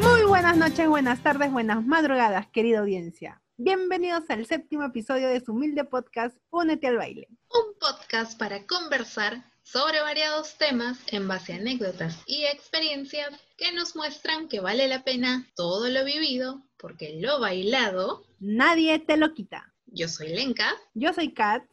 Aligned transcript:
Muy 0.00 0.22
buenas 0.26 0.56
noches, 0.56 0.88
buenas 0.88 1.22
tardes, 1.22 1.50
buenas 1.50 1.84
madrugadas, 1.84 2.46
querida 2.48 2.80
audiencia. 2.80 3.42
Bienvenidos 3.56 4.24
al 4.28 4.46
séptimo 4.46 4.84
episodio 4.84 5.28
de 5.28 5.40
su 5.40 5.52
humilde 5.52 5.84
podcast 5.84 6.36
Únete 6.50 6.86
al 6.86 6.96
baile. 6.98 7.28
Un 7.50 7.78
podcast 7.80 8.38
para 8.38 8.66
conversar 8.66 9.44
sobre 9.62 10.00
variados 10.02 10.56
temas 10.58 10.98
en 11.08 11.26
base 11.26 11.54
a 11.54 11.56
anécdotas 11.56 12.22
y 12.26 12.44
experiencias 12.44 13.30
que 13.56 13.72
nos 13.72 13.96
muestran 13.96 14.48
que 14.48 14.60
vale 14.60 14.86
la 14.88 15.02
pena 15.02 15.46
todo 15.56 15.88
lo 15.88 16.04
vivido, 16.04 16.62
porque 16.76 17.18
lo 17.20 17.40
bailado, 17.40 18.24
Nadie 18.38 18.98
te 18.98 19.16
lo 19.16 19.32
quita. 19.34 19.72
yo 19.86 20.08
soy 20.08 20.28
Lenka, 20.28 20.70
Yo 20.94 21.12
soy 21.12 21.32
Kat. 21.32 21.64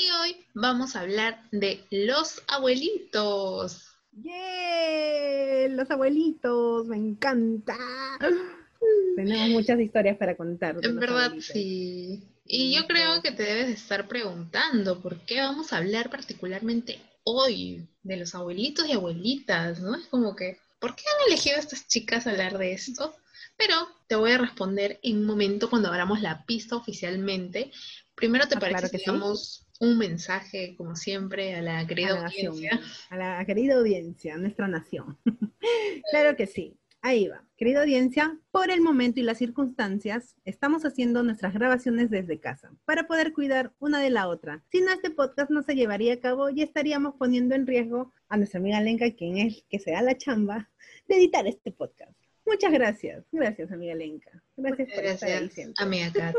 Y 0.00 0.10
hoy 0.10 0.36
vamos 0.54 0.96
a 0.96 1.00
hablar 1.00 1.42
de 1.50 1.84
los 1.90 2.42
abuelitos. 2.46 3.84
¡Yay! 4.12 5.68
Los 5.70 5.90
abuelitos, 5.90 6.86
me 6.86 6.96
encanta. 6.96 7.76
Tenemos 9.16 9.48
muchas 9.50 9.80
historias 9.80 10.16
para 10.16 10.36
contar. 10.36 10.76
En 10.82 10.96
verdad, 10.96 11.24
abuelitos. 11.26 11.46
sí. 11.52 12.22
Y 12.50 12.74
yo 12.74 12.86
creo 12.86 13.20
que 13.22 13.30
te 13.32 13.42
debes 13.42 13.66
de 13.66 13.72
estar 13.74 14.08
preguntando 14.08 15.00
por 15.02 15.18
qué 15.26 15.40
vamos 15.40 15.72
a 15.72 15.76
hablar 15.78 16.08
particularmente 16.08 16.98
hoy 17.24 17.86
de 18.02 18.16
los 18.16 18.34
abuelitos 18.34 18.88
y 18.88 18.92
abuelitas, 18.92 19.80
¿no? 19.80 19.94
Es 19.96 20.06
como 20.06 20.34
que, 20.34 20.58
¿por 20.78 20.96
qué 20.96 21.02
han 21.06 21.28
elegido 21.28 21.58
estas 21.58 21.86
chicas 21.86 22.26
hablar 22.26 22.56
de 22.56 22.72
esto? 22.72 23.14
Pero 23.58 23.74
te 24.06 24.16
voy 24.16 24.30
a 24.32 24.38
responder 24.38 24.98
en 25.02 25.18
un 25.18 25.26
momento 25.26 25.68
cuando 25.68 25.88
abramos 25.88 26.22
la 26.22 26.46
pista 26.46 26.76
oficialmente. 26.76 27.70
Primero, 28.14 28.48
¿te 28.48 28.56
Ah, 28.56 28.60
parece 28.60 28.88
claro 28.88 28.90
que 28.92 29.02
damos 29.10 29.66
un 29.80 29.98
mensaje, 29.98 30.74
como 30.76 30.96
siempre, 30.96 31.54
a 31.54 31.62
la 31.62 31.80
a 31.80 31.86
querida 31.86 32.14
la 32.14 32.22
nación, 32.22 32.52
audiencia? 32.52 32.80
a 33.10 33.16
la 33.16 33.44
querida 33.44 33.74
audiencia, 33.76 34.34
a 34.34 34.38
nuestra 34.38 34.68
nación. 34.68 35.18
claro 36.10 36.36
que 36.36 36.46
sí. 36.46 36.76
Ahí 37.00 37.28
va. 37.28 37.44
Querida 37.56 37.82
audiencia, 37.82 38.36
por 38.50 38.70
el 38.70 38.80
momento 38.80 39.20
y 39.20 39.22
las 39.22 39.38
circunstancias, 39.38 40.34
estamos 40.44 40.84
haciendo 40.84 41.22
nuestras 41.22 41.54
grabaciones 41.54 42.10
desde 42.10 42.40
casa 42.40 42.72
para 42.84 43.06
poder 43.06 43.32
cuidar 43.32 43.72
una 43.78 44.00
de 44.00 44.10
la 44.10 44.26
otra. 44.26 44.64
Si 44.72 44.80
no, 44.80 44.92
este 44.92 45.10
podcast 45.10 45.48
no 45.50 45.62
se 45.62 45.76
llevaría 45.76 46.14
a 46.14 46.20
cabo 46.20 46.50
y 46.50 46.60
estaríamos 46.60 47.14
poniendo 47.14 47.54
en 47.54 47.68
riesgo 47.68 48.12
a 48.28 48.36
nuestra 48.36 48.58
amiga 48.58 48.80
Lenka, 48.80 49.12
quien 49.12 49.38
es 49.38 49.64
que 49.70 49.78
se 49.78 49.92
da 49.92 50.02
la 50.02 50.16
chamba 50.16 50.70
de 51.06 51.16
editar 51.16 51.46
este 51.46 51.70
podcast. 51.70 52.18
Muchas 52.48 52.72
gracias. 52.72 53.24
Gracias, 53.30 53.70
amiga 53.70 53.94
Lenka. 53.94 54.30
Gracias 54.56 54.88
por 54.94 55.04
estar 55.04 55.28
ahí 55.30 55.48
siempre. 55.50 55.84
amiga 55.84 56.10
Kat. 56.14 56.34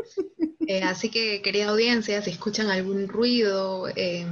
Eh, 0.66 0.82
así 0.82 1.08
que, 1.10 1.40
querida 1.42 1.68
audiencia, 1.70 2.20
si 2.22 2.30
escuchan 2.30 2.68
algún 2.68 3.08
ruido 3.08 3.88
eh, 3.96 4.26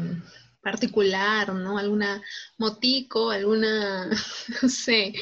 particular, 0.62 1.54
¿no? 1.54 1.78
Alguna 1.78 2.22
motico, 2.58 3.30
alguna, 3.30 4.10
no 4.62 4.68
sé, 4.68 5.12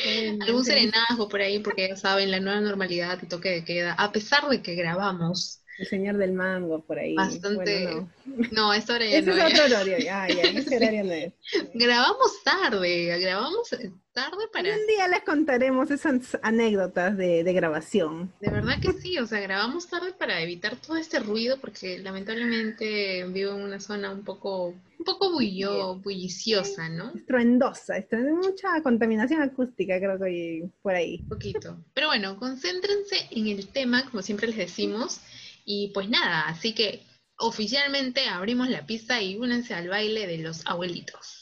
algún 0.41 0.65
serenazgo 0.65 1.29
por 1.29 1.41
ahí, 1.41 1.59
porque 1.61 1.89
ya 1.89 1.97
saben, 1.97 2.31
la 2.31 2.41
nueva 2.41 2.61
normalidad 2.61 3.19
y 3.23 3.27
toque 3.27 3.51
de 3.51 3.65
queda, 3.65 3.93
a 3.93 4.11
pesar 4.13 4.49
de 4.49 4.63
que 4.63 4.75
grabamos 4.75 5.63
El 5.79 5.87
señor 5.87 6.17
del 6.17 6.33
mango 6.33 6.85
por 6.85 6.99
ahí. 6.99 7.15
Bastante- 7.15 7.85
Bueno, 7.87 8.11
no. 8.25 8.49
No, 8.53 8.71
a 8.73 8.77
esta 8.77 8.95
hora 8.95 9.07
ya 9.07 9.19
Ese 9.19 9.31
no 9.31 9.37
es 9.37 9.45
es. 9.53 9.61
otro 9.61 9.65
horario. 9.77 9.99
Ya, 9.99 10.27
ya, 10.29 10.43
ese 10.43 10.77
horario 10.77 11.05
no 11.05 11.13
es. 11.13 11.33
Grabamos 11.75 12.43
tarde, 12.43 13.19
grabamos 13.21 13.69
tarde 14.17 14.49
para... 14.51 14.71
Un 14.71 14.87
día 14.87 15.09
les 15.09 15.23
contaremos 15.25 15.91
esas 15.91 16.39
anécdotas 16.43 17.19
de, 17.19 17.45
de 17.45 17.53
grabación. 17.53 18.33
De 18.41 18.51
verdad 18.51 18.81
que 18.81 18.95
sí, 18.95 19.19
o 19.19 19.27
sea, 19.27 19.41
grabamos 19.41 19.89
tarde 19.89 20.15
para 20.15 20.41
evitar 20.41 20.77
todo 20.77 20.97
este 20.97 21.21
ruido, 21.21 21.61
porque 21.61 21.99
lamentablemente 21.99 23.27
vivo 23.29 23.53
en 23.53 23.63
una 23.63 23.79
zona 23.79 24.11
un 24.11 24.25
poco, 24.25 24.69
un 24.69 25.05
poco 25.05 25.33
bullo, 25.33 25.97
bulliciosa, 25.97 26.89
¿no? 26.89 27.13
Estruendosa, 27.15 27.99
estruendosa, 27.99 28.49
mucha 28.49 28.83
contaminación 28.83 29.43
acústica, 29.43 29.99
creo 29.99 30.19
que 30.19 30.25
hay 30.25 30.63
por 30.81 30.95
ahí. 30.95 31.21
Un 31.25 31.29
poquito. 31.29 31.85
Pero 31.93 32.07
bueno, 32.07 32.39
concéntrense 32.39 33.29
en 33.31 33.49
el 33.49 33.69
tema, 33.69 34.09
como 34.11 34.23
siempre 34.23 34.47
les 34.47 34.57
decimos, 34.57 35.21
y 35.67 35.91
pues 35.93 36.09
nada, 36.09 36.49
así 36.49 36.75
que 36.75 37.03
oficialmente 37.37 38.29
abrimos 38.29 38.71
la 38.71 38.87
pista 38.87 39.21
y 39.21 39.37
únense 39.37 39.75
al 39.75 39.89
baile 39.89 40.27
de 40.27 40.39
los 40.39 40.67
abuelitos. 40.67 41.36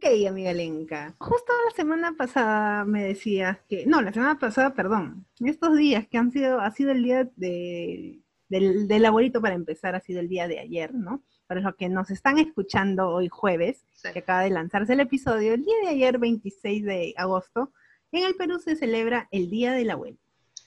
Ok, 0.00 0.26
amiga 0.28 0.52
Lenka. 0.52 1.14
Justo 1.18 1.52
la 1.68 1.74
semana 1.74 2.14
pasada 2.16 2.84
me 2.84 3.02
decías 3.02 3.58
que, 3.68 3.84
no, 3.84 4.00
la 4.00 4.12
semana 4.12 4.38
pasada, 4.38 4.72
perdón, 4.72 5.26
estos 5.40 5.76
días 5.76 6.06
que 6.06 6.18
han 6.18 6.30
sido, 6.30 6.60
ha 6.60 6.70
sido 6.70 6.92
el 6.92 7.02
día 7.02 7.28
de, 7.34 8.20
del, 8.48 8.86
del 8.86 9.04
abuelito 9.06 9.40
para 9.42 9.56
empezar, 9.56 9.96
ha 9.96 10.00
sido 10.00 10.20
el 10.20 10.28
día 10.28 10.46
de 10.46 10.60
ayer, 10.60 10.94
¿no? 10.94 11.24
Para 11.48 11.60
los 11.62 11.74
que 11.74 11.88
nos 11.88 12.10
están 12.10 12.38
escuchando 12.38 13.08
hoy 13.08 13.26
jueves, 13.28 13.84
que 14.12 14.20
acaba 14.20 14.42
de 14.42 14.50
lanzarse 14.50 14.92
el 14.92 15.00
episodio, 15.00 15.54
el 15.54 15.64
día 15.64 15.74
de 15.82 15.88
ayer, 15.88 16.18
26 16.18 16.84
de 16.84 17.14
agosto, 17.16 17.72
en 18.12 18.24
el 18.24 18.36
Perú 18.36 18.60
se 18.60 18.76
celebra 18.76 19.26
el 19.32 19.50
Día 19.50 19.72
del 19.72 19.90
Abuelo, 19.90 20.18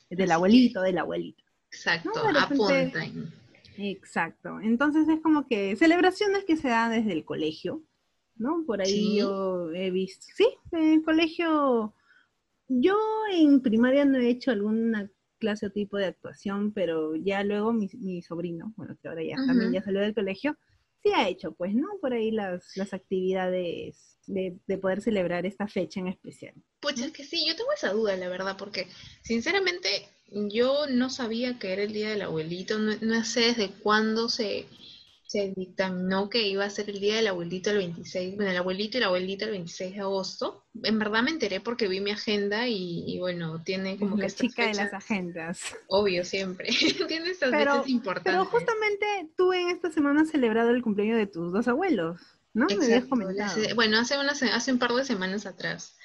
del 0.09 0.31
abuelito, 0.31 0.81
del 0.81 0.97
abuelito. 0.97 1.43
Exacto, 1.71 2.11
No, 2.15 2.31
repente- 2.37 2.91
apunten. 2.99 3.33
Exacto. 3.77 4.59
Entonces 4.59 5.07
es 5.07 5.21
como 5.21 5.47
que 5.47 5.77
celebraciones 5.77 6.43
que 6.43 6.57
se 6.57 6.67
dan 6.67 6.91
desde 6.91 7.13
el 7.13 7.23
colegio, 7.23 7.81
¿no? 8.35 8.63
Por 8.65 8.81
ahí 8.81 8.91
Sí. 8.91 9.17
yo 9.17 9.71
he 9.71 9.91
visto, 9.91 10.25
sí, 10.35 10.47
en 10.71 10.93
el 10.93 11.03
colegio, 11.03 11.93
yo 12.67 12.97
en 13.31 13.61
primaria 13.61 14.05
no 14.05 14.17
he 14.17 14.29
hecho 14.29 14.51
alguna 14.51 15.09
clase 15.39 15.65
o 15.67 15.71
tipo 15.71 15.97
de 15.97 16.05
actuación, 16.05 16.71
pero 16.73 17.15
ya 17.15 17.43
luego 17.43 17.73
mi, 17.73 17.89
mi 17.99 18.21
sobrino, 18.21 18.73
bueno, 18.77 18.97
que 19.01 19.07
ahora 19.07 19.23
ya 19.23 19.35
también 19.35 19.71
ya 19.73 19.81
salió 19.81 20.01
del 20.01 20.13
colegio, 20.13 20.57
sí 21.03 21.09
ha 21.15 21.27
hecho, 21.27 21.53
pues, 21.53 21.73
¿no? 21.73 21.87
Por 21.99 22.13
ahí 22.13 22.29
las, 22.31 22.77
las 22.77 22.93
actividades 22.93 24.17
de, 24.27 24.59
de 24.67 24.77
poder 24.77 25.01
celebrar 25.01 25.45
esta 25.47 25.67
fecha 25.67 25.99
en 25.99 26.07
especial. 26.07 26.53
Pues 26.79 26.99
es 26.99 27.11
que 27.11 27.23
sí, 27.23 27.45
yo 27.47 27.55
tengo 27.55 27.71
esa 27.73 27.91
duda, 27.91 28.15
la 28.17 28.29
verdad, 28.29 28.55
porque 28.57 28.87
sinceramente 29.23 29.89
yo 30.29 30.85
no 30.87 31.09
sabía 31.09 31.57
que 31.59 31.73
era 31.73 31.83
el 31.83 31.93
Día 31.93 32.11
del 32.11 32.21
Abuelito, 32.21 32.77
no, 32.77 32.93
no 33.01 33.25
sé 33.25 33.41
desde 33.41 33.69
cuándo 33.71 34.29
se, 34.29 34.65
se 35.31 35.53
dictaminó 35.55 36.29
que 36.29 36.45
iba 36.45 36.65
a 36.65 36.69
ser 36.69 36.89
el 36.89 36.99
Día 36.99 37.15
del 37.15 37.27
Abuelito 37.27 37.69
el 37.71 37.77
26, 37.77 38.35
bueno, 38.35 38.51
el 38.51 38.57
abuelito 38.57 38.97
y 38.97 38.99
la 38.99 39.07
abuelita 39.07 39.45
el 39.45 39.51
26 39.51 39.93
de 39.93 40.01
agosto. 40.01 40.65
En 40.83 40.99
verdad 40.99 41.23
me 41.23 41.31
enteré 41.31 41.61
porque 41.61 41.87
vi 41.87 42.01
mi 42.01 42.11
agenda 42.11 42.67
y, 42.67 43.05
y 43.07 43.17
bueno, 43.19 43.63
tiene 43.63 43.97
como 43.97 44.15
que 44.17 44.23
La 44.23 44.27
estas 44.27 44.41
chica 44.49 44.67
de 44.67 44.73
las 44.73 44.93
agendas. 44.93 45.61
obvio 45.87 46.25
siempre, 46.25 46.67
tiene 47.07 47.29
estas 47.29 47.49
Pero- 47.51 47.75
fechas 47.75 47.87
importantes. 47.89 48.33
Pero 48.33 48.45
justamente 48.45 49.05
tú 49.37 49.53
en 49.53 49.69
esta 49.69 49.89
semana 49.89 50.23
has 50.23 50.29
celebrado 50.31 50.71
el 50.71 50.81
cumpleaños 50.81 51.17
de 51.17 51.27
tus 51.27 51.53
dos 51.53 51.65
abuelos, 51.69 52.19
¿no? 52.53 52.65
Me 52.65 52.83
habías 52.83 53.05
comentado. 53.05 53.55
bueno, 53.75 53.99
hace, 53.99 54.17
una 54.19 54.31
hace 54.31 54.71
un 54.73 54.79
par 54.79 54.91
de 54.91 55.05
semanas 55.05 55.45
atrás. 55.45 55.95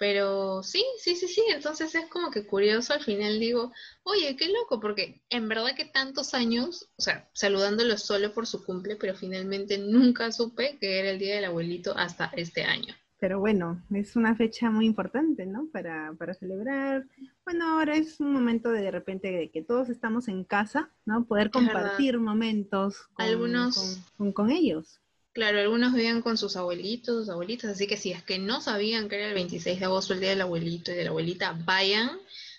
Pero 0.00 0.62
sí, 0.62 0.82
sí, 0.98 1.14
sí, 1.14 1.28
sí. 1.28 1.42
Entonces 1.54 1.94
es 1.94 2.06
como 2.06 2.30
que 2.30 2.46
curioso. 2.46 2.94
Al 2.94 3.02
final 3.04 3.38
digo, 3.38 3.70
oye, 4.02 4.34
qué 4.34 4.48
loco, 4.48 4.80
porque 4.80 5.20
en 5.28 5.46
verdad 5.46 5.76
que 5.76 5.84
tantos 5.84 6.32
años, 6.32 6.88
o 6.96 7.02
sea, 7.02 7.28
saludándolo 7.34 7.98
solo 7.98 8.32
por 8.32 8.46
su 8.46 8.64
cumple, 8.64 8.96
pero 8.96 9.14
finalmente 9.14 9.76
nunca 9.76 10.32
supe 10.32 10.78
que 10.80 10.98
era 11.00 11.10
el 11.10 11.18
día 11.18 11.34
del 11.34 11.44
abuelito 11.44 11.94
hasta 11.96 12.32
este 12.34 12.64
año. 12.64 12.94
Pero 13.18 13.38
bueno, 13.40 13.82
es 13.94 14.16
una 14.16 14.34
fecha 14.34 14.70
muy 14.70 14.86
importante, 14.86 15.44
¿no? 15.44 15.68
Para, 15.70 16.14
para 16.18 16.32
celebrar. 16.32 17.06
Bueno, 17.44 17.78
ahora 17.78 17.94
es 17.94 18.18
un 18.20 18.32
momento 18.32 18.70
de, 18.70 18.80
de 18.80 18.90
repente 18.90 19.30
de 19.30 19.50
que 19.50 19.62
todos 19.62 19.90
estamos 19.90 20.28
en 20.28 20.44
casa, 20.44 20.90
¿no? 21.04 21.26
Poder 21.26 21.50
compartir 21.50 22.18
momentos 22.18 23.02
con, 23.12 23.26
Algunos- 23.26 23.76
con, 24.16 24.28
con- 24.28 24.32
con 24.32 24.50
ellos. 24.50 24.98
Claro, 25.40 25.58
algunos 25.58 25.94
vivían 25.94 26.20
con 26.20 26.36
sus 26.36 26.54
abuelitos, 26.56 27.16
sus 27.16 27.30
abuelitas, 27.30 27.70
así 27.70 27.86
que 27.86 27.96
si 27.96 28.12
es 28.12 28.22
que 28.22 28.38
no 28.38 28.60
sabían 28.60 29.08
que 29.08 29.16
era 29.16 29.28
el 29.28 29.32
26 29.32 29.80
de 29.80 29.86
agosto 29.86 30.12
el 30.12 30.20
día 30.20 30.28
del 30.28 30.42
abuelito 30.42 30.92
y 30.92 30.96
de 30.96 31.04
la 31.04 31.08
abuelita, 31.08 31.58
vayan. 31.64 32.10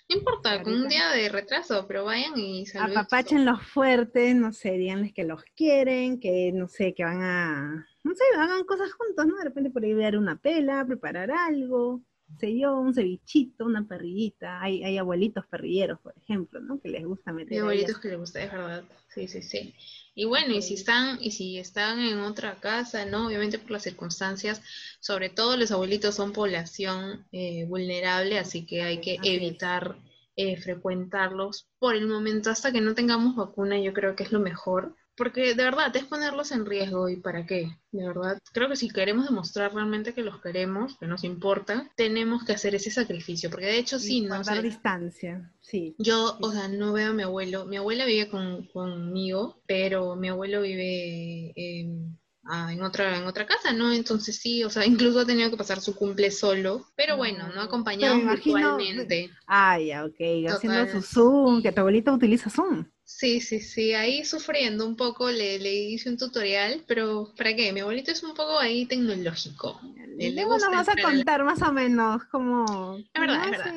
No 0.08 0.16
importa, 0.16 0.60
con 0.64 0.72
un 0.72 0.82
Ahorita. 0.82 0.88
día 0.88 1.10
de 1.10 1.28
retraso, 1.28 1.86
pero 1.86 2.04
vayan 2.06 2.36
y 2.36 2.66
saluden. 2.66 2.98
Apapachen 2.98 3.44
los 3.44 3.62
fuertes, 3.62 4.34
no 4.34 4.52
sé, 4.52 4.72
díganles 4.72 5.12
que 5.12 5.22
los 5.22 5.44
quieren, 5.54 6.18
que 6.18 6.50
no 6.52 6.66
sé, 6.66 6.92
que 6.92 7.04
van 7.04 7.22
a, 7.22 7.86
no 8.02 8.14
sé, 8.16 8.24
hagan 8.36 8.64
cosas 8.64 8.92
juntos, 8.94 9.26
¿no? 9.28 9.36
De 9.36 9.44
repente 9.44 9.70
por 9.70 9.84
ahí 9.84 9.94
ver 9.94 10.18
una 10.18 10.34
pela, 10.40 10.84
preparar 10.84 11.30
algo, 11.30 12.02
sé 12.38 12.58
yo, 12.58 12.78
un 12.78 12.94
cevichito, 12.94 13.64
una 13.64 13.86
parrillita. 13.86 14.60
Hay, 14.62 14.84
hay 14.84 14.98
abuelitos 14.98 15.46
parrilleros, 15.46 16.00
por 16.00 16.14
ejemplo, 16.16 16.60
¿no? 16.60 16.80
Que 16.80 16.88
les 16.88 17.04
gusta 17.04 17.32
meter 17.32 17.54
Hay 17.54 17.58
abuelitos 17.58 17.98
que 17.98 18.08
les 18.08 18.18
gusta, 18.18 18.42
es 18.42 18.52
verdad. 18.52 18.84
Sí, 19.08 19.28
sí, 19.28 19.42
sí. 19.42 19.74
Y 20.14 20.24
bueno, 20.26 20.54
y 20.54 20.62
si 20.62 20.74
están, 20.74 21.18
y 21.20 21.30
si 21.30 21.58
están 21.58 22.00
en 22.00 22.20
otra 22.20 22.60
casa, 22.60 23.06
¿no? 23.06 23.26
Obviamente 23.26 23.58
por 23.58 23.72
las 23.72 23.82
circunstancias, 23.82 24.62
sobre 25.00 25.30
todo 25.30 25.56
los 25.56 25.70
abuelitos 25.70 26.14
son 26.14 26.32
población 26.32 27.26
eh, 27.32 27.64
vulnerable, 27.66 28.38
así 28.38 28.66
que 28.66 28.82
hay 28.82 29.00
que 29.00 29.18
evitar 29.22 29.96
eh, 30.36 30.56
frecuentarlos 30.56 31.68
por 31.78 31.94
el 31.94 32.06
momento 32.06 32.50
hasta 32.50 32.72
que 32.72 32.80
no 32.80 32.94
tengamos 32.94 33.36
vacuna, 33.36 33.78
yo 33.78 33.92
creo 33.92 34.16
que 34.16 34.24
es 34.24 34.32
lo 34.32 34.40
mejor. 34.40 34.96
Porque 35.22 35.54
de 35.54 35.62
verdad 35.62 35.94
es 35.94 36.02
ponerlos 36.02 36.50
en 36.50 36.66
riesgo 36.66 37.08
y 37.08 37.14
para 37.14 37.46
qué, 37.46 37.78
de 37.92 38.04
verdad. 38.08 38.38
Creo 38.52 38.68
que 38.68 38.74
si 38.74 38.88
queremos 38.88 39.24
demostrar 39.24 39.72
realmente 39.72 40.14
que 40.14 40.22
los 40.24 40.40
queremos, 40.40 40.98
que 40.98 41.06
nos 41.06 41.22
importa, 41.22 41.88
tenemos 41.94 42.42
que 42.42 42.54
hacer 42.54 42.74
ese 42.74 42.90
sacrificio. 42.90 43.48
Porque 43.48 43.66
de 43.66 43.78
hecho 43.78 44.00
sí, 44.00 44.16
y 44.16 44.20
no 44.22 44.34
guardar 44.34 44.62
distancia, 44.62 45.52
sí. 45.60 45.94
Yo, 45.96 46.38
o 46.40 46.50
sea, 46.50 46.66
no 46.66 46.92
veo 46.92 47.10
a 47.10 47.12
mi 47.12 47.22
abuelo. 47.22 47.66
Mi 47.66 47.76
abuela 47.76 48.04
vive 48.04 48.28
con, 48.30 48.66
conmigo, 48.72 49.62
pero 49.64 50.16
mi 50.16 50.26
abuelo 50.26 50.60
vive, 50.62 51.52
en 51.54 52.82
otra 52.82 53.16
en 53.16 53.24
otra 53.24 53.46
casa, 53.46 53.72
¿no? 53.72 53.92
Entonces 53.92 54.40
sí, 54.40 54.64
o 54.64 54.70
sea, 54.70 54.84
incluso 54.86 55.20
ha 55.20 55.24
tenido 55.24 55.52
que 55.52 55.56
pasar 55.56 55.80
su 55.80 55.94
cumple 55.94 56.32
solo, 56.32 56.84
pero 56.96 57.16
bueno, 57.16 57.46
no 57.54 57.60
acompañado 57.60 58.18
virtualmente. 58.18 59.30
Ah, 59.46 59.78
ya, 59.78 60.04
ok, 60.04 60.50
haciendo 60.50 60.88
su 60.88 61.00
Zoom, 61.00 61.62
que 61.62 61.70
tu 61.70 61.78
abuelita 61.78 62.12
utiliza 62.12 62.50
Zoom. 62.50 62.86
Sí, 63.18 63.40
sí, 63.40 63.60
sí, 63.60 63.92
ahí 63.92 64.24
sufriendo 64.24 64.86
un 64.86 64.96
poco, 64.96 65.30
le, 65.30 65.58
le 65.58 65.72
hice 65.72 66.08
un 66.08 66.16
tutorial, 66.16 66.82
pero 66.88 67.32
¿para 67.36 67.54
qué? 67.54 67.72
Mi 67.72 67.80
abuelito 67.80 68.10
es 68.10 68.22
un 68.22 68.34
poco 68.34 68.58
ahí 68.58 68.86
tecnológico. 68.86 69.80
Le, 70.16 70.30
le 70.30 70.44
gusta 70.44 70.70
vas 70.70 70.88
a 70.88 71.00
contar 71.00 71.44
más 71.44 71.62
o 71.62 71.72
menos 71.72 72.24
como... 72.24 72.98
Es 73.14 73.20
verdad, 73.20 73.44
es 73.44 73.50
verdad 73.50 73.74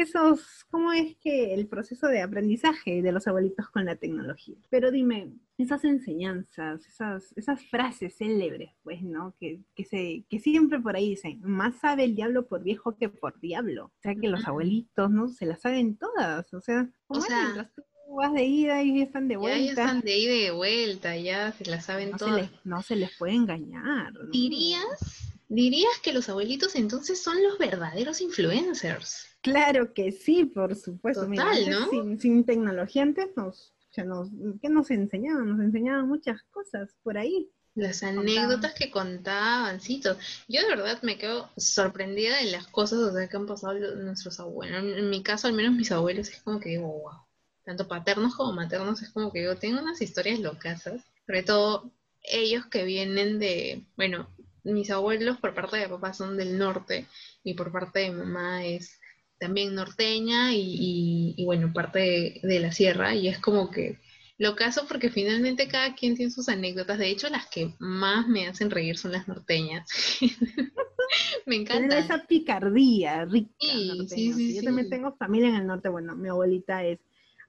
esos, 0.00 0.64
cómo 0.70 0.92
es 0.92 1.16
que 1.16 1.54
el 1.54 1.66
proceso 1.66 2.06
de 2.08 2.22
aprendizaje 2.22 3.02
de 3.02 3.12
los 3.12 3.26
abuelitos 3.26 3.68
con 3.68 3.84
la 3.84 3.96
tecnología. 3.96 4.56
Pero 4.70 4.90
dime, 4.90 5.32
esas 5.56 5.84
enseñanzas, 5.84 6.86
esas, 6.86 7.32
esas 7.36 7.64
frases 7.66 8.16
célebres, 8.16 8.70
pues, 8.82 9.02
¿no? 9.02 9.34
Que, 9.38 9.60
que, 9.74 9.84
se, 9.84 10.24
que 10.28 10.38
siempre 10.38 10.78
por 10.78 10.96
ahí 10.96 11.10
dicen, 11.10 11.40
más 11.42 11.76
sabe 11.76 12.04
el 12.04 12.14
diablo 12.14 12.46
por 12.46 12.62
viejo 12.62 12.96
que 12.96 13.08
por 13.08 13.38
diablo. 13.40 13.86
O 13.86 14.00
sea, 14.00 14.14
que 14.14 14.28
los 14.28 14.46
abuelitos, 14.46 15.10
¿no? 15.10 15.28
Se 15.28 15.46
las 15.46 15.60
saben 15.60 15.96
todas. 15.96 16.52
O 16.54 16.60
sea, 16.60 16.88
o 17.08 17.20
sea, 17.20 17.42
mientras 17.42 17.74
tú 17.74 17.82
de 18.26 18.44
ida 18.44 18.82
y 18.82 19.02
están 19.02 19.28
de 19.28 19.36
vuelta. 19.36 19.58
Ya, 19.58 19.70
están 19.70 20.00
de 20.00 20.18
ida 20.18 20.34
y 20.34 20.42
de 20.42 20.50
vuelta, 20.50 21.16
ya 21.16 21.52
se 21.52 21.64
las 21.66 21.84
saben 21.84 22.12
todas. 22.16 22.50
no 22.64 22.82
se 22.82 22.96
les 22.96 23.16
puede 23.16 23.34
engañar. 23.34 24.12
¿Dirías? 24.30 25.32
¿Dirías 25.48 25.98
que 26.02 26.12
los 26.12 26.28
abuelitos 26.28 26.74
entonces 26.74 27.22
son 27.22 27.42
los 27.42 27.56
verdaderos 27.58 28.20
influencers? 28.20 29.26
Claro 29.40 29.94
que 29.94 30.12
sí, 30.12 30.44
por 30.44 30.74
supuesto. 30.74 31.26
Total, 31.26 31.70
¿no? 31.70 31.88
sin, 31.88 32.20
sin, 32.20 32.44
tecnología 32.44 33.02
antes 33.02 33.28
nos, 33.34 33.72
ya 33.92 34.04
nos, 34.04 34.28
¿qué 34.60 34.68
nos 34.68 34.90
enseñaban? 34.90 35.48
Nos 35.48 35.60
enseñaban 35.60 36.06
muchas 36.06 36.42
cosas 36.50 36.94
por 37.02 37.16
ahí. 37.16 37.50
Las 37.74 38.02
anécdotas 38.02 38.74
que 38.74 38.90
contaban, 38.90 39.80
sí, 39.80 40.02
yo 40.02 40.16
de 40.62 40.68
verdad 40.68 41.00
me 41.02 41.16
quedo 41.16 41.48
sorprendida 41.56 42.38
de 42.38 42.50
las 42.50 42.66
cosas 42.66 42.98
o 42.98 43.12
sea, 43.12 43.28
que 43.28 43.36
han 43.36 43.46
pasado 43.46 43.78
nuestros 43.96 44.40
abuelos. 44.40 44.82
En 44.98 45.08
mi 45.08 45.22
caso, 45.22 45.46
al 45.46 45.52
menos 45.52 45.74
mis 45.74 45.92
abuelos, 45.92 46.28
es 46.28 46.42
como 46.42 46.58
que 46.58 46.70
digo, 46.70 46.88
wow. 46.88 47.27
Tanto 47.68 47.86
paternos 47.86 48.34
como 48.34 48.54
maternos, 48.54 49.02
es 49.02 49.10
como 49.10 49.30
que 49.30 49.40
digo, 49.40 49.56
tengo 49.56 49.82
unas 49.82 50.00
historias 50.00 50.40
locasas. 50.40 51.02
Sobre 51.26 51.42
todo 51.42 51.92
ellos 52.22 52.64
que 52.64 52.86
vienen 52.86 53.38
de, 53.38 53.84
bueno, 53.94 54.26
mis 54.64 54.90
abuelos 54.90 55.36
por 55.36 55.52
parte 55.52 55.76
de 55.76 55.86
papá 55.86 56.14
son 56.14 56.38
del 56.38 56.56
norte 56.56 57.04
y 57.44 57.52
por 57.52 57.70
parte 57.70 57.98
de 57.98 58.10
mamá 58.10 58.64
es 58.64 58.98
también 59.38 59.74
norteña 59.74 60.54
y, 60.54 61.44
bueno, 61.44 61.70
parte 61.74 62.40
de, 62.42 62.58
la 62.58 62.72
sierra 62.72 63.14
y 63.14 63.28
es 63.28 63.38
como 63.38 63.70
que 63.70 63.98
lo 64.38 64.56
caso 64.56 64.86
porque 64.88 65.10
finalmente 65.10 65.68
cada 65.68 65.94
quien 65.94 66.16
tiene 66.16 66.32
sus 66.32 66.48
anécdotas. 66.48 66.96
De 66.96 67.10
hecho, 67.10 67.28
las 67.28 67.48
que 67.48 67.74
más 67.80 68.26
me 68.28 68.48
hacen 68.48 68.70
reír 68.70 68.96
son 68.96 69.12
las 69.12 69.28
norteñas. 69.28 69.86
me 71.44 71.56
encanta. 71.56 71.98
esa 71.98 72.24
picardía 72.26 73.26
rica. 73.26 73.52
Sí, 73.60 74.54
Yo 74.56 74.62
también 74.62 74.88
tengo 74.88 75.14
familia 75.18 75.50
en 75.50 75.56
el 75.56 75.66
norte. 75.66 75.90
Bueno, 75.90 76.16
mi 76.16 76.30
abuelita 76.30 76.82
es, 76.82 76.98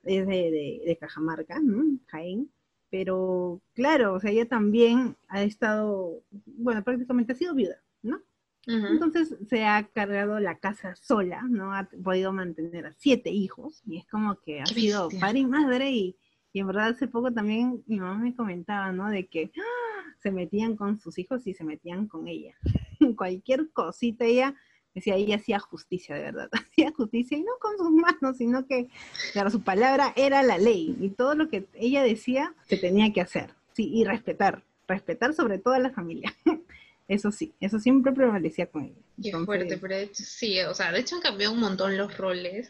es 0.10 0.28
de, 0.28 0.82
de, 0.86 0.98
Cajamarca, 0.98 1.62
Jaén. 2.08 2.52
Pero 2.90 3.62
claro, 3.74 4.16
o 4.16 4.20
sea, 4.20 4.32
ella 4.32 4.48
también 4.48 5.16
ha 5.28 5.44
estado, 5.44 6.24
bueno, 6.46 6.84
prácticamente 6.84 7.34
ha 7.34 7.36
sido 7.36 7.54
viuda, 7.54 7.82
¿no? 8.02 8.20
Entonces 8.66 9.36
se 9.48 9.66
ha 9.66 9.88
cargado 9.88 10.40
la 10.40 10.60
casa 10.60 10.96
sola, 10.96 11.42
¿no? 11.50 11.74
Ha 11.74 11.90
podido 12.04 12.32
mantener 12.32 12.86
a 12.86 12.94
siete 12.94 13.32
hijos 13.32 13.82
y 13.88 13.98
es 13.98 14.06
como 14.08 14.40
que 14.42 14.62
ha 14.62 14.66
sido 14.68 15.10
padre 15.20 15.40
y 15.40 15.46
madre 15.48 15.92
y, 15.92 16.18
en 16.54 16.68
verdad 16.68 16.90
hace 16.90 17.08
poco 17.08 17.32
también 17.32 17.84
mi 17.88 18.00
mamá 18.00 18.20
me 18.20 18.36
comentaba, 18.36 18.92
¿no? 18.92 19.10
De 19.10 19.28
que 19.28 19.52
¡ah! 19.58 20.14
se 20.20 20.32
metían 20.32 20.76
con 20.76 21.00
sus 21.00 21.18
hijos 21.18 21.48
y 21.48 21.56
se 21.56 21.64
metían 21.64 22.08
con 22.08 22.28
ella. 22.28 22.56
Cualquier 23.18 23.72
cosita 23.72 24.26
ella 24.26 24.56
decía, 25.00 25.16
ella 25.16 25.36
hacía 25.36 25.60
justicia, 25.60 26.16
de 26.16 26.22
verdad, 26.22 26.50
hacía 26.72 26.92
justicia 26.92 27.38
y 27.38 27.42
no 27.42 27.54
con 27.60 27.78
sus 27.78 27.92
manos, 27.92 28.38
sino 28.38 28.66
que, 28.66 28.88
claro, 29.34 29.50
su 29.50 29.62
palabra 29.62 30.14
era 30.16 30.44
la 30.44 30.58
ley 30.58 30.96
y 31.00 31.10
todo 31.10 31.36
lo 31.36 31.50
que 31.50 31.66
ella 31.74 32.04
decía 32.04 32.54
se 32.68 32.78
tenía 32.78 33.12
que 33.12 33.22
hacer, 33.22 33.54
sí, 33.74 33.90
y 33.94 34.04
respetar, 34.04 34.64
respetar 34.88 35.34
sobre 35.34 35.60
todo 35.60 35.74
a 35.74 35.80
la 35.80 35.92
familia. 35.92 36.34
Eso 37.10 37.32
sí, 37.32 37.56
eso 37.60 37.80
siempre 37.80 38.12
prevalecía 38.12 38.68
con 38.68 38.84
ella. 38.84 39.02
Qué 39.22 39.32
fuerte, 39.44 39.80
pero 39.80 39.96
de 39.96 40.04
hecho, 40.04 40.24
sí, 40.24 40.62
o 40.62 40.76
sea, 40.76 40.92
de 40.92 41.00
hecho 41.00 41.16
han 41.16 41.24
cambiado 41.24 41.54
un 41.56 41.60
montón 41.60 41.98
los 41.98 42.16
roles. 42.16 42.70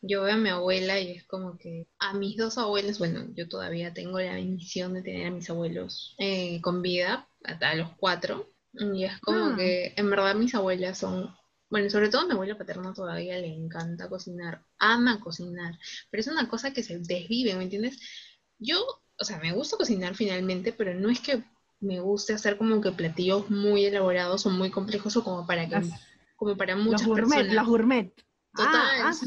Yo 0.00 0.22
veo 0.22 0.34
a 0.34 0.38
mi 0.38 0.48
abuela 0.48 0.98
y 0.98 1.12
es 1.12 1.24
como 1.24 1.58
que 1.58 1.86
a 1.98 2.14
mis 2.14 2.38
dos 2.38 2.56
abuelos, 2.56 2.98
bueno, 2.98 3.26
yo 3.34 3.46
todavía 3.46 3.92
tengo 3.92 4.18
la 4.18 4.32
bendición 4.32 4.94
de 4.94 5.02
tener 5.02 5.26
a 5.26 5.30
mis 5.30 5.50
abuelos 5.50 6.14
eh, 6.18 6.62
con 6.62 6.80
vida, 6.80 7.28
hasta 7.44 7.74
los 7.74 7.90
cuatro, 7.98 8.48
y 8.72 9.04
es 9.04 9.18
como 9.20 9.46
ah. 9.46 9.54
que 9.56 9.92
en 9.96 10.10
verdad 10.10 10.34
mis 10.34 10.54
abuelas 10.54 10.98
son, 10.98 11.34
bueno, 11.74 11.90
sobre 11.90 12.08
todo 12.08 12.20
a 12.20 12.26
mi 12.26 12.34
abuela 12.34 12.56
paterna 12.56 12.94
todavía 12.94 13.36
le 13.36 13.48
encanta 13.48 14.08
cocinar, 14.08 14.62
ama 14.78 15.18
cocinar, 15.18 15.76
pero 16.08 16.20
es 16.20 16.28
una 16.28 16.48
cosa 16.48 16.72
que 16.72 16.84
se 16.84 17.00
desvive, 17.00 17.56
¿me 17.56 17.64
entiendes? 17.64 17.98
Yo, 18.60 18.78
o 19.18 19.24
sea, 19.24 19.40
me 19.40 19.50
gusta 19.50 19.76
cocinar 19.76 20.14
finalmente, 20.14 20.72
pero 20.72 20.94
no 20.94 21.10
es 21.10 21.18
que 21.18 21.42
me 21.80 21.98
gusta 21.98 22.36
hacer 22.36 22.58
como 22.58 22.80
que 22.80 22.92
platillos 22.92 23.50
muy 23.50 23.86
elaborados 23.86 24.46
o 24.46 24.50
muy 24.50 24.70
complejos 24.70 25.16
o 25.16 25.24
como 25.24 25.48
para 25.48 25.68
que, 25.68 25.82
como 26.36 26.56
para 26.56 26.76
muchas 26.76 27.08
los 27.08 27.08
gourmet, 27.08 27.38
personas. 27.38 27.56
Los 27.56 27.66
gourmet. 27.66 28.24
Total. 28.54 29.02
Ah, 29.02 29.10
ah, 29.10 29.26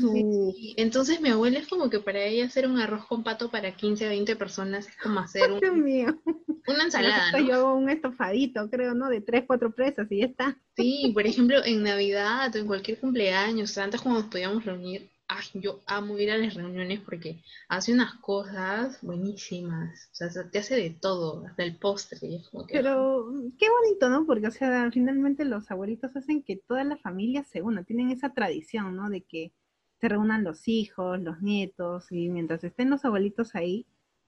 Entonces 0.78 1.20
mi 1.20 1.30
abuela 1.30 1.60
es 1.60 1.68
como 1.68 1.90
que 1.90 2.00
para 2.00 2.24
ella 2.24 2.46
hacer 2.46 2.66
un 2.68 2.80
arroz 2.80 3.06
con 3.06 3.24
pato 3.24 3.52
para 3.52 3.76
15 3.76 4.08
20 4.08 4.36
personas 4.38 4.88
es 4.88 4.96
como 4.96 5.20
hacer 5.20 5.52
un, 5.72 6.22
una 6.68 6.84
ensalada. 6.84 7.32
¿no? 7.32 7.40
Yo 7.40 7.56
hago 7.56 7.76
un 7.76 7.90
estofadito, 7.90 8.70
creo, 8.70 8.94
¿no? 8.94 9.10
De 9.10 9.20
3, 9.20 9.44
4 9.46 9.72
presas 9.72 10.08
y 10.12 10.20
ya 10.20 10.26
está. 10.28 10.58
Sí, 10.76 11.12
por 11.14 11.26
ejemplo, 11.28 11.64
en 11.66 11.84
Navidad 11.84 12.56
o 12.56 12.58
en 12.58 12.68
cualquier 12.68 13.00
cumpleaños, 13.00 13.78
antes 13.78 14.02
cuando 14.02 14.22
nos 14.22 14.30
podíamos 14.30 14.64
reunir, 14.64 15.10
ay, 15.28 15.46
yo 15.56 15.82
amo 15.86 16.18
ir 16.18 16.32
a 16.32 16.38
las 16.38 16.54
reuniones 16.54 17.02
porque 17.02 17.42
hace 17.68 17.94
unas 17.94 18.16
cosas 18.16 19.00
buenísimas. 19.02 20.10
O 20.14 20.16
sea, 20.16 20.50
te 20.50 20.60
hace 20.60 20.76
de 20.76 20.90
todo, 20.92 21.46
hasta 21.46 21.64
el 21.64 21.78
postre. 21.78 22.42
Pero 22.70 23.34
qué 23.58 23.68
bonito, 23.70 24.10
¿no? 24.10 24.26
Porque, 24.26 24.48
o 24.48 24.52
sea, 24.52 24.90
finalmente 24.92 25.46
los 25.46 25.70
abuelitos 25.70 26.16
hacen 26.16 26.44
que 26.44 26.56
toda 26.56 26.84
la 26.84 26.98
familia 26.98 27.44
se 27.44 27.62
una. 27.62 27.84
Tienen 27.84 28.12
esa 28.12 28.34
tradición, 28.34 28.96
¿no? 28.96 29.10
De 29.10 29.22
que 29.22 29.52
se 30.00 30.08
reúnan 30.08 30.44
los 30.44 30.68
hijos, 30.68 31.22
los 31.22 31.42
nietos, 31.42 32.12
y 32.12 32.30
mientras 32.30 32.64
estén 32.64 32.90
los 32.90 33.04
abuelitos 33.04 33.56
ahí, 33.56 33.86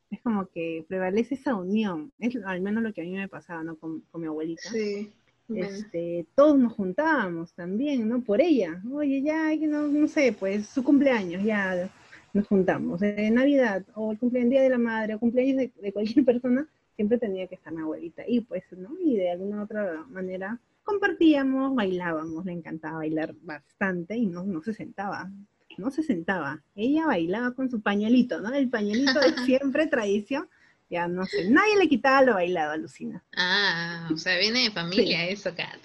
es 0.10 0.22
como 0.22 0.50
que 0.50 0.86
prevalece 0.88 1.36
esa 1.36 1.56
unión. 1.56 2.12
Es 2.20 2.36
al 2.44 2.62
menos 2.62 2.84
lo 2.84 2.94
que 2.94 3.02
a 3.02 3.04
mí 3.04 3.12
me 3.12 3.30
pasaba, 3.30 3.64
¿no? 3.64 3.78
Con, 3.78 4.02
con 4.12 4.22
mi 4.22 4.28
abuelita. 4.28 4.70
Sí 4.70 5.14
este, 5.56 6.26
todos 6.36 6.58
nos 6.58 6.74
juntábamos 6.74 7.54
también, 7.54 8.08
¿no? 8.08 8.22
Por 8.22 8.42
ella. 8.42 8.82
Oye, 8.92 9.22
ya, 9.22 9.56
no, 9.68 9.88
no 9.88 10.08
sé, 10.08 10.36
pues 10.38 10.68
su 10.68 10.84
cumpleaños, 10.84 11.44
ya 11.44 11.90
nos 12.34 12.48
juntamos. 12.48 13.02
En 13.02 13.36
Navidad, 13.36 13.84
o 13.96 14.12
el 14.12 14.20
cumpleaños 14.20 14.52
Día 14.52 14.64
de 14.64 14.70
la 14.70 14.78
Madre, 14.78 15.16
o 15.16 15.20
cumpleaños 15.20 15.58
de, 15.58 15.92
cualquier 15.92 16.26
persona, 16.26 16.68
siempre 16.96 17.18
tenía 17.18 17.48
que 17.48 17.56
estar 17.56 17.74
mi 17.74 17.82
abuelita. 17.82 18.24
Y 18.28 18.42
pues, 18.42 18.64
¿no? 18.72 18.90
Y 19.04 19.16
de 19.16 19.32
alguna 19.32 19.64
otra 19.64 20.06
manera 20.10 20.60
compartíamos, 20.84 21.76
bailábamos, 21.76 22.46
le 22.46 22.54
encantaba 22.54 22.98
bailar 22.98 23.36
bastante 23.42 24.18
y 24.18 24.26
no, 24.26 24.44
no 24.44 24.62
se 24.62 24.74
sentaba. 24.74 25.32
No 25.78 25.92
se 25.92 26.04
sentaba. 26.04 26.62
Ella 26.76 27.06
bailaba 27.06 27.54
con 27.54 27.70
su 27.70 27.82
pañuelito, 27.82 28.42
¿no? 28.42 28.54
El 28.54 28.70
pañuelito 28.70 29.20
de 29.20 29.34
siempre, 29.46 29.88
tradición 29.88 30.50
ya 30.90 31.08
no 31.08 31.26
sé, 31.26 31.50
nadie 31.50 31.78
le 31.78 31.88
quitaba 31.88 32.22
lo 32.22 32.34
bailado, 32.34 32.76
Lucina. 32.78 33.24
Ah, 33.36 34.10
o 34.12 34.18
sea, 34.18 34.38
viene 34.38 34.64
de 34.64 34.72
familia 34.72 35.28
eso, 35.28 35.54
Kat. 35.56 35.80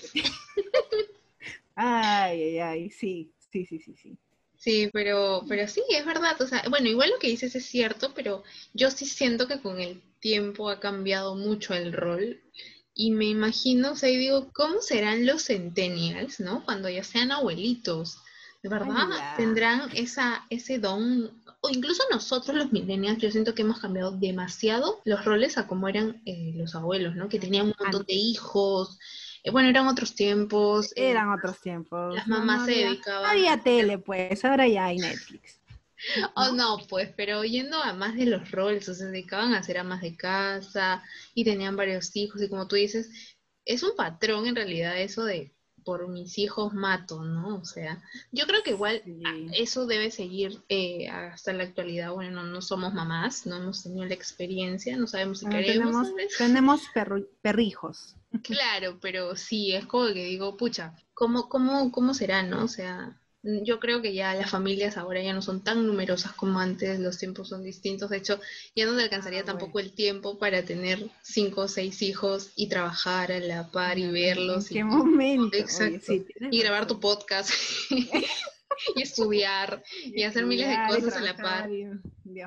ay, 1.75 2.43
ay, 2.43 2.59
ay, 2.59 2.91
sí, 2.91 3.33
sí, 3.51 3.67
sí, 3.67 3.79
sí, 3.79 3.95
sí. 3.95 4.19
Sí, 4.57 4.89
pero, 4.95 5.45
pero 5.47 5.69
sí, 5.69 5.83
es 5.91 6.07
verdad. 6.07 6.41
O 6.41 6.47
sea, 6.47 6.65
bueno, 6.71 6.89
igual 6.89 7.11
lo 7.11 7.19
que 7.19 7.27
dices 7.27 7.55
es 7.55 7.67
cierto, 7.67 8.15
pero 8.15 8.43
yo 8.73 8.91
sí 8.91 9.05
siento 9.05 9.47
que 9.47 9.61
con 9.61 9.79
el 9.79 10.01
tiempo 10.21 10.71
ha 10.71 10.81
cambiado 10.81 11.35
mucho 11.35 11.75
el 11.75 11.93
rol. 11.93 12.41
Y 12.95 13.11
me 13.11 13.27
imagino, 13.27 13.93
o 13.93 13.97
sea, 13.97 14.09
y 14.09 14.17
digo, 14.17 14.51
¿cómo 14.55 14.81
serán 14.81 15.27
los 15.27 15.45
centennials, 15.45 16.41
no? 16.41 16.65
Cuando 16.65 16.89
ya 16.89 17.05
sean 17.05 17.31
abuelitos. 17.31 18.17
¿De 18.63 18.71
verdad? 18.71 19.07
¿Tendrán 19.37 19.91
esa, 19.95 20.47
ese 20.49 20.79
don 20.79 21.44
o 21.65 21.71
incluso 21.71 22.03
nosotros 22.11 22.55
los 22.55 22.73
millennials, 22.73 23.17
yo 23.17 23.31
siento 23.31 23.55
que 23.55 23.63
hemos 23.63 23.81
cambiado 23.81 24.11
demasiado 24.11 25.01
los 25.07 25.25
roles 25.25 25.57
a 25.57 25.67
como 25.67 25.89
eran 25.89 26.21
eh, 26.27 26.53
los 26.55 26.75
abuelos, 26.75 27.17
¿no? 27.17 27.31
Que 27.31 27.39
tenían 27.39 27.69
un 27.69 27.75
montón 27.81 28.05
de 28.07 28.13
hijos. 28.13 28.99
Eh, 29.43 29.51
bueno, 29.51 29.71
eran 29.71 29.87
otros 29.87 30.15
tiempos. 30.15 30.93
Eh, 30.95 31.09
eran 31.09 31.33
otros 31.33 31.63
tiempos. 31.63 32.15
Las 32.15 32.29
mamás 32.29 32.67
se 32.67 32.73
dedicaban. 32.73 33.31
Había 33.31 33.63
tele, 33.63 33.97
pues, 33.97 34.45
ahora 34.45 34.69
ya 34.69 34.85
hay 34.87 34.99
Netflix. 34.99 35.59
Oh, 36.37 36.53
no, 36.53 36.77
pues, 36.91 37.15
pero 37.17 37.45
yendo 37.45 37.83
a 37.83 37.95
más 37.95 38.15
de 38.15 38.27
los 38.27 38.51
roles, 38.51 38.87
o 38.91 38.95
sea, 38.95 39.07
se 39.07 39.11
dedicaban 39.11 39.55
a 39.55 39.63
ser 39.63 39.79
amas 39.79 40.03
de 40.03 40.15
casa 40.15 41.03
y 41.33 41.45
tenían 41.45 41.77
varios 41.77 42.15
hijos, 42.15 42.43
y 42.43 42.51
como 42.51 42.69
tú 42.69 42.77
dices, 42.77 43.09
es 43.65 43.83
un 43.83 43.97
patrón 43.97 44.47
en 44.47 44.55
realidad 44.55 45.01
eso 45.01 45.25
de 45.25 45.54
por 45.85 46.09
mis 46.09 46.39
hijos 46.39 46.73
mato, 46.73 47.23
¿no? 47.23 47.57
O 47.57 47.65
sea, 47.65 48.03
yo 48.33 48.47
creo 48.47 48.63
que 48.63 48.71
igual 48.71 49.03
eso 49.53 49.87
debe 49.87 50.11
seguir 50.11 50.63
eh, 50.69 51.09
hasta 51.09 51.53
la 51.53 51.65
actualidad. 51.65 52.13
Bueno, 52.13 52.43
no, 52.43 52.63
somos 52.63 52.95
mamás, 52.95 53.47
no 53.47 53.57
hemos 53.57 53.83
tenido 53.83 54.05
la 54.07 54.15
experiencia, 54.15 54.97
no 54.97 55.07
sabemos 55.07 55.41
si 55.41 55.47
queremos. 55.49 56.09
Tenemos, 56.39 56.83
perrijos. 57.43 58.17
Claro, 58.43 58.99
pero 59.01 59.37
sí, 59.37 59.73
es 59.73 59.87
como 59.87 60.07
que 60.07 60.25
digo, 60.25 60.57
pucha, 60.57 60.97
¿cómo, 61.13 61.49
cómo, 61.49 61.93
cómo 61.93 62.15
será, 62.15 62.43
no? 62.43 62.65
O 62.65 62.69
sea, 62.69 63.17
yo 63.63 63.79
creo 63.79 64.01
que 64.03 64.15
ya 64.15 64.35
las 64.35 64.51
familias 64.51 64.97
ahora 64.97 65.23
ya 65.23 65.33
no 65.33 65.43
son 65.43 65.63
tan 65.63 65.87
numerosas 65.87 66.33
como 66.33 66.61
antes, 66.61 66.99
los 66.99 67.19
tiempos 67.19 67.49
son 67.49 67.63
distintos. 67.63 68.11
De 68.11 68.17
hecho, 68.17 68.41
ya 68.75 68.87
no 68.87 68.97
te 68.97 69.03
alcanzaría 69.03 69.41
ah, 69.41 69.45
tampoco 69.45 69.81
el 69.81 69.93
tiempo 69.93 70.39
para 70.39 70.65
tener 70.65 71.11
cinco 71.23 71.63
o 71.63 71.69
seis 71.69 72.03
hijos 72.03 72.51
y 72.57 72.69
trabajar 72.69 73.33
a 73.33 73.41
la 73.41 73.71
par 73.71 73.99
y 73.99 74.09
verlos. 74.09 74.71
¿En 74.71 74.77
qué 74.77 74.85
momento? 74.85 75.57
Exacto. 75.57 76.13
y 76.51 76.59
grabar 76.61 76.87
tu 76.87 77.01
podcast. 77.01 77.51
y 78.95 79.03
estudiar 79.03 79.83
y, 80.05 80.23
hacer 80.23 80.47
miles 80.47 80.69
de 80.69 80.77
cosas 80.89 81.17
a 81.17 81.21
la 81.21 81.37
par. 81.37 81.71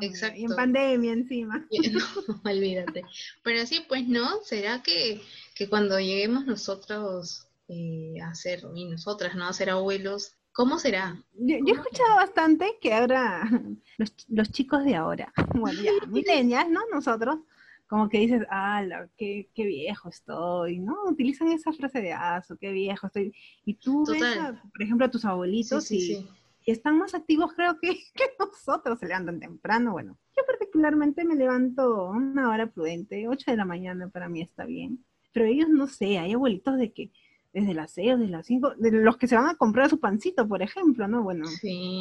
Exacto. 0.01 0.39
Y 0.39 0.45
en 0.45 0.55
pandemia 0.55 1.13
encima. 1.13 1.67
No, 1.91 2.41
olvídate. 2.43 3.03
Pero 3.43 3.65
sí, 3.65 3.83
pues 3.87 4.07
no, 4.07 4.43
¿será 4.43 4.81
que, 4.83 5.21
que 5.55 5.69
cuando 5.69 5.99
lleguemos 5.99 6.45
nosotros 6.45 7.47
eh, 7.69 8.15
a 8.23 8.33
ser, 8.35 8.63
y 8.75 8.85
nosotras, 8.85 9.35
¿no? 9.35 9.47
A 9.47 9.53
ser 9.53 9.69
abuelos, 9.69 10.36
¿Cómo 10.57 10.79
será? 10.79 11.15
Yo, 11.35 11.55
he 11.55 11.71
escuchado 11.71 12.15
bastante 12.15 12.79
que 12.81 12.91
ahora 12.91 13.43
los, 14.27 14.51
chicos 14.51 14.83
de 14.83 14.95
ahora, 14.95 15.31
bueno, 15.53 15.79
ya, 15.83 15.91
milenias, 16.07 16.67
¿no? 16.67 16.79
Nosotros, 16.91 17.37
como 17.85 18.09
que 18.09 18.17
dices, 18.21 18.41
ah, 18.49 18.83
qué, 19.17 19.51
qué 19.53 19.65
viejo 19.67 20.09
estoy, 20.09 20.79
¿no? 20.79 20.95
Utilizan 21.05 21.49
esa 21.49 21.71
frase 21.73 22.01
de, 22.01 22.11
ah, 22.11 22.43
qué 22.59 22.71
viejo 22.71 23.05
estoy. 23.05 23.35
Y 23.65 23.75
tú 23.75 24.03
ves, 24.09 24.39
por 24.73 24.81
ejemplo, 24.81 25.05
a 25.05 25.11
tus 25.11 25.25
abuelitos 25.25 25.91
y, 25.91 26.27
están 26.65 26.97
más 26.97 27.13
activos, 27.13 27.53
creo 27.53 27.79
que, 27.79 27.89
que 28.15 28.25
nosotros, 28.39 28.99
se 28.99 29.05
levantan 29.05 29.39
temprano. 29.39 29.91
Bueno, 29.91 30.17
yo 30.35 30.43
particularmente 30.47 31.23
me 31.23 31.35
levanto 31.35 32.09
una 32.09 32.49
hora 32.49 32.65
prudente, 32.65 33.27
8 33.27 33.51
de 33.51 33.57
la 33.57 33.63
mañana 33.63 34.09
para 34.09 34.27
mí 34.27 34.41
está 34.41 34.65
bien. 34.65 35.05
Pero 35.33 35.45
ellos, 35.45 35.69
no 35.69 35.85
sé, 35.85 36.17
hay 36.17 36.33
abuelitos 36.33 36.79
de 36.79 36.91
que 36.91 37.11
desde 37.53 37.73
las 37.73 37.91
6, 37.91 38.19
desde 38.19 38.31
las 38.31 38.45
5, 38.45 38.75
de 38.77 38.91
los 38.91 39.17
que 39.17 39.27
se 39.27 39.35
van 39.35 39.49
a 39.49 39.55
comprar 39.55 39.89
su 39.89 39.99
pancito, 39.99 40.47
por 40.47 40.61
ejemplo, 40.61 41.07
¿no? 41.07 41.23
Bueno, 41.23 41.45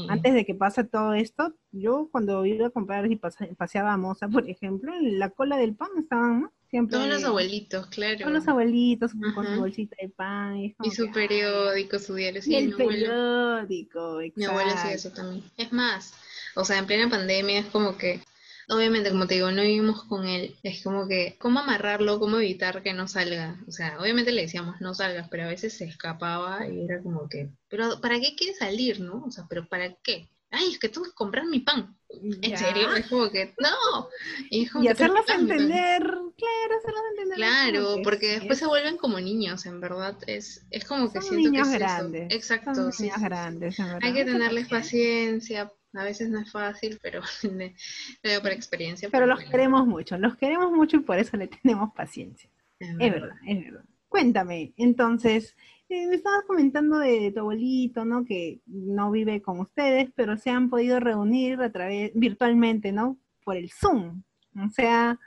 antes 0.09 0.35
de 0.35 0.45
que 0.45 0.55
pase 0.55 0.85
todo 0.85 1.15
esto, 1.15 1.55
yo 1.73 2.09
cuando 2.11 2.45
iba 2.45 2.67
a 2.67 2.71
comprar 2.71 3.11
y 3.11 3.17
paseaba 3.17 3.93
a 3.93 3.97
Moza, 3.97 4.29
por 4.29 4.49
ejemplo, 4.49 4.93
en 4.95 5.19
la 5.19 5.31
cola 5.31 5.57
del 5.57 5.75
pan 5.75 5.91
estaban, 5.99 6.43
¿no? 6.43 6.53
Siempre. 6.69 6.97
Todos 6.97 7.09
los 7.09 7.25
abuelitos, 7.25 7.87
claro. 7.87 8.19
Todos 8.19 8.33
los 8.33 8.49
abuelitos 8.49 9.13
con 9.35 9.47
su 9.47 9.61
bolsita 9.61 9.97
de 10.03 10.09
pan. 10.09 10.57
Y, 10.59 10.91
su 10.91 11.11
periódico, 11.13 11.99
su 11.99 12.15
diario. 12.15 12.43
y 12.45 12.55
el 12.57 12.75
periódico, 12.75 14.19
Mi 14.35 14.45
abuelo 14.45 14.73
hacía 14.73 14.93
eso 14.93 15.11
también. 15.13 15.45
Es 15.57 15.73
más, 15.73 16.13
o 16.57 16.65
sea, 16.65 16.79
en 16.79 16.87
plena 16.87 17.09
pandemia 17.09 17.61
es 17.61 17.67
como 17.67 17.97
que 17.97 18.21
obviamente, 18.69 19.11
como 19.11 19.27
te 19.27 19.35
digo, 19.35 19.51
no 19.51 19.63
vivimos 19.63 20.05
con 20.05 20.27
él. 20.27 20.57
Es 20.63 20.83
como 20.83 21.07
que, 21.09 21.37
¿cómo 21.39 21.61
amarrarlo? 21.61 22.19
¿Cómo 22.19 22.39
evitar 22.39 22.83
que 22.83 22.93
no 22.93 23.09
salga? 23.09 23.61
O 23.67 23.73
sea, 23.73 23.99
obviamente 24.01 24.33
le 24.33 24.43
decíamos, 24.43 24.81
no 24.81 24.95
salgas, 24.95 25.29
pero 25.29 25.45
a 25.45 25.49
veces 25.49 25.77
se 25.77 25.85
escapaba 25.85 26.67
y 26.69 26.85
era 26.85 27.03
como 27.03 27.29
que, 27.29 27.51
¿pero 27.69 28.01
para 28.01 28.19
qué 28.21 28.35
quiere 28.37 28.55
salir, 28.55 29.01
no? 29.01 29.25
O 29.27 29.31
sea, 29.31 29.47
¿pero 29.49 29.69
para 29.69 29.95
qué? 30.03 30.29
Ay, 30.51 30.71
es 30.71 30.79
que 30.79 30.89
tengo 30.89 31.07
que 31.07 31.13
comprar 31.13 31.45
mi 31.47 31.61
pan. 31.61 31.97
¿En 32.09 32.57
serio? 32.57 32.95
Es 32.95 33.09
como 33.09 33.31
que, 33.31 33.55
no. 33.59 34.09
Y, 34.49 34.67
hacerlos 34.89 35.29
entender, 35.29 36.03
claro, 36.03 36.79
hacerlos 36.79 37.03
entender. 37.11 37.37
Claro, 37.37 37.97
porque 38.05 38.39
después 38.39 38.59
se 38.59 38.67
vuelven 38.67 38.97
como 38.97 39.19
niños, 39.21 39.67
en 39.67 39.81
verdad. 39.81 40.17
Es, 40.27 40.65
es 40.71 40.85
como 40.85 41.13
que 41.13 41.21
siento 41.21 41.51
niños 41.51 41.69
que 41.69 41.75
es 41.75 41.81
grandes. 41.81 42.35
Exacto. 42.35 42.75
Son 42.75 42.93
niños 42.99 43.21
grandes, 43.21 43.81
Hay 43.81 44.15
que 44.15 44.25
tenerles 44.25 44.69
paciencia, 44.69 45.71
a 45.97 46.05
veces 46.05 46.29
no 46.29 46.41
es 46.41 46.51
fácil, 46.51 46.99
pero 47.03 47.21
le 47.43 47.75
digo 48.23 48.43
por 48.43 48.53
experiencia. 48.53 49.09
Pero 49.11 49.27
los 49.27 49.43
queremos 49.45 49.87
mucho, 49.87 50.19
los 50.19 50.37
queremos 50.37 50.73
mucho 50.73 50.99
y 50.99 51.01
por 51.01 51.19
eso 51.19 51.37
le 51.37 51.49
tenemos 51.49 51.93
paciencia. 51.95 52.51
Es, 52.79 52.97
verdad, 52.97 53.37
es 53.47 53.65
verdad. 53.65 53.85
Cuéntame, 54.09 54.75
entonces, 54.77 55.57
eh, 55.89 56.07
me 56.07 56.17
estabas 56.17 56.45
comentando 56.47 56.99
de 56.99 57.33
tu 57.33 57.41
abuelito, 57.41 58.05
¿no? 58.05 58.25
Que 58.25 58.61
no 58.67 59.11
vive 59.11 59.41
con 59.41 59.61
ustedes, 59.61 60.11
pero 60.15 60.37
se 60.37 60.51
han 60.51 60.69
podido 60.69 61.01
reunir 61.01 61.61
a 61.61 61.71
través, 61.71 62.13
virtualmente, 62.15 62.93
¿no? 62.93 63.19
Por 63.45 63.57
el 63.57 63.71
Zoom. 63.71 64.23
O 64.65 64.69
sea, 64.71 65.19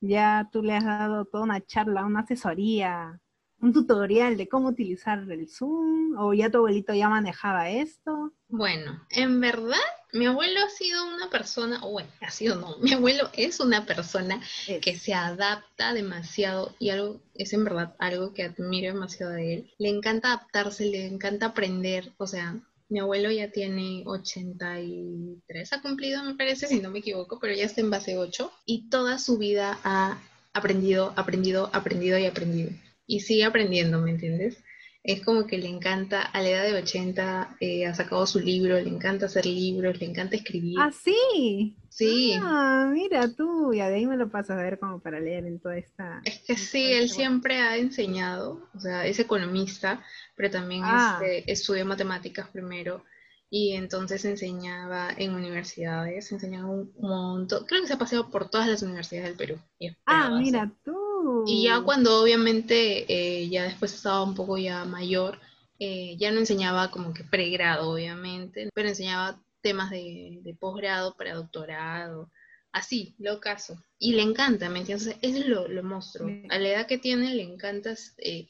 ya 0.00 0.48
tú 0.52 0.62
le 0.62 0.74
has 0.74 0.84
dado 0.84 1.24
toda 1.24 1.44
una 1.44 1.60
charla, 1.60 2.04
una 2.04 2.20
asesoría, 2.20 3.20
un 3.60 3.72
tutorial 3.72 4.36
de 4.36 4.48
cómo 4.48 4.68
utilizar 4.68 5.20
el 5.30 5.48
Zoom, 5.48 6.18
o 6.18 6.34
ya 6.34 6.50
tu 6.50 6.58
abuelito 6.58 6.92
ya 6.92 7.08
manejaba 7.08 7.70
esto. 7.70 8.32
Bueno, 8.48 9.06
en 9.10 9.40
verdad 9.40 9.78
mi 10.12 10.26
abuelo 10.26 10.60
ha 10.60 10.68
sido 10.68 11.06
una 11.06 11.30
persona, 11.30 11.80
o 11.82 11.90
bueno, 11.90 12.08
ha 12.20 12.30
sido 12.30 12.56
no, 12.56 12.76
mi 12.78 12.92
abuelo 12.92 13.30
es 13.34 13.60
una 13.60 13.86
persona 13.86 14.40
que 14.80 14.98
se 14.98 15.14
adapta 15.14 15.94
demasiado 15.94 16.74
y 16.78 16.90
algo, 16.90 17.20
es 17.34 17.52
en 17.52 17.64
verdad 17.64 17.94
algo 17.98 18.34
que 18.34 18.44
admiro 18.44 18.92
demasiado 18.92 19.32
de 19.32 19.54
él. 19.54 19.74
Le 19.78 19.88
encanta 19.88 20.28
adaptarse, 20.28 20.84
le 20.84 21.06
encanta 21.06 21.46
aprender, 21.46 22.12
o 22.18 22.26
sea, 22.26 22.60
mi 22.88 23.00
abuelo 23.00 23.30
ya 23.30 23.50
tiene 23.50 24.02
83, 24.04 25.72
ha 25.72 25.80
cumplido, 25.80 26.22
me 26.24 26.34
parece, 26.34 26.66
si 26.66 26.80
no 26.80 26.90
me 26.90 26.98
equivoco, 26.98 27.38
pero 27.40 27.54
ya 27.54 27.64
está 27.64 27.80
en 27.80 27.88
base 27.88 28.18
8 28.18 28.52
y 28.66 28.90
toda 28.90 29.18
su 29.18 29.38
vida 29.38 29.78
ha 29.82 30.20
aprendido, 30.52 31.14
aprendido, 31.16 31.70
aprendido 31.72 32.18
y 32.18 32.26
aprendido. 32.26 32.70
Y 33.06 33.20
sigue 33.20 33.44
aprendiendo, 33.44 33.98
¿me 33.98 34.10
entiendes? 34.10 34.58
Es 35.04 35.24
como 35.24 35.46
que 35.46 35.58
le 35.58 35.68
encanta, 35.68 36.22
a 36.22 36.42
la 36.42 36.48
edad 36.48 36.62
de 36.64 36.74
80 36.74 37.56
eh, 37.58 37.86
ha 37.86 37.94
sacado 37.94 38.24
su 38.24 38.38
libro, 38.38 38.80
le 38.80 38.88
encanta 38.88 39.26
hacer 39.26 39.46
libros, 39.46 39.98
le 40.00 40.06
encanta 40.06 40.36
escribir. 40.36 40.76
¿Ah, 40.78 40.92
sí? 40.92 41.76
Sí. 41.88 42.34
Ah, 42.40 42.88
mira 42.92 43.28
tú, 43.34 43.72
y 43.72 43.78
de 43.78 43.82
ahí 43.82 44.06
me 44.06 44.16
lo 44.16 44.30
pasas 44.30 44.58
a 44.58 44.62
ver 44.62 44.78
como 44.78 45.00
para 45.00 45.18
leer 45.18 45.44
en 45.46 45.58
toda 45.58 45.76
esta... 45.76 46.22
Es 46.24 46.38
que 46.40 46.56
sí, 46.56 46.92
él 46.92 47.08
siempre 47.08 47.58
ha 47.58 47.76
enseñado, 47.76 48.68
o 48.74 48.80
sea, 48.80 49.04
es 49.04 49.18
economista, 49.18 50.04
pero 50.36 50.50
también 50.50 50.82
ah. 50.84 51.18
este, 51.20 51.50
estudió 51.50 51.84
matemáticas 51.84 52.48
primero, 52.48 53.02
y 53.50 53.72
entonces 53.72 54.24
enseñaba 54.24 55.10
en 55.16 55.34
universidades, 55.34 56.30
enseñaba 56.30 56.70
un 56.70 56.92
montón, 57.00 57.66
creo 57.66 57.82
que 57.82 57.88
se 57.88 57.94
ha 57.94 57.98
paseado 57.98 58.30
por 58.30 58.48
todas 58.48 58.68
las 58.68 58.82
universidades 58.82 59.28
del 59.28 59.36
Perú. 59.36 59.60
ah, 60.06 60.30
mira 60.38 60.72
tú. 60.84 61.01
Y 61.46 61.64
ya 61.64 61.80
cuando 61.80 62.22
obviamente 62.22 63.04
eh, 63.08 63.48
ya 63.48 63.64
después 63.64 63.92
estaba 63.92 64.22
un 64.22 64.34
poco 64.34 64.58
ya 64.58 64.84
mayor, 64.84 65.38
eh, 65.78 66.16
ya 66.16 66.30
no 66.30 66.38
enseñaba 66.38 66.90
como 66.90 67.12
que 67.12 67.24
pregrado, 67.24 67.90
obviamente, 67.90 68.70
pero 68.74 68.88
enseñaba 68.88 69.42
temas 69.60 69.90
de, 69.90 70.56
posgrado 70.60 71.16
para 71.16 71.34
doctorado, 71.34 72.30
así, 72.72 73.14
lo 73.18 73.40
caso. 73.40 73.82
Y 73.98 74.14
le 74.14 74.22
encanta, 74.22 74.68
¿me 74.68 74.80
entiendes? 74.80 75.16
Eso 75.22 75.48
lo, 75.48 75.68
lo 75.68 75.82
monstruo. 75.82 76.28
A 76.50 76.58
la 76.58 76.68
edad 76.68 76.86
que 76.86 76.98
tiene 76.98 77.34
le 77.34 77.42
encanta, 77.42 77.94
eh, 78.18 78.48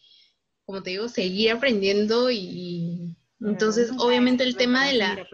como 0.64 0.82
te 0.82 0.90
digo, 0.90 1.08
seguir 1.08 1.52
aprendiendo 1.52 2.30
y... 2.30 3.16
entonces, 3.40 3.90
obviamente 3.98 4.44
el 4.44 4.56
tema 4.56 4.86
de 4.86 4.94
la... 4.94 5.26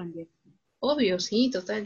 Obvio, 0.80 1.18
sí, 1.18 1.50
total, 1.50 1.84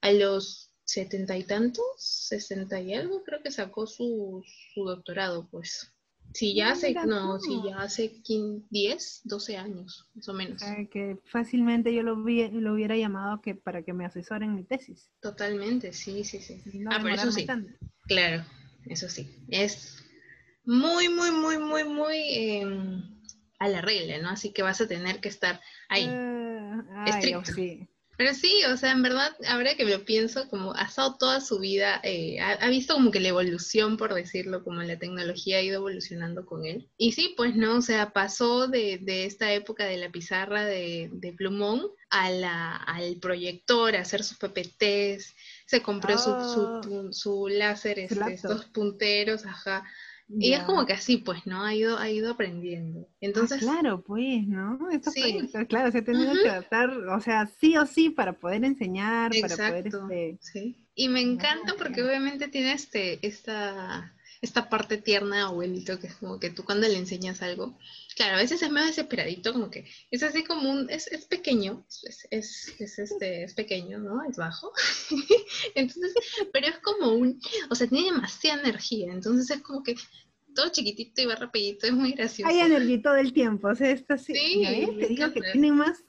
A 0.00 0.12
los 0.12 0.71
setenta 0.84 1.36
y 1.36 1.44
tantos, 1.44 1.84
sesenta 1.98 2.80
y 2.80 2.94
algo, 2.94 3.22
creo 3.24 3.42
que 3.42 3.50
sacó 3.50 3.86
su, 3.86 4.44
su 4.74 4.84
doctorado, 4.84 5.48
pues. 5.50 5.92
Sí, 6.34 6.54
ya 6.54 6.72
hace, 6.72 6.94
no, 6.94 7.38
sí, 7.38 7.60
ya 7.66 7.80
hace 7.82 8.22
10, 8.70 9.20
12 9.24 9.56
años, 9.58 10.08
más 10.14 10.28
o 10.28 10.32
menos. 10.32 10.62
que 10.90 11.18
fácilmente 11.26 11.92
yo 11.92 12.02
lo, 12.02 12.16
lo 12.16 12.72
hubiera 12.72 12.96
llamado 12.96 13.42
que 13.42 13.54
para 13.54 13.82
que 13.82 13.92
me 13.92 14.06
asesoren 14.06 14.54
mi 14.54 14.64
tesis. 14.64 15.10
Totalmente, 15.20 15.92
sí, 15.92 16.24
sí, 16.24 16.40
sí. 16.40 16.62
ah, 16.90 17.00
pero 17.02 17.16
eso 17.16 17.32
sí. 17.32 17.46
Claro, 18.06 18.44
eso 18.86 19.10
sí. 19.10 19.28
Es 19.48 20.02
muy, 20.64 21.10
muy, 21.10 21.30
muy, 21.32 21.58
muy, 21.58 21.84
muy 21.84 22.16
em, 22.34 23.02
a 23.58 23.68
la 23.68 23.82
regla, 23.82 24.18
¿no? 24.22 24.30
Así 24.30 24.52
que 24.52 24.62
vas 24.62 24.80
a 24.80 24.88
tener 24.88 25.20
que 25.20 25.28
estar 25.28 25.60
ahí. 25.90 26.08
Uh, 26.08 27.08
estricto. 27.08 27.44
sí. 27.44 27.88
Pero 28.16 28.34
sí, 28.34 28.52
o 28.70 28.76
sea, 28.76 28.92
en 28.92 29.02
verdad, 29.02 29.34
ahora 29.48 29.74
que 29.74 29.84
lo 29.84 30.04
pienso, 30.04 30.48
como 30.48 30.74
ha 30.74 30.82
estado 30.82 31.16
toda 31.16 31.40
su 31.40 31.58
vida, 31.58 32.00
eh, 32.04 32.40
ha, 32.40 32.68
visto 32.68 32.94
como 32.94 33.10
que 33.10 33.20
la 33.20 33.28
evolución, 33.28 33.96
por 33.96 34.12
decirlo, 34.12 34.62
como 34.62 34.82
la 34.82 34.98
tecnología 34.98 35.58
ha 35.58 35.62
ido 35.62 35.76
evolucionando 35.76 36.44
con 36.44 36.66
él. 36.66 36.90
Y 36.98 37.12
sí, 37.12 37.34
pues 37.36 37.56
no, 37.56 37.78
o 37.78 37.82
sea, 37.82 38.12
pasó 38.12 38.68
de, 38.68 38.98
de 39.00 39.24
esta 39.24 39.52
época 39.52 39.84
de 39.86 39.96
la 39.96 40.10
pizarra 40.10 40.64
de, 40.64 41.08
de 41.12 41.32
plumón 41.32 41.88
a 42.10 42.30
la, 42.30 42.76
al 42.76 43.16
proyector, 43.16 43.96
a 43.96 44.02
hacer 44.02 44.22
sus 44.22 44.36
PPTs, 44.36 45.34
se 45.66 45.82
compró 45.82 46.18
su, 46.18 46.24
su, 46.24 46.66
ah. 46.66 47.08
su, 47.12 47.48
láser, 47.48 47.98
este, 47.98 48.34
estos 48.34 48.66
punteros, 48.66 49.46
ajá. 49.46 49.84
Y 50.28 50.52
es 50.54 50.62
como 50.62 50.86
que 50.86 50.94
así, 50.94 51.18
pues, 51.18 51.46
¿no? 51.46 51.62
Ha 51.62 51.74
ido, 51.74 51.98
ha 51.98 52.10
ido 52.10 52.32
aprendiendo. 52.32 53.06
Ah, 53.10 53.16
Entonces. 53.20 53.60
claro, 53.60 54.02
pues, 54.02 54.46
¿no? 54.46 54.90
Estos 54.90 55.12
sí. 55.12 55.40
claro, 55.68 55.92
se 55.92 55.98
ha 55.98 56.04
tenido 56.04 56.32
que 56.32 56.48
adaptar, 56.48 56.90
o 56.90 57.20
sea, 57.20 57.46
sí 57.46 57.76
o 57.76 57.84
sí, 57.86 58.10
para 58.10 58.32
poder 58.32 58.64
enseñar, 58.64 59.32
para 59.40 59.56
poder. 59.56 59.86
Este... 59.88 60.38
Sí. 60.40 60.78
Y 60.94 61.08
me 61.08 61.20
encanta 61.20 61.74
porque 61.76 62.02
obviamente 62.02 62.48
tiene 62.48 62.72
este, 62.72 63.26
esta 63.26 64.14
esta 64.42 64.68
parte 64.68 64.98
tierna 64.98 65.36
de 65.36 65.42
abuelito, 65.42 66.00
que 66.00 66.08
es 66.08 66.16
como 66.16 66.40
que 66.40 66.50
tú 66.50 66.64
cuando 66.64 66.88
le 66.88 66.98
enseñas 66.98 67.42
algo, 67.42 67.78
claro, 68.16 68.34
a 68.34 68.40
veces 68.40 68.60
es 68.60 68.70
medio 68.70 68.88
desesperadito, 68.88 69.52
como 69.52 69.70
que 69.70 69.86
es 70.10 70.22
así 70.24 70.42
como 70.42 70.68
un, 70.68 70.90
es, 70.90 71.06
es 71.06 71.26
pequeño, 71.26 71.86
es, 72.02 72.26
es, 72.28 72.74
es, 72.80 72.98
este, 72.98 73.44
es 73.44 73.54
pequeño, 73.54 73.98
¿no? 73.98 74.20
Es 74.28 74.36
bajo. 74.36 74.72
entonces, 75.76 76.12
pero 76.52 76.66
es 76.66 76.78
como 76.78 77.12
un, 77.12 77.40
o 77.70 77.74
sea, 77.76 77.86
tiene 77.86 78.12
demasiada 78.12 78.60
energía, 78.60 79.12
entonces 79.12 79.48
es 79.48 79.62
como 79.62 79.84
que 79.84 79.94
todo 80.54 80.70
chiquitito 80.70 81.22
y 81.22 81.26
va 81.26 81.36
rapidito, 81.36 81.86
es 81.86 81.92
muy 81.92 82.12
gracioso. 82.12 82.52
Hay 82.52 82.58
energía 82.58 83.00
todo 83.00 83.16
el 83.16 83.32
tiempo, 83.32 83.68
o 83.68 83.74
sea, 83.76 83.92
esto 83.92 84.18
sí, 84.18 84.34
Sí, 84.34 84.58
me 84.58 85.06
te 85.06 85.06
digo 85.06 85.32
que 85.32 85.40
tiene 85.52 85.70
más, 85.70 86.02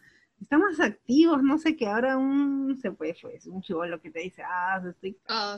está 0.43 0.57
más 0.57 0.79
activos, 0.79 1.41
no 1.41 1.57
sé, 1.57 1.75
que 1.75 1.88
ahora 1.88 2.17
un, 2.17 2.77
se 2.81 2.91
puede, 2.91 3.15
pues, 3.21 3.45
un 3.47 3.62
chivolo 3.62 4.01
que 4.01 4.12
te 4.12 4.19
dice, 4.19 4.43
ah, 4.43 4.81
estoy... 4.88 5.17
Ah, 5.27 5.57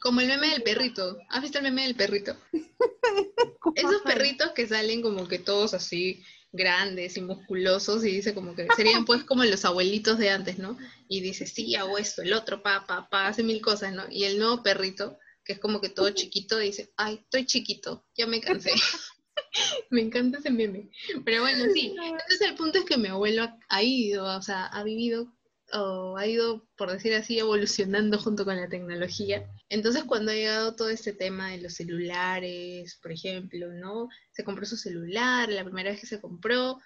como 0.00 0.20
el 0.20 0.28
meme 0.28 0.48
del 0.48 0.62
perrito. 0.62 1.18
¿Has 1.28 1.42
visto 1.42 1.58
el 1.58 1.64
meme 1.64 1.82
del 1.82 1.94
perrito? 1.94 2.36
Esos 3.74 4.02
perritos 4.02 4.52
que 4.52 4.66
salen 4.66 5.02
como 5.02 5.28
que 5.28 5.38
todos 5.38 5.74
así 5.74 6.22
grandes 6.52 7.16
y 7.16 7.22
musculosos 7.22 8.04
y 8.04 8.12
dice 8.12 8.34
como 8.34 8.54
que 8.54 8.68
serían 8.76 9.04
pues 9.04 9.24
como 9.24 9.44
los 9.44 9.64
abuelitos 9.64 10.18
de 10.18 10.30
antes, 10.30 10.58
¿no? 10.58 10.78
Y 11.08 11.20
dice, 11.20 11.46
sí, 11.46 11.74
hago 11.74 11.98
esto, 11.98 12.22
el 12.22 12.32
otro, 12.32 12.62
pa, 12.62 12.86
pa, 12.86 13.08
pa, 13.08 13.28
hace 13.28 13.42
mil 13.42 13.60
cosas, 13.60 13.92
¿no? 13.92 14.04
Y 14.10 14.24
el 14.24 14.38
nuevo 14.38 14.62
perrito, 14.62 15.18
que 15.44 15.54
es 15.54 15.58
como 15.58 15.80
que 15.80 15.88
todo 15.88 16.10
chiquito, 16.14 16.58
dice, 16.58 16.92
ay, 16.96 17.20
estoy 17.24 17.46
chiquito, 17.46 18.04
ya 18.14 18.26
me 18.26 18.40
cansé. 18.40 18.72
me 19.90 20.00
encanta 20.02 20.38
ese 20.38 20.50
meme. 20.50 20.90
Pero 21.24 21.42
bueno, 21.42 21.64
sí. 21.72 21.94
Entonces 22.04 22.40
el 22.40 22.54
punto 22.54 22.78
es 22.78 22.84
que 22.84 22.96
mi 22.96 23.08
abuelo 23.08 23.44
ha, 23.44 23.58
ha 23.68 23.82
ido, 23.82 24.24
o 24.24 24.42
sea, 24.42 24.66
ha 24.66 24.82
vivido 24.82 25.32
o 25.72 26.16
ha 26.16 26.26
ido, 26.26 26.66
por 26.76 26.90
decir 26.90 27.14
así, 27.14 27.38
evolucionando 27.38 28.18
junto 28.18 28.44
con 28.44 28.56
la 28.56 28.68
tecnología. 28.68 29.48
Entonces, 29.68 30.04
cuando 30.04 30.30
ha 30.30 30.34
llegado 30.34 30.76
todo 30.76 30.90
este 30.90 31.12
tema 31.12 31.50
de 31.50 31.62
los 31.62 31.74
celulares, 31.74 32.98
por 33.02 33.12
ejemplo, 33.12 33.72
¿no? 33.72 34.08
Se 34.32 34.44
compró 34.44 34.66
su 34.66 34.76
celular, 34.76 35.48
la 35.48 35.64
primera 35.64 35.90
vez 35.90 36.00
que 36.00 36.06
se 36.06 36.20
compró, 36.20 36.80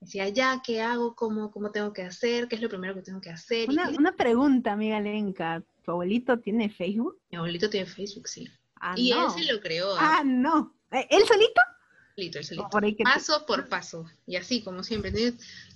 decía, 0.00 0.28
ya, 0.28 0.62
¿qué 0.64 0.80
hago? 0.80 1.14
¿Cómo, 1.14 1.50
cómo 1.50 1.70
tengo 1.70 1.92
que 1.92 2.02
hacer? 2.02 2.48
¿Qué 2.48 2.56
es 2.56 2.62
lo 2.62 2.68
primero 2.68 2.94
que 2.94 3.02
tengo 3.02 3.20
que 3.20 3.30
hacer? 3.30 3.68
Una, 3.68 3.90
una 3.90 4.14
pregunta, 4.14 4.72
amiga 4.72 5.00
Lenka, 5.00 5.62
¿tu 5.84 5.90
abuelito 5.90 6.38
tiene 6.38 6.70
Facebook? 6.70 7.20
mi 7.30 7.38
abuelito 7.38 7.68
tiene 7.68 7.86
Facebook, 7.86 8.28
sí. 8.28 8.48
Ah, 8.80 8.94
y 8.96 9.10
no. 9.10 9.36
él 9.36 9.44
se 9.44 9.52
lo 9.52 9.60
creó, 9.60 9.96
ah, 9.96 10.18
Ah, 10.18 10.22
no. 10.24 10.76
¿Eh, 10.92 11.06
¿Él 11.10 11.24
solito? 11.26 11.60
Solito, 12.18 12.38
él 12.38 12.44
solito. 12.44 12.66
O 12.66 12.70
por 12.70 12.82
te- 12.84 12.96
paso 13.04 13.46
por 13.46 13.68
paso. 13.68 14.04
Y 14.26 14.36
así, 14.36 14.62
como 14.62 14.82
siempre. 14.82 15.12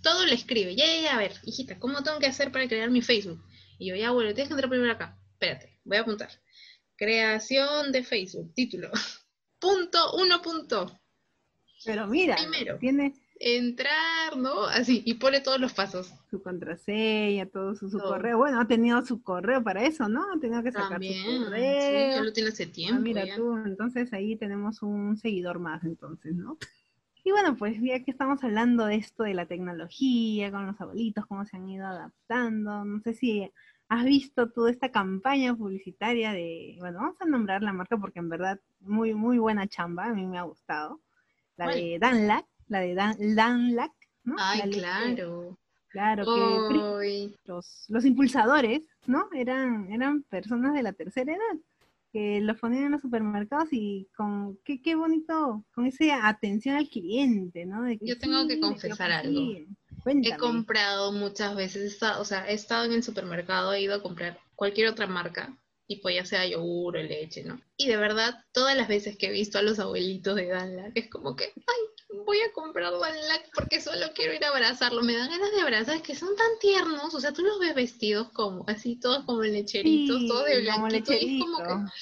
Todo 0.03 0.27
le 0.27 0.35
escribe. 0.35 0.75
Ya, 0.75 0.85
ya, 0.87 1.01
ya, 1.03 1.15
a 1.15 1.19
ver, 1.19 1.33
hijita, 1.45 1.79
¿cómo 1.79 2.03
tengo 2.03 2.19
que 2.19 2.27
hacer 2.27 2.51
para 2.51 2.67
crear 2.69 2.91
mi 2.91 3.01
Facebook? 3.03 3.41
Y 3.79 3.87
yo, 3.89 3.97
ya, 3.97 4.11
bueno, 4.11 4.31
tienes 4.35 4.49
que 4.49 4.55
entrar 4.55 4.69
primero 4.71 4.93
acá. 4.93 5.19
Espérate, 5.33 5.79
voy 5.85 5.97
a 5.97 6.01
apuntar. 6.01 6.31
Creación 6.97 7.93
de 7.93 8.03
Facebook, 8.05 8.53
título. 8.55 8.91
Punto, 9.59 10.15
uno 10.17 10.43
punto. 10.43 11.01
Pero 11.85 12.07
mira, 12.09 12.35
Primero. 12.37 12.79
tiene 12.79 13.15
Entrar, 13.45 14.37
¿no? 14.37 14.67
Así, 14.67 15.03
y 15.05 15.15
pone 15.15 15.41
todos 15.41 15.59
los 15.61 15.73
pasos. 15.73 16.15
su 16.31 16.41
contraseña, 16.43 17.47
todo 17.47 17.75
su, 17.75 17.91
su 17.91 17.99
Todo. 17.99 18.11
correo. 18.11 18.39
Bueno, 18.39 18.61
ha 18.61 18.69
tenido 18.69 19.05
su 19.05 19.21
correo 19.21 19.63
para 19.65 19.83
eso, 19.85 20.09
¿no? 20.09 20.23
Ha 20.33 20.39
tenido 20.39 20.63
que 20.63 20.71
sacar 20.71 20.91
También. 20.91 21.25
su 21.25 21.39
Sí, 21.39 21.45
correo. 21.45 22.15
ya 22.17 22.23
lo 22.23 22.33
tiene 22.33 22.49
hace 22.51 22.65
Ah, 22.65 22.73
tiempo. 22.73 23.01
mira 23.03 23.25
ya. 23.25 23.35
tú, 23.37 23.57
entonces 23.57 24.13
ahí 24.13 24.37
tenemos 24.37 24.81
un 24.83 25.17
seguidor 25.17 25.59
más, 25.59 25.83
entonces, 25.83 26.37
¿no? 26.37 26.57
Y 27.25 27.33
bueno, 27.33 27.57
pues 27.57 27.81
ya 27.81 28.03
que 28.05 28.11
estamos 28.13 28.43
hablando 28.45 28.87
de 28.87 28.95
esto 28.97 29.25
de 29.25 29.35
la 29.35 29.47
tecnología, 29.47 30.51
con 30.53 30.67
los 30.67 30.81
abuelitos, 30.81 31.27
cómo 31.27 31.45
se 31.45 31.57
han 31.57 31.69
ido 31.69 31.85
adaptando, 31.87 32.85
no 32.85 33.01
sé 33.01 33.13
si 33.15 33.51
has 33.89 34.05
visto 34.05 34.51
toda 34.51 34.71
esta 34.71 34.91
campaña 34.91 35.55
publicitaria 35.55 36.33
de, 36.33 36.77
bueno, 36.79 37.01
vamos 37.01 37.21
a 37.21 37.25
nombrar 37.27 37.63
la 37.63 37.73
marca 37.73 37.97
porque 37.99 38.21
en 38.21 38.29
verdad 38.29 38.61
muy, 38.81 39.15
muy 39.15 39.39
buena 39.39 39.67
chamba, 39.69 40.07
a 40.07 40.15
mí 40.15 40.27
me 40.27 40.39
ha 40.39 40.43
gustado, 40.43 41.01
la 41.57 41.69
de 41.69 41.99
Danlac, 42.01 42.47
la 42.73 42.81
de 42.81 42.95
Dan, 42.95 43.17
Danlac, 43.37 43.93
¿no? 44.25 44.37
Ay, 44.39 44.71
claro. 44.71 45.59
Claro, 45.89 46.25
que 46.25 47.31
los, 47.45 47.85
los 47.89 48.05
impulsadores, 48.07 48.81
¿no? 49.07 49.29
Eran, 49.35 49.93
eran 49.93 50.23
personas 50.23 50.73
de 50.73 50.83
la 50.83 50.95
tercera 50.95 51.33
edad 51.33 51.61
que 52.13 52.41
los 52.43 52.59
ponían 52.59 52.85
en 52.85 52.93
los 52.93 53.01
supermercados 53.01 53.69
y 53.73 54.09
con 54.15 54.59
qué, 54.65 54.83
qué 54.83 54.95
bonito, 54.95 55.65
con 55.75 55.87
esa 55.87 56.29
atención 56.29 56.77
al 56.77 56.89
cliente, 56.89 57.65
¿no? 57.65 57.83
De 57.83 57.99
Yo 58.03 58.19
tengo 58.19 58.47
que 58.47 58.55
sí, 58.55 58.61
confesar 58.61 59.11
algo. 59.11 59.41
Cuéntame. 60.03 60.35
He 60.35 60.39
comprado 60.39 61.13
muchas 61.13 61.57
veces, 61.57 62.03
o 62.03 62.25
sea, 62.25 62.49
he 62.51 62.55
estado 62.55 62.85
en 62.85 62.93
el 62.93 63.03
supermercado, 63.03 63.73
he 63.73 63.83
ido 63.83 63.95
a 63.95 64.03
comprar 64.03 64.39
cualquier 64.55 64.89
otra 64.89 65.07
marca, 65.07 65.57
tipo 65.87 66.09
ya 66.11 66.25
sea 66.25 66.47
yogur 66.47 66.97
o 66.97 67.03
leche, 67.03 67.45
¿no? 67.45 67.61
Y 67.77 67.89
de 67.89 67.97
verdad, 67.97 68.45
todas 68.53 68.77
las 68.77 68.89
veces 68.89 69.17
que 69.17 69.27
he 69.27 69.31
visto 69.31 69.59
a 69.59 69.63
los 69.63 69.79
abuelitos 69.79 70.37
de 70.37 70.47
Danlac, 70.47 70.93
es 70.95 71.09
como 71.11 71.37
que, 71.37 71.53
ay, 71.55 72.19
voy 72.25 72.39
a 72.41 72.53
comprar 72.53 72.93
Danlac 72.93 73.51
porque 73.55 73.81
solo 73.81 74.07
quiero 74.15 74.35
ir 74.35 74.45
a 74.45 74.49
abrazarlo. 74.49 75.03
Me 75.03 75.17
dan 75.17 75.31
ganas 75.31 75.53
de 75.53 75.61
abrazar, 75.61 75.97
es 75.97 76.03
que 76.03 76.15
son 76.15 76.35
tan 76.37 76.59
tiernos, 76.61 77.15
o 77.15 77.21
sea, 77.21 77.33
tú 77.33 77.43
los 77.43 77.59
ves 77.59 77.75
vestidos 77.75 78.31
como, 78.33 78.65
así, 78.69 78.97
todos 78.97 79.25
como 79.25 79.43
lecheritos, 79.43 80.21
Sí, 80.21 80.29
todos 80.29 80.47
de 80.47 80.65
como 80.65 80.87
blanquito, 80.87 81.13
y 81.13 81.17
es 81.17 81.43
como 81.43 81.59
que, 81.59 81.65
lecherito. 81.65 81.93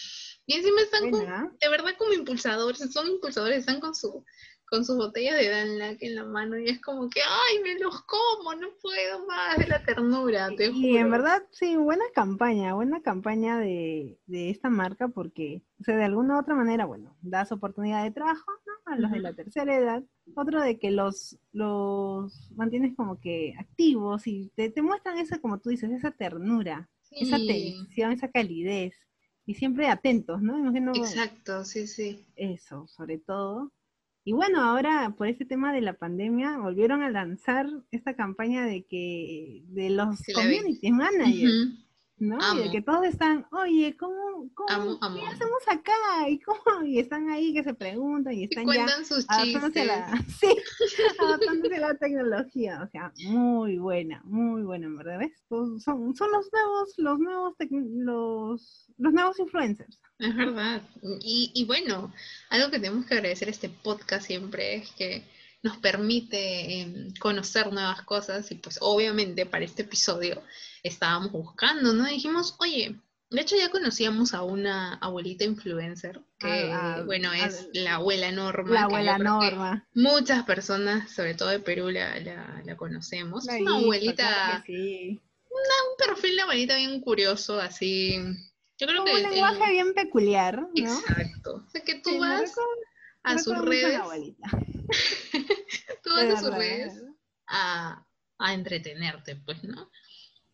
Y 0.46 0.55
encima 0.55 0.81
están 0.83 1.11
con 1.11 1.20
de 1.61 1.68
verdad 1.68 1.94
como 1.98 2.12
impulsadores, 2.12 2.79
son 2.92 3.09
impulsadores, 3.09 3.59
están 3.59 3.81
con 3.81 3.94
su 3.94 4.24
con 4.66 4.85
sus 4.85 4.96
botellas 4.96 5.37
de 5.37 5.48
Danlac 5.48 6.00
en 6.00 6.14
la 6.14 6.24
mano 6.24 6.57
y 6.57 6.68
es 6.68 6.81
como 6.81 7.11
que, 7.11 7.20
ay, 7.20 7.59
me 7.64 7.76
los 7.81 8.03
como, 8.05 8.55
no 8.55 8.68
puedo 8.81 9.26
más 9.26 9.59
de 9.59 9.66
la 9.66 9.85
ternura, 9.85 10.48
te 10.57 10.70
Y 10.72 10.96
en 10.96 11.07
juro. 11.07 11.11
verdad, 11.11 11.42
sí, 11.50 11.76
buena 11.76 12.05
campaña, 12.14 12.74
buena 12.74 13.03
campaña 13.03 13.59
de, 13.59 14.20
de 14.26 14.50
esta 14.50 14.70
marca 14.70 15.09
porque, 15.09 15.62
o 15.81 15.85
sea, 15.85 15.96
de 15.96 16.05
alguna 16.05 16.37
u 16.37 16.40
otra 16.40 16.55
manera, 16.55 16.85
bueno, 16.87 17.16
das 17.20 17.50
oportunidad 17.50 18.05
de 18.05 18.12
trabajo, 18.12 18.48
¿no? 18.64 18.92
A 18.92 18.96
los 18.96 19.11
de 19.11 19.18
la 19.20 19.35
tercera 19.35 19.76
edad. 19.76 20.05
Otro 20.37 20.62
de 20.62 20.79
que 20.79 20.92
los, 20.92 21.37
los 21.53 22.53
mantienes 22.55 22.94
como 22.96 23.20
que 23.20 23.55
activos 23.59 24.26
y 24.29 24.53
te, 24.55 24.70
te 24.70 24.83
muestran 24.83 25.18
esa, 25.18 25.40
como 25.40 25.59
tú 25.59 25.70
dices, 25.70 25.90
esa 25.90 26.12
ternura, 26.12 26.88
esa 27.11 27.37
Sí, 27.37 27.42
atención, 27.42 28.12
esa 28.12 28.29
calidez. 28.31 28.94
Y 29.46 29.55
siempre 29.55 29.88
atentos, 29.88 30.40
¿no? 30.42 30.59
Imagino 30.59 30.92
exacto, 30.94 31.64
sí, 31.64 31.87
sí. 31.87 32.24
eso, 32.37 32.87
sobre 32.87 33.18
todo. 33.18 33.72
Y 34.24 34.33
bueno, 34.33 34.61
ahora 34.61 35.14
por 35.16 35.29
este 35.29 35.44
tema 35.44 35.72
de 35.72 35.81
la 35.81 35.94
pandemia 35.94 36.59
volvieron 36.59 37.03
a 37.03 37.11
lanzar 37.11 37.66
esta 37.90 38.14
campaña 38.14 38.66
de 38.66 38.85
que 38.85 39.62
de 39.68 39.90
los 39.90 40.18
Sí 40.20 40.33
community 40.33 40.92
managers, 40.92 41.66
Ujú. 41.66 41.89
¿No? 42.20 42.38
Y 42.54 42.64
de 42.64 42.70
que 42.70 42.83
todos 42.83 43.04
están, 43.04 43.46
oye, 43.50 43.96
¿cómo, 43.96 44.50
cómo, 44.54 44.68
Amo, 44.68 45.00
qué 45.00 45.06
amo, 45.06 45.26
hacemos 45.26 45.62
acá? 45.66 46.28
Y 46.28 46.38
cómo, 46.40 46.61
y 46.87 46.98
están 46.98 47.30
ahí 47.30 47.52
que 47.52 47.64
se 47.64 47.74
preguntan 47.74 48.35
y 48.35 48.42
Y 48.42 48.44
están 48.44 48.66
ya 48.66 48.85
cuentan 48.85 49.04
sus 49.06 49.24
adaptándose 49.28 49.80
chistes. 49.80 49.87
la, 49.87 50.24
sí, 50.40 50.48
adaptándose 51.18 51.78
la 51.78 51.94
tecnología, 51.96 52.83
o 52.83 52.90
sea, 52.90 53.12
muy 53.24 53.78
buena, 53.78 54.20
muy 54.24 54.62
buena, 54.62 54.87
en 54.87 54.96
verdad, 54.96 55.18
¿ves? 55.18 55.33
Son, 55.48 55.80
son 55.80 56.30
los 56.30 56.48
nuevos, 56.52 56.94
los 56.98 57.18
nuevos, 57.18 57.54
los, 57.70 58.92
los 58.98 59.12
nuevos 59.12 59.38
influencers. 59.38 59.98
Es 60.18 60.37
verdad. 60.37 60.83
Y, 61.22 61.50
y 61.54 61.64
bueno, 61.64 62.12
algo 62.50 62.70
que 62.70 62.78
tenemos 62.78 63.06
que 63.06 63.14
agradecer 63.14 63.48
a 63.48 63.52
este 63.52 63.70
podcast 63.70 64.26
siempre 64.26 64.76
es 64.76 64.90
que 64.92 65.24
nos 65.62 65.78
permite 65.78 66.80
em, 66.80 67.14
conocer 67.18 67.72
nuevas 67.72 68.02
cosas 68.02 68.50
y 68.50 68.54
pues 68.56 68.78
obviamente 68.80 69.46
para 69.46 69.64
este 69.64 69.83
episodio 69.83 70.42
estábamos 70.83 71.33
buscando, 71.33 71.93
¿no? 71.93 72.05
Dijimos, 72.07 72.57
oye, 72.59 72.97
de 73.31 73.40
hecho 73.40 73.57
ya 73.57 73.71
conocíamos 73.71 74.35
a 74.35 74.43
una 74.43 74.95
abuelita 74.95 75.45
influencer 75.45 76.21
que, 76.38 76.71
Ah, 76.73 76.97
ah, 76.99 77.03
bueno, 77.05 77.31
ah, 77.33 77.47
es 77.47 77.69
la 77.73 77.95
abuela 77.97 78.33
Norma. 78.33 78.71
La 78.75 78.83
abuela 78.83 79.19
Norma. 79.19 79.87
Muchas 79.95 80.45
personas, 80.45 81.11
sobre 81.11 81.35
todo 81.35 81.49
de 81.51 81.61
Perú, 81.61 81.90
la, 81.90 82.19
la, 82.21 82.62
la 82.64 82.77
conocemos. 82.77 83.45
La 83.45 83.57
Es 83.57 83.62
una 83.62 83.77
abuelita, 83.77 84.62
claro 84.64 85.21
un 85.90 85.97
perfil 86.07 86.37
de 86.37 86.43
abuelita 86.43 86.77
bien 86.77 87.01
curioso, 87.01 87.61
así. 87.61 88.16
Yo 88.79 88.87
creo 88.87 89.01
Como 89.05 89.07
que 89.07 89.21
un 89.21 89.27
el- 89.27 89.31
lenguaje 89.33 89.73
bien 89.73 89.95
peculiar, 89.95 90.61
¿no? 90.61 90.69
Exacto. 90.75 91.64
O 91.66 91.71
sea, 91.71 91.83
que 91.83 91.97
tú 92.01 92.11
Sí, 92.11 92.19
vas 92.19 92.55
a 93.23 93.38
sus 93.38 93.59
redes, 93.59 93.97
abuelita, 93.97 94.49
tú 96.03 96.11
vas 96.14 96.35
a 96.35 96.40
sus 96.40 96.55
redes 96.55 96.95
a, 97.47 98.07
a 98.38 98.55
entretenerte, 98.55 99.37
pues, 99.37 99.62
¿no? 99.64 99.90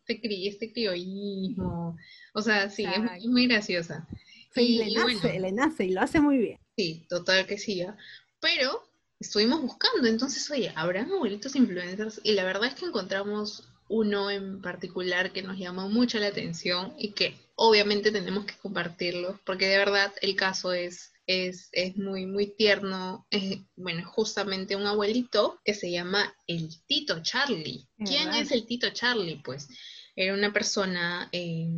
Este, 0.09 0.21
cri- 0.23 0.49
este 0.49 0.73
criollismo. 0.73 1.97
O 2.33 2.42
sea, 2.42 2.69
sí, 2.71 2.85
es, 2.85 2.90
Exacto. 2.90 3.14
es 3.14 3.27
muy 3.27 3.47
graciosa. 3.49 4.07
Sí, 4.55 4.62
Y- 4.62 4.79
le 4.79 4.95
nace, 4.95 5.19
bueno. 5.21 5.40
le 5.40 5.53
nace 5.53 5.85
y 5.85 5.90
lo 5.90 6.01
hace 6.01 6.21
muy 6.21 6.38
bien. 6.38 6.59
Sí, 6.77 7.07
total 7.09 7.47
que 7.47 7.59
sí. 7.59 7.83
¿ah? 7.83 7.97
Pero 8.40 8.83
estuvimos 9.19 9.61
buscando, 9.62 10.07
entonces, 10.07 10.49
oye, 10.51 10.73
¿habrán 10.77 11.11
abuelitos 11.11 11.57
influencers? 11.57 12.21
Y 12.23 12.33
la 12.33 12.45
verdad 12.45 12.66
es 12.66 12.75
que 12.75 12.87
encontramos 12.87 13.69
uno 13.88 14.31
en 14.31 14.61
particular 14.62 15.33
que 15.33 15.42
nos 15.42 15.59
llamó 15.59 15.88
mucho 15.88 16.19
la 16.19 16.29
atención 16.29 16.92
y 16.99 17.12
que 17.12 17.35
obviamente 17.57 18.11
tenemos 18.12 18.45
que 18.45 18.55
compartirlo, 18.62 19.40
porque 19.45 19.66
de 19.66 19.79
verdad 19.79 20.12
el 20.23 20.37
caso 20.37 20.73
es, 20.73 21.12
es, 21.27 21.69
es 21.73 21.97
muy, 21.97 22.27
muy 22.27 22.55
tierno. 22.57 23.27
Es, 23.31 23.59
bueno, 23.77 24.09
justamente 24.09 24.77
un 24.77 24.87
abuelito 24.87 25.61
que 25.65 25.75
se 25.75 25.91
llama 25.91 26.35
el 26.47 26.69
Tito 26.87 27.23
Charlie. 27.23 27.89
¿De 27.97 28.05
¿Quién 28.05 28.25
verdad? 28.27 28.43
es 28.43 28.53
el 28.53 28.67
Tito 28.67 28.91
Charlie? 28.91 29.43
Pues 29.45 29.69
era 30.15 30.35
una 30.35 30.53
persona... 30.53 31.29
eh, 31.33 31.69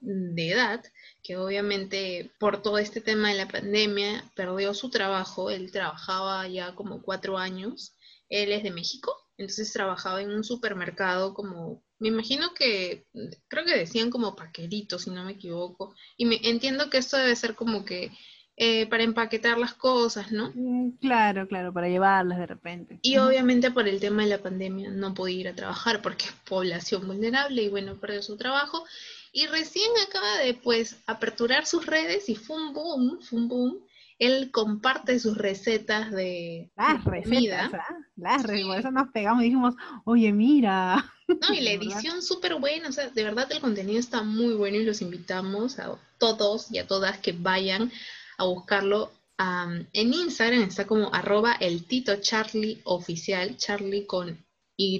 de 0.00 0.50
edad, 0.50 0.84
que 1.22 1.36
obviamente 1.36 2.30
por 2.38 2.62
todo 2.62 2.78
este 2.78 3.00
tema 3.00 3.30
de 3.30 3.38
la 3.38 3.48
pandemia 3.48 4.30
perdió 4.36 4.72
su 4.74 4.90
trabajo. 4.90 5.50
Él 5.50 5.72
trabajaba 5.72 6.46
ya 6.46 6.74
como 6.74 7.02
cuatro 7.02 7.38
años. 7.38 7.94
Él 8.28 8.52
es 8.52 8.62
de 8.62 8.70
México, 8.70 9.16
entonces 9.36 9.72
trabajaba 9.72 10.20
en 10.20 10.30
un 10.30 10.44
supermercado 10.44 11.34
como, 11.34 11.82
me 11.98 12.08
imagino 12.08 12.54
que, 12.54 13.06
creo 13.48 13.64
que 13.64 13.76
decían 13.76 14.10
como 14.10 14.36
paquerito, 14.36 14.98
si 14.98 15.10
no 15.10 15.24
me 15.24 15.32
equivoco. 15.32 15.94
Y 16.16 16.26
me 16.26 16.40
entiendo 16.42 16.90
que 16.90 16.98
esto 16.98 17.16
debe 17.16 17.34
ser 17.34 17.54
como 17.54 17.84
que 17.84 18.12
eh, 18.58 18.86
para 18.86 19.02
empaquetar 19.02 19.58
las 19.58 19.74
cosas, 19.74 20.32
¿no? 20.32 20.50
Mm, 20.54 20.92
claro, 20.98 21.46
claro, 21.46 21.74
para 21.74 21.88
llevarlas 21.88 22.38
de 22.38 22.46
repente. 22.46 22.98
Y 23.02 23.18
obviamente 23.18 23.70
por 23.70 23.86
el 23.86 24.00
tema 24.00 24.22
de 24.22 24.30
la 24.30 24.38
pandemia 24.38 24.90
no 24.90 25.12
podía 25.12 25.40
ir 25.40 25.48
a 25.48 25.54
trabajar 25.54 26.00
porque 26.00 26.24
es 26.24 26.32
población 26.48 27.06
vulnerable 27.06 27.62
y 27.62 27.68
bueno, 27.68 27.96
perdió 27.96 28.22
su 28.22 28.38
trabajo. 28.38 28.82
Y 29.30 29.46
recién 29.48 29.90
acaba 30.08 30.38
de 30.38 30.54
pues 30.54 30.96
aperturar 31.06 31.66
sus 31.66 31.84
redes 31.84 32.30
y 32.30 32.34
fue 32.34 32.56
un 32.56 32.72
boom, 32.72 33.20
fue 33.20 33.40
un 33.40 33.48
boom. 33.48 33.78
Él 34.18 34.50
comparte 34.50 35.18
sus 35.18 35.36
recetas 35.36 36.10
de 36.10 36.70
las 36.78 37.04
recetas, 37.04 37.74
¿ah? 37.74 37.98
las 38.16 38.42
recetas, 38.42 38.66
por 38.68 38.78
eso 38.78 38.90
nos 38.90 39.08
pegamos 39.08 39.42
y 39.42 39.46
dijimos, 39.46 39.74
oye, 40.04 40.32
mira. 40.32 41.12
No, 41.28 41.52
y 41.52 41.60
la 41.60 41.72
edición 41.72 42.22
súper 42.22 42.54
buena, 42.54 42.88
o 42.88 42.92
sea, 42.92 43.08
de 43.08 43.24
verdad 43.24 43.50
el 43.50 43.60
contenido 43.60 43.98
está 43.98 44.22
muy 44.22 44.54
bueno 44.54 44.76
y 44.76 44.84
los 44.84 45.02
invitamos 45.02 45.80
a 45.80 45.98
todos 46.18 46.70
y 46.70 46.78
a 46.78 46.86
todas 46.86 47.18
que 47.18 47.32
vayan 47.32 47.90
a 48.38 48.44
buscarlo. 48.44 49.12
en 49.38 50.14
Instagram 50.14 50.62
está 50.62 50.86
como 50.86 51.12
arroba 51.14 51.54
el 51.60 51.86
Tito 51.86 52.16
Charlie 52.16 52.80
oficial, 52.84 53.56
Charlie 53.56 54.06
con 54.06 54.44
Y. 54.76 54.98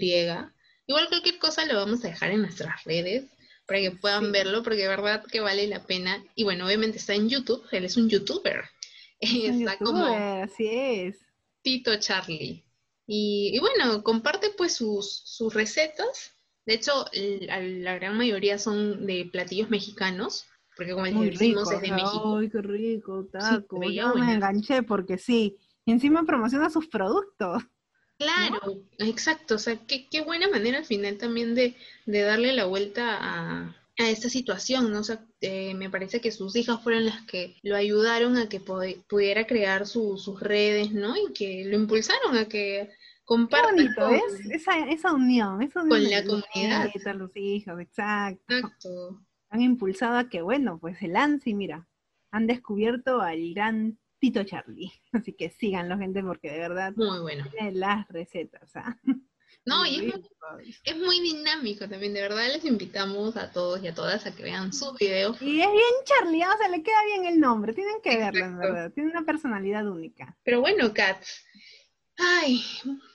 Igual 0.88 1.08
cualquier 1.08 1.38
cosa 1.38 1.64
lo 1.64 1.74
vamos 1.74 2.04
a 2.04 2.08
dejar 2.08 2.30
en 2.30 2.42
nuestras 2.42 2.84
redes 2.84 3.24
para 3.66 3.80
que 3.80 3.90
puedan 3.90 4.30
verlo, 4.30 4.62
porque 4.62 4.82
de 4.82 4.88
verdad 4.88 5.24
que 5.24 5.40
vale 5.40 5.66
la 5.66 5.84
pena. 5.84 6.24
Y 6.34 6.44
bueno, 6.44 6.66
obviamente 6.66 6.98
está 6.98 7.14
en 7.14 7.28
YouTube, 7.28 7.66
él 7.72 7.84
es 7.84 7.96
un 7.96 8.08
youtuber. 8.08 8.64
está 9.20 9.78
como 9.78 10.04
así 10.04 10.68
es. 10.68 11.18
Tito 11.62 11.96
Charlie. 11.98 12.64
Y, 13.08 13.58
bueno, 13.60 14.02
comparte 14.02 14.50
pues 14.50 14.74
sus, 14.74 15.22
sus 15.24 15.54
recetas. 15.54 16.32
De 16.64 16.74
hecho, 16.74 17.06
la 17.12 17.94
gran 17.94 18.16
mayoría 18.16 18.58
son 18.58 19.06
de 19.06 19.28
platillos 19.30 19.70
mexicanos 19.70 20.46
porque 20.76 20.92
como 20.92 21.06
el 21.06 21.30
decimos 21.30 21.72
es 21.72 21.80
de 21.80 21.90
México. 21.90 22.36
Ay, 22.36 22.50
qué 22.50 22.60
rico, 22.60 23.26
taco. 23.32 23.82
Yo 23.90 24.14
me 24.14 24.34
enganché 24.34 24.82
porque 24.82 25.16
sí. 25.16 25.56
Y 25.86 25.92
encima 25.92 26.24
promociona 26.24 26.68
sus 26.68 26.86
productos. 26.88 27.62
Claro, 28.18 28.82
exacto. 28.98 29.54
O 29.54 29.58
sea, 29.58 29.76
qué, 29.86 30.06
qué, 30.10 30.20
buena 30.20 30.48
manera 30.48 30.78
al 30.78 30.84
final 30.84 31.16
también 31.16 31.54
de, 31.54 31.74
de 32.04 32.20
darle 32.22 32.52
la 32.52 32.66
vuelta 32.66 33.16
a, 33.18 33.76
a 33.98 34.10
esta 34.10 34.28
situación, 34.28 34.92
¿no? 34.92 35.00
O 35.00 35.04
sea, 35.04 35.24
eh, 35.40 35.74
me 35.74 35.90
parece 35.90 36.20
que 36.20 36.32
sus 36.32 36.54
hijas 36.56 36.82
fueron 36.82 37.06
las 37.06 37.22
que 37.22 37.56
lo 37.62 37.76
ayudaron 37.76 38.36
a 38.36 38.48
que 38.48 38.60
pudiera 38.60 39.46
crear 39.46 39.86
sus 39.86 40.40
redes, 40.40 40.92
¿no? 40.92 41.14
Y 41.16 41.32
que 41.32 41.64
lo 41.66 41.76
impulsaron 41.76 42.36
a 42.36 42.46
que 42.46 42.90
comparta. 43.24 43.74
Qué 43.74 43.82
bonito. 43.82 44.10
Esa, 44.50 44.78
esa 44.90 45.12
unión, 45.12 45.62
esa 45.62 45.82
unión. 45.82 46.02
Con 46.02 46.10
la 46.10 46.24
comunidad. 46.24 46.90
Los 47.14 47.36
hijos, 47.36 47.80
exacto. 47.80 48.54
Exacto 48.54 49.25
han 49.50 49.62
impulsado 49.62 50.18
a 50.18 50.28
que, 50.28 50.42
bueno, 50.42 50.78
pues 50.78 50.98
se 50.98 51.08
lance 51.08 51.50
y 51.50 51.54
mira, 51.54 51.86
han 52.30 52.46
descubierto 52.46 53.20
al 53.20 53.54
gran 53.54 53.98
Tito 54.18 54.44
Charlie. 54.44 54.92
Así 55.12 55.32
que 55.32 55.50
síganlo, 55.50 55.98
gente, 55.98 56.22
porque 56.22 56.50
de 56.50 56.58
verdad 56.58 56.92
muy 56.96 57.20
bueno. 57.20 57.44
tiene 57.50 57.72
las 57.72 58.06
recetas. 58.08 58.74
¿ah? 58.76 58.96
No, 59.64 59.84
y 59.84 60.12
es 60.84 60.96
muy, 60.96 61.20
dinámico 61.20 61.88
también, 61.88 62.14
de 62.14 62.22
verdad 62.22 62.46
les 62.52 62.64
invitamos 62.64 63.36
a 63.36 63.50
todos 63.50 63.82
y 63.82 63.88
a 63.88 63.94
todas 63.94 64.24
a 64.24 64.34
que 64.34 64.44
vean 64.44 64.72
su 64.72 64.92
video. 64.94 65.36
Y 65.40 65.60
es 65.60 65.72
bien 65.72 65.94
Charlie, 66.04 66.44
o 66.44 66.56
sea, 66.56 66.68
le 66.68 66.84
queda 66.84 67.04
bien 67.04 67.24
el 67.24 67.40
nombre, 67.40 67.72
tienen 67.72 68.00
que 68.00 68.16
verlo, 68.16 68.44
en 68.44 68.58
verdad, 68.58 68.92
tiene 68.92 69.10
una 69.10 69.24
personalidad 69.24 69.86
única. 69.88 70.36
Pero 70.44 70.60
bueno, 70.60 70.94
Kat, 70.94 71.20
ay, 72.16 72.62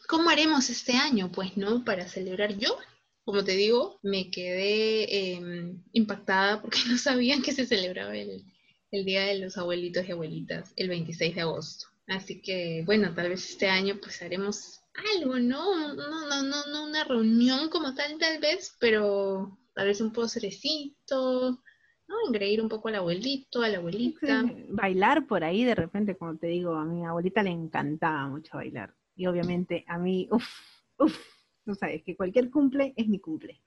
¿cómo 0.10 0.30
haremos 0.30 0.70
este 0.70 0.94
año? 0.94 1.32
Pues, 1.32 1.56
¿no? 1.56 1.86
Para 1.86 2.06
celebrar 2.06 2.58
yo 2.58 2.78
como 3.24 3.44
te 3.44 3.54
digo, 3.54 4.00
me 4.02 4.32
quedé 4.32 5.36
em, 5.36 5.84
impactada 5.94 6.62
porque 6.62 6.80
no 6.90 6.98
sabían 6.98 7.42
que 7.42 7.52
se 7.52 7.66
celebraba 7.66 8.16
el, 8.16 8.46
Día 8.92 9.24
de 9.24 9.40
los 9.40 9.58
Abuelitos 9.58 10.06
y 10.06 10.12
Abuelitas 10.12 10.74
el 10.76 10.90
26 10.90 11.36
de 11.36 11.42
agosto. 11.42 11.88
Así 12.08 12.42
que, 12.42 12.84
bueno, 12.86 13.14
tal 13.14 13.30
vez 13.30 13.50
este 13.50 13.70
año 13.70 13.98
pues 14.02 14.22
haremos 14.22 14.82
algo, 15.16 15.40
¿no? 15.40 15.94
No, 15.94 16.28
no, 16.28 16.44
no, 16.44 16.66
no 16.66 16.86
una 16.88 17.06
reunión 17.06 17.70
como 17.70 17.96
tal, 17.96 18.18
tal 18.18 18.40
vez, 18.40 18.76
pero 18.82 19.58
tal 19.74 19.88
vez 19.88 20.02
un 20.02 20.12
postrecito, 20.12 21.62
¿no? 22.08 22.16
Engreír 22.28 22.62
un 22.62 22.68
poco 22.68 22.90
al 22.90 22.96
abuelito, 22.96 23.62
a 23.62 23.70
la 23.70 23.78
abuelita. 23.78 24.44
bailar 24.68 25.26
por 25.26 25.46
ahí 25.46 25.64
de 25.64 25.76
repente, 25.76 26.18
como 26.18 26.36
te 26.38 26.48
digo, 26.48 26.76
a 26.76 26.84
mi 26.84 27.06
abuelita 27.06 27.44
le 27.44 27.52
encantaba 27.52 28.28
mucho 28.28 28.58
bailar. 28.58 28.94
Y 29.16 29.26
obviamente 29.28 29.86
a 29.88 29.98
mí, 29.98 30.28
uff, 30.32 30.50
uff, 30.98 31.18
tú 31.66 31.76
sabes 31.76 32.04
que 32.04 32.16
cualquier 32.16 32.50
cumple 32.50 32.94
es 32.96 33.08
mi 33.08 33.20
cumple. 33.20 33.62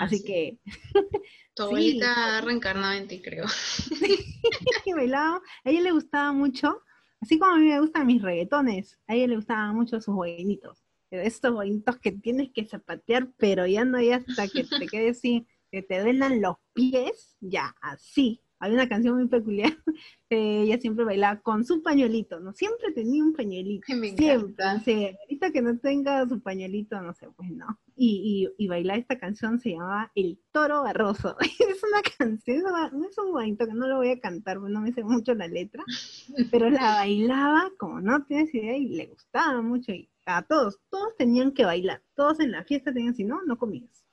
Así 0.00 0.22
que... 0.24 0.58
Tu 1.54 1.62
abuelita 1.62 2.40
reencarnada 2.40 2.96
en 2.96 3.08
ti, 3.08 3.20
creo. 3.20 3.46
bailaba. 4.96 5.40
A 5.64 5.70
ella 5.70 5.82
le 5.82 5.92
gustaba 5.92 6.32
mucho, 6.32 6.82
así 7.20 7.38
como 7.38 7.52
a 7.52 7.58
mí 7.58 7.68
me 7.68 7.80
gustan 7.80 8.06
mis 8.06 8.22
reggaetones, 8.22 8.98
a 9.06 9.14
ella 9.14 9.28
le 9.28 9.36
gustaban 9.36 9.76
mucho 9.76 10.00
sus 10.00 10.14
boinitos. 10.14 10.82
Estos 11.10 11.52
boinitos 11.52 11.98
que 11.98 12.12
tienes 12.12 12.50
que 12.52 12.66
zapatear, 12.66 13.30
pero 13.36 13.66
ya 13.66 13.84
no 13.84 13.98
hay 13.98 14.10
hasta 14.10 14.48
que 14.48 14.64
te 14.64 14.86
quedes 14.90 15.18
así, 15.18 15.46
que 15.70 15.82
te 15.82 16.00
duelan 16.00 16.40
los 16.40 16.56
pies, 16.72 17.36
ya, 17.40 17.74
así. 17.80 18.42
Hay 18.58 18.72
una 18.72 18.88
canción 18.88 19.16
muy 19.16 19.28
peculiar, 19.28 19.72
ella 20.30 20.78
siempre 20.78 21.04
bailaba 21.04 21.40
con 21.40 21.64
su 21.64 21.82
pañuelito, 21.82 22.40
¿no? 22.40 22.52
Siempre 22.54 22.92
tenía 22.92 23.22
un 23.22 23.34
pañuelito. 23.34 23.86
siempre, 23.86 24.64
sí, 24.84 25.16
ahorita 25.22 25.50
que 25.52 25.62
no 25.62 25.78
tenga 25.78 26.26
su 26.26 26.40
pañuelito, 26.40 27.00
no 27.00 27.12
sé, 27.12 27.28
pues 27.36 27.50
no. 27.50 27.78
Y, 27.94 28.48
y, 28.58 28.64
y 28.64 28.68
bailar 28.68 28.98
esta 28.98 29.18
canción 29.18 29.58
se 29.60 29.70
llamaba 29.70 30.10
El 30.14 30.38
Toro 30.52 30.82
Barroso. 30.82 31.36
es 31.40 31.82
una 31.82 32.02
canción, 32.18 32.62
no 32.92 33.08
es 33.08 33.18
un 33.18 33.32
bonito 33.32 33.66
que 33.66 33.74
no 33.74 33.86
lo 33.86 33.96
voy 33.96 34.10
a 34.10 34.20
cantar, 34.20 34.58
porque 34.58 34.72
no 34.72 34.80
me 34.80 34.92
sé 34.92 35.04
mucho 35.04 35.34
la 35.34 35.48
letra, 35.48 35.84
pero 36.50 36.70
la 36.70 36.96
bailaba 36.96 37.70
como 37.78 38.00
no 38.00 38.24
tienes 38.24 38.54
idea 38.54 38.76
y 38.76 38.88
le 38.88 39.06
gustaba 39.06 39.60
mucho. 39.60 39.92
Y 39.92 40.08
a 40.24 40.42
todos, 40.42 40.80
todos 40.90 41.16
tenían 41.16 41.52
que 41.52 41.64
bailar, 41.64 42.02
todos 42.14 42.40
en 42.40 42.52
la 42.52 42.64
fiesta 42.64 42.92
tenían, 42.92 43.14
si 43.14 43.24
no, 43.24 43.42
no 43.42 43.58
comías. 43.58 44.05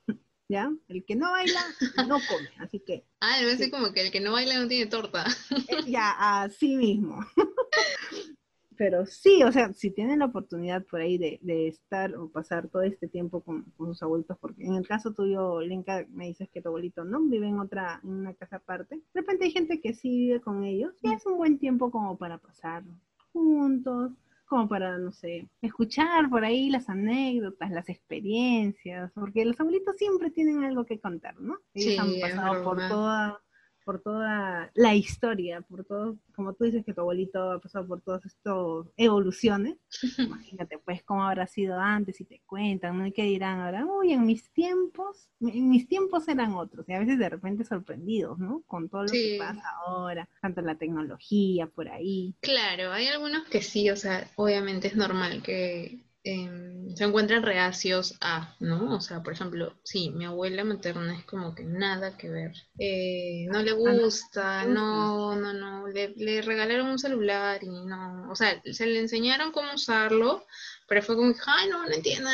¿Ya? 0.50 0.72
El 0.88 1.06
que 1.06 1.16
no 1.16 1.32
baila, 1.32 1.62
no 2.08 2.20
come, 2.28 2.50
así 2.60 2.80
que... 2.80 3.06
Ah, 3.22 3.40
debe 3.40 3.58
ser 3.58 3.72
como 3.72 3.92
que 3.94 4.02
el 4.02 4.12
que 4.12 4.22
no 4.22 4.34
baila 4.34 4.60
no 4.60 4.68
tiene 4.68 4.90
torta. 4.90 5.26
Eh, 5.68 5.84
ya, 5.88 6.12
así 6.44 6.76
mismo. 6.76 7.20
Pero 8.76 9.06
sí, 9.06 9.44
o 9.44 9.52
sea, 9.52 9.72
si 9.74 9.92
tienen 9.92 10.20
la 10.20 10.26
oportunidad 10.26 10.84
por 10.84 11.00
ahí 11.00 11.18
de, 11.18 11.68
estar 11.68 12.16
o 12.16 12.30
pasar 12.30 12.70
todo 12.70 12.82
este 12.82 13.08
tiempo 13.08 13.42
con, 13.42 13.66
sus 13.78 14.02
abuelitos, 14.02 14.38
porque 14.40 14.64
en 14.64 14.76
el 14.76 14.88
caso 14.88 15.14
tuyo, 15.14 15.62
Lenka, 15.62 16.06
me 16.10 16.28
dices 16.28 16.50
que 16.50 16.62
tu 16.62 16.70
abuelito 16.70 17.04
no 17.06 17.22
vive 17.22 17.48
en 17.48 17.60
otra, 17.60 18.00
en 18.04 18.10
una 18.10 18.34
casa 18.34 18.58
aparte. 18.58 18.96
De 18.96 19.22
repente 19.22 19.46
hay 19.46 19.52
gente 19.52 19.80
que 19.80 19.94
sí 19.94 20.10
vive 20.10 20.42
con 20.42 20.64
ellos 20.64 20.94
y 21.02 21.14
es 21.14 21.26
un 21.26 21.38
buen 21.38 21.60
tiempo 21.60 21.92
como 21.92 22.18
para 22.18 22.40
pasar 22.40 22.84
juntos, 23.32 24.12
como 24.46 24.68
para, 24.68 24.98
no 24.98 25.12
sé, 25.12 25.48
escuchar 25.62 26.30
por 26.30 26.44
ahí 26.44 26.70
las 26.70 26.90
anécdotas, 26.90 27.72
las 27.72 27.90
experiencias, 27.90 29.12
porque 29.14 29.46
los 29.46 29.60
abuelitos 29.60 29.96
siempre 29.98 30.32
tienen 30.32 30.64
algo 30.64 30.86
que 30.86 31.00
contar, 31.00 31.40
¿no? 31.40 31.58
Ellos 31.74 32.00
han 32.00 32.20
pasado 32.20 32.64
por 32.64 32.78
toda 32.88 33.40
por 33.84 34.02
toda 34.02 34.72
la 34.74 34.96
historia, 34.96 35.62
por 35.62 35.84
todo, 35.86 36.18
como 36.36 36.54
tú 36.54 36.66
dices 36.66 36.86
que 36.86 36.94
tu 36.94 37.02
abuelito 37.02 37.52
ha 37.52 37.60
pasado 37.60 37.88
por 37.88 38.02
todas 38.02 38.26
estas 38.26 38.56
evoluciones, 38.98 39.78
imagínate 40.18 40.78
pues 40.80 41.04
cómo 41.04 41.24
habrá 41.24 41.48
sido 41.48 41.80
antes 41.80 42.20
y 42.22 42.26
te 42.26 42.42
cuentan, 42.46 42.98
¿no? 42.98 43.06
Y 43.06 43.12
qué 43.12 43.24
dirán 43.24 43.60
ahora, 43.60 43.86
uy, 43.86 44.14
en 44.14 44.26
mis 44.26 44.52
tiempos, 44.52 45.30
en 45.42 45.70
mis 45.70 45.88
tiempos 45.88 46.28
eran 46.28 46.54
otros, 46.54 46.88
y 46.88 46.94
a 46.94 47.00
veces 47.00 47.20
de 47.20 47.30
repente 47.30 47.64
sorprendidos, 47.64 48.40
¿no? 48.40 48.64
Con 48.68 48.90
todo 48.90 49.04
lo 49.04 49.12
que 49.12 49.38
pasa 49.40 49.64
ahora, 49.86 50.30
tanto 50.42 50.62
la 50.62 50.76
tecnología 50.76 51.68
por 51.68 51.90
ahí. 51.90 52.36
Claro, 52.42 52.92
hay 52.92 53.08
algunos 53.08 53.48
que 53.48 53.62
sí, 53.62 53.90
o 53.90 53.96
sea, 53.96 54.30
obviamente 54.36 54.88
es 54.88 54.96
normal 54.96 55.42
que 55.44 56.04
Em, 56.26 56.96
se 56.96 57.04
encuentran 57.04 57.44
reacios 57.44 58.16
a, 58.22 58.56
¿no? 58.62 58.96
O 58.96 59.02
sea, 59.02 59.22
por 59.22 59.34
ejemplo, 59.34 59.74
sí, 59.84 60.10
mi 60.12 60.24
abuela 60.24 60.64
materna 60.64 61.18
es 61.18 61.26
como 61.26 61.54
que 61.54 61.66
nada 61.66 62.16
que 62.16 62.30
ver. 62.30 62.54
Eh, 62.80 63.46
no 63.50 63.62
le 63.62 63.72
ah, 63.72 63.76
gusta, 63.76 64.64
no, 64.64 65.36
no, 65.36 65.54
no, 65.54 65.88
le, 65.88 66.14
le 66.16 66.42
regalaron 66.42 66.88
un 66.88 67.00
celular 67.00 67.62
y 67.62 67.70
no, 67.70 68.32
o 68.32 68.36
sea, 68.36 68.62
se 68.72 68.86
le 68.86 69.00
enseñaron 69.00 69.52
cómo 69.52 69.74
usarlo, 69.74 70.46
pero 70.88 71.02
fue 71.02 71.16
como, 71.16 71.34
ay, 71.46 71.70
no, 71.70 71.86
no 71.86 71.94
entiendo, 71.94 72.30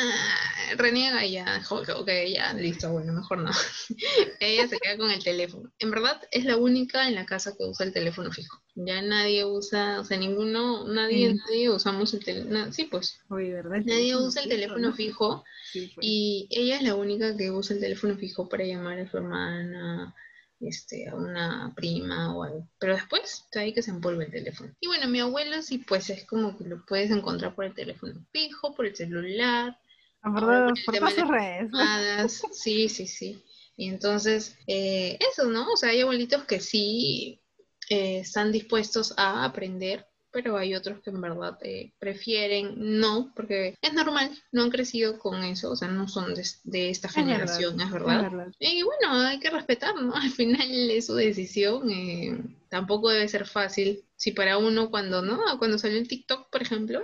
reniega 0.76 1.24
y 1.24 1.32
ya, 1.32 1.62
ok, 1.68 2.08
ya, 2.32 2.52
listo, 2.54 2.90
bueno, 2.90 3.12
mejor 3.12 3.38
no. 3.38 3.50
Ella 4.40 4.68
se 4.68 4.78
queda 4.78 4.96
con 4.96 5.10
el 5.10 5.22
teléfono. 5.22 5.70
En 5.78 5.90
verdad, 5.90 6.20
es 6.30 6.44
la 6.44 6.56
única 6.56 7.08
en 7.08 7.14
la 7.14 7.26
casa 7.26 7.54
que 7.56 7.64
usa 7.64 7.86
el 7.86 7.92
teléfono 7.92 8.32
fijo. 8.32 8.60
Ya 8.74 9.02
nadie 9.02 9.44
usa, 9.44 10.00
o 10.00 10.04
sea, 10.04 10.16
ninguno, 10.16 10.86
nadie, 10.86 11.34
nadie 11.34 11.70
usamos 11.70 12.12
el 12.14 12.24
teléfono, 12.24 12.72
sí, 12.72 12.84
pues. 12.84 13.20
¿verdad? 13.28 13.82
Nadie 13.84 14.16
usa 14.16 14.42
el 14.42 14.48
teléfono 14.48 14.92
fijo 14.92 15.44
pues. 15.72 15.90
y 16.00 16.48
ella 16.50 16.76
es 16.76 16.82
la 16.82 16.94
única 16.94 17.36
que 17.36 17.50
usa 17.50 17.74
el 17.74 17.80
teléfono 17.80 18.16
fijo 18.16 18.48
para 18.48 18.64
llamar 18.64 18.98
a 18.98 19.10
su 19.10 19.16
hermana, 19.16 20.14
este, 20.60 21.08
a 21.08 21.14
una 21.14 21.72
prima 21.74 22.36
o 22.36 22.42
algo. 22.42 22.68
Pero 22.78 22.94
después, 22.94 23.44
está 23.44 23.60
ahí 23.60 23.72
que 23.72 23.82
se 23.82 23.90
empolva 23.90 24.24
el 24.24 24.30
teléfono. 24.30 24.74
Y 24.80 24.86
bueno, 24.86 25.08
mi 25.08 25.20
abuelo 25.20 25.62
sí, 25.62 25.78
pues 25.78 26.10
es 26.10 26.24
como 26.24 26.56
que 26.56 26.64
lo 26.64 26.84
puedes 26.84 27.10
encontrar 27.10 27.54
por 27.54 27.64
el 27.64 27.74
teléfono 27.74 28.26
fijo, 28.32 28.74
por 28.74 28.86
el 28.86 28.94
celular. 28.94 29.78
Ah, 30.22 30.32
por, 30.32 30.74
por 30.84 30.98
todas 30.98 31.14
sus 31.14 31.28
redes. 31.28 31.70
Sí, 32.52 32.88
sí, 32.88 33.06
sí. 33.06 33.42
Y 33.76 33.88
entonces, 33.88 34.58
eh, 34.66 35.18
eso, 35.32 35.46
¿no? 35.46 35.72
O 35.72 35.76
sea, 35.76 35.90
hay 35.90 36.02
abuelitos 36.02 36.44
que 36.44 36.60
sí 36.60 37.40
eh, 37.88 38.20
están 38.20 38.52
dispuestos 38.52 39.14
a 39.16 39.44
aprender 39.44 40.09
pero 40.32 40.56
hay 40.56 40.74
otros 40.74 41.00
que 41.00 41.10
en 41.10 41.20
verdad 41.20 41.58
eh, 41.62 41.92
prefieren 41.98 42.74
no, 42.76 43.32
porque 43.34 43.76
es 43.80 43.92
normal, 43.92 44.30
no 44.52 44.62
han 44.62 44.70
crecido 44.70 45.18
con 45.18 45.42
eso, 45.44 45.70
o 45.70 45.76
sea, 45.76 45.88
no 45.88 46.08
son 46.08 46.34
de, 46.64 46.90
esta 46.90 47.08
generación, 47.08 47.80
es 47.80 47.90
verdad. 47.90 48.30
Y 48.58 48.82
bueno, 48.82 49.20
hay 49.26 49.38
que 49.40 49.50
respetar, 49.50 49.94
¿no? 49.96 50.14
Al 50.14 50.30
final 50.30 50.90
es 50.90 51.06
su 51.06 51.14
decisión, 51.14 51.90
eh, 51.90 52.38
tampoco 52.68 53.10
debe 53.10 53.28
ser 53.28 53.46
fácil. 53.46 54.04
Si 54.16 54.32
para 54.32 54.58
uno 54.58 54.90
cuando, 54.90 55.22
¿no? 55.22 55.40
Cuando 55.58 55.78
salió 55.78 55.98
el 55.98 56.08
TikTok, 56.08 56.50
por 56.50 56.62
ejemplo, 56.62 57.02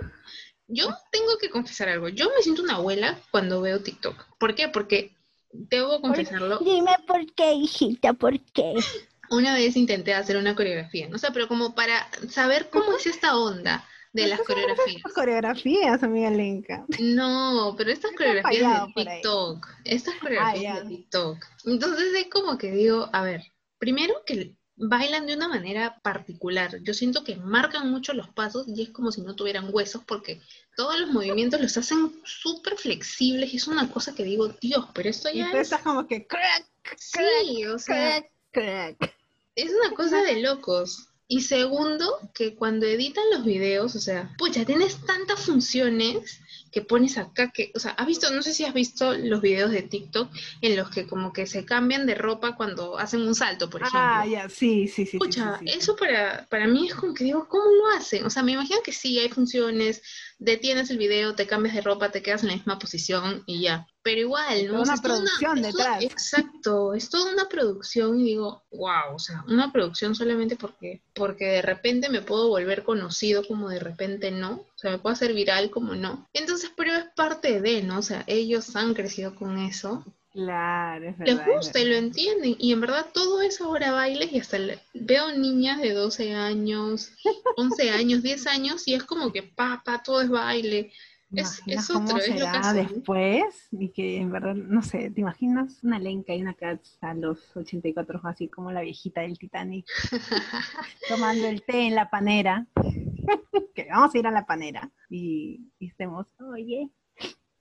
yo 0.67 0.89
tengo 1.11 1.37
que 1.39 1.49
confesar 1.49 1.89
algo, 1.89 2.09
yo 2.09 2.29
me 2.35 2.41
siento 2.41 2.61
una 2.61 2.75
abuela 2.75 3.19
cuando 3.31 3.61
veo 3.61 3.81
TikTok. 3.81 4.37
¿Por 4.37 4.55
qué? 4.55 4.67
Porque 4.67 5.15
debo 5.51 6.01
confesarlo. 6.01 6.59
Dime 6.59 6.95
por 7.07 7.25
qué, 7.33 7.53
hijita, 7.53 8.13
¿por 8.13 8.39
qué? 8.39 8.73
una 9.29 9.53
vez 9.53 9.75
intenté 9.75 10.13
hacer 10.13 10.37
una 10.37 10.55
coreografía, 10.55 11.07
¿no? 11.07 11.15
O 11.15 11.19
sea, 11.19 11.31
pero 11.31 11.47
como 11.47 11.75
para 11.75 12.07
saber 12.29 12.69
cómo 12.69 12.93
es 12.93 13.07
esta 13.07 13.37
onda 13.37 13.85
de 14.13 14.27
las 14.27 14.41
coreografías. 14.41 15.01
coreografías, 15.13 16.03
amiga 16.03 16.29
Lenka. 16.29 16.85
No, 16.99 17.75
pero 17.77 17.91
estas 17.91 18.11
coreografías 18.11 18.87
de 18.87 18.93
TikTok, 19.03 19.67
estas 19.83 20.13
ah, 20.15 20.19
coreografías 20.21 20.83
de 20.83 20.89
TikTok. 20.95 21.45
Entonces 21.65 22.13
es 22.15 22.27
como 22.29 22.57
que 22.57 22.71
digo, 22.71 23.09
a 23.13 23.21
ver, 23.21 23.43
primero 23.77 24.13
que 24.25 24.55
bailan 24.75 25.25
de 25.25 25.35
una 25.35 25.47
manera 25.47 25.99
particular. 26.01 26.81
Yo 26.83 26.93
siento 26.93 27.23
que 27.23 27.35
marcan 27.35 27.91
mucho 27.91 28.13
los 28.13 28.29
pasos 28.29 28.67
y 28.67 28.83
es 28.83 28.89
como 28.89 29.11
si 29.11 29.21
no 29.21 29.35
tuvieran 29.35 29.69
huesos 29.71 30.03
porque 30.05 30.41
todos 30.75 30.99
los 30.99 31.11
movimientos 31.11 31.59
los 31.59 31.77
hacen 31.77 32.13
súper 32.23 32.77
flexibles 32.77 33.53
y 33.53 33.57
es 33.57 33.67
una 33.67 33.89
cosa 33.89 34.13
que 34.13 34.23
digo, 34.23 34.49
Dios, 34.61 34.85
pero 34.93 35.09
esto 35.09 35.29
ya 35.31 35.51
y 35.51 35.57
es... 35.57 35.69
como 35.83 36.07
que 36.07 36.27
crack, 36.27 36.65
sí, 36.97 37.65
o 37.65 37.79
sea, 37.79 38.23
crack 38.51 39.16
es 39.57 39.71
una 39.71 39.93
cosa 39.95 40.21
de 40.21 40.39
locos. 40.41 41.09
Y 41.29 41.41
segundo, 41.41 42.21
que 42.33 42.55
cuando 42.55 42.85
editan 42.85 43.25
los 43.33 43.43
videos, 43.43 43.95
o 43.95 43.99
sea, 43.99 44.33
pucha, 44.37 44.63
tienes 44.63 45.05
tantas 45.05 45.41
funciones 45.41 46.39
que 46.71 46.81
pones 46.81 47.17
acá 47.17 47.51
que, 47.51 47.71
o 47.75 47.79
sea, 47.79 47.91
has 47.91 48.07
visto, 48.07 48.29
no 48.31 48.41
sé 48.41 48.53
si 48.53 48.63
has 48.63 48.73
visto 48.73 49.13
los 49.13 49.41
videos 49.41 49.71
de 49.71 49.81
TikTok 49.81 50.29
en 50.61 50.77
los 50.77 50.89
que 50.89 51.05
como 51.05 51.33
que 51.33 51.45
se 51.45 51.65
cambian 51.65 52.05
de 52.05 52.15
ropa 52.15 52.55
cuando 52.55 52.97
hacen 52.97 53.23
un 53.23 53.35
salto, 53.35 53.69
por 53.69 53.81
ejemplo. 53.81 53.99
Ah, 54.01 54.25
ya, 54.25 54.47
sí, 54.47 54.87
sí, 54.87 55.05
sí. 55.05 55.17
Pucha, 55.17 55.59
eso 55.65 55.97
para, 55.97 56.47
para 56.49 56.67
mí 56.67 56.87
es 56.87 56.95
como 56.95 57.13
que 57.13 57.25
digo, 57.25 57.47
¿cómo 57.49 57.65
lo 57.65 57.97
hacen? 57.97 58.23
O 58.25 58.29
sea, 58.29 58.43
me 58.43 58.53
imagino 58.53 58.79
que 58.81 58.93
sí, 58.93 59.19
hay 59.19 59.27
funciones, 59.27 60.01
detienes 60.39 60.89
el 60.89 60.97
video, 60.97 61.35
te 61.35 61.47
cambias 61.47 61.75
de 61.75 61.81
ropa, 61.81 62.11
te 62.11 62.21
quedas 62.21 62.43
en 62.43 62.49
la 62.49 62.55
misma 62.55 62.79
posición 62.79 63.43
y 63.45 63.61
ya. 63.61 63.87
Pero 64.03 64.21
igual, 64.21 64.67
¿no? 64.67 64.81
Una 64.81 64.97
producción 64.97 65.61
detrás. 65.61 66.03
exacto, 66.03 66.93
es 66.93 67.09
toda 67.09 67.33
una 67.33 67.49
producción 67.49 68.19
y 68.19 68.23
digo, 68.23 68.63
wow, 68.71 69.15
o 69.15 69.19
sea, 69.19 69.43
una 69.47 69.71
producción 69.71 70.15
solamente 70.15 70.55
porque, 70.55 71.01
porque 71.13 71.45
de 71.45 71.61
repente 71.61 72.09
me 72.09 72.21
puedo 72.21 72.47
volver 72.47 72.83
conocido 72.83 73.45
como 73.45 73.69
de 73.69 73.79
repente 73.79 74.31
no, 74.31 74.51
o 74.51 74.77
sea, 74.77 74.91
me 74.91 74.99
puedo 74.99 75.13
hacer 75.13 75.33
viral 75.33 75.69
como 75.69 75.95
no. 75.95 76.27
Entonces, 76.33 76.71
pero 76.75 76.93
es 76.93 77.05
parte 77.15 77.59
de, 77.59 77.83
¿no? 77.83 77.99
O 77.99 78.03
sea, 78.03 78.23
ellos 78.27 78.75
han 78.75 78.93
crecido 78.93 79.35
con 79.35 79.57
eso 79.57 80.05
Claro, 80.37 81.09
es 81.09 81.17
verdad. 81.17 81.47
Les 81.47 81.55
gusta 81.55 81.79
y 81.79 81.85
lo 81.85 81.95
entienden. 81.95 82.55
Y 82.59 82.71
en 82.71 82.79
verdad 82.79 83.07
todo 83.11 83.41
es 83.41 83.59
ahora 83.59 83.91
bailes 83.91 84.31
y 84.31 84.37
hasta 84.37 84.59
veo 84.93 85.31
niñas 85.31 85.81
de 85.81 85.93
12 85.93 86.35
años, 86.35 87.11
11 87.55 87.89
años, 87.89 88.21
10 88.21 88.45
años 88.45 88.87
y 88.87 88.93
es 88.93 89.03
como 89.03 89.33
que 89.33 89.41
papá, 89.41 90.03
todo 90.05 90.21
es 90.21 90.29
baile. 90.29 90.91
Es, 91.31 91.63
es 91.65 91.89
otro, 91.89 92.17
es 92.17 92.39
lo 92.39 92.51
que 92.51 92.83
después 92.83 93.67
y 93.71 93.89
que 93.89 94.17
en 94.17 94.31
verdad, 94.31 94.53
no 94.53 94.83
sé, 94.83 95.09
¿te 95.09 95.21
imaginas 95.21 95.83
una 95.83 95.97
Lenka 95.97 96.35
y 96.35 96.41
una 96.43 96.53
Cats 96.53 96.99
a 97.01 97.15
los 97.15 97.57
84 97.57 98.21
así 98.23 98.47
como 98.47 98.71
la 98.71 98.81
viejita 98.81 99.21
del 99.21 99.39
Titanic 99.39 99.87
tomando 101.09 101.47
el 101.47 101.63
té 101.63 101.87
en 101.87 101.95
la 101.95 102.11
panera? 102.11 102.67
que 103.73 103.87
vamos 103.89 104.13
a 104.13 104.17
ir 104.19 104.27
a 104.27 104.31
la 104.31 104.45
panera 104.45 104.91
y, 105.09 105.71
y 105.79 105.87
estemos, 105.87 106.27
oye, 106.39 106.91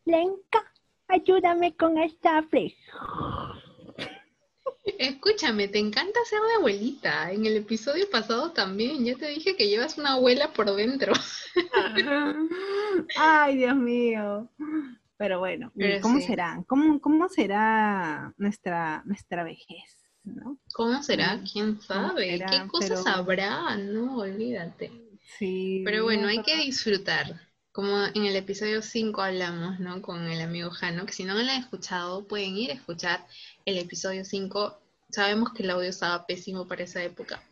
Lenka, 0.05 0.62
ayúdame 1.09 1.75
con 1.77 1.99
esta 1.99 2.42
flecha. 2.45 2.77
Escúchame, 4.99 5.69
te 5.69 5.79
encanta 5.79 6.21
ser 6.29 6.40
de 6.40 6.55
abuelita. 6.59 7.33
En 7.33 7.45
el 7.45 7.57
episodio 7.57 8.09
pasado 8.11 8.53
también, 8.53 9.05
ya 9.05 9.16
te 9.16 9.29
dije 9.29 9.57
que 9.57 9.69
llevas 9.69 9.99
una 9.99 10.12
abuela 10.12 10.53
por 10.53 10.73
dentro. 10.75 11.12
Ay, 13.16 13.57
Dios 13.57 13.77
mío. 13.77 14.49
Pero 15.19 15.38
bueno, 15.38 15.73
¿cómo 16.03 16.21
será? 16.21 16.62
¿Cómo, 16.66 17.01
¿Cómo 17.01 17.29
será 17.29 18.33
nuestra, 18.37 19.03
nuestra 19.07 19.45
vejez? 19.45 20.07
¿no? 20.25 20.59
¿Cómo 20.73 21.03
será? 21.03 21.40
¿Quién 21.51 21.81
sabe? 21.81 22.45
¿Qué 22.49 22.66
cosas 22.69 23.07
habrá? 23.07 23.77
No, 23.77 24.19
olvídate. 24.19 24.92
Sí. 25.38 25.83
Pero 25.85 26.05
bueno, 26.05 26.29
hay 26.29 26.42
que 26.42 26.57
disfrutar 26.57 27.45
como 27.77 28.07
en 28.07 28.25
el 28.25 28.37
episodio 28.37 28.81
5 28.81 29.21
hablamos, 29.21 29.79
¿no? 29.81 30.01
Con 30.01 30.29
el 30.29 30.41
amigo 30.41 30.71
Jano, 30.71 31.05
que 31.05 31.12
si 31.12 31.25
no 31.25 31.35
lo 31.35 31.41
han 31.41 31.61
escuchado, 31.61 32.27
pueden 32.27 32.57
ir 32.57 32.71
a 32.71 32.75
escuchar 32.75 33.27
el 33.67 33.77
episodio 33.77 34.25
5. 34.25 34.81
Sabemos 35.11 35.53
que 35.53 35.62
el 35.62 35.69
audio 35.69 35.91
estaba 35.91 36.27
pésimo 36.27 36.67
para 36.67 36.85
esa 36.85 37.05
época. 37.05 37.43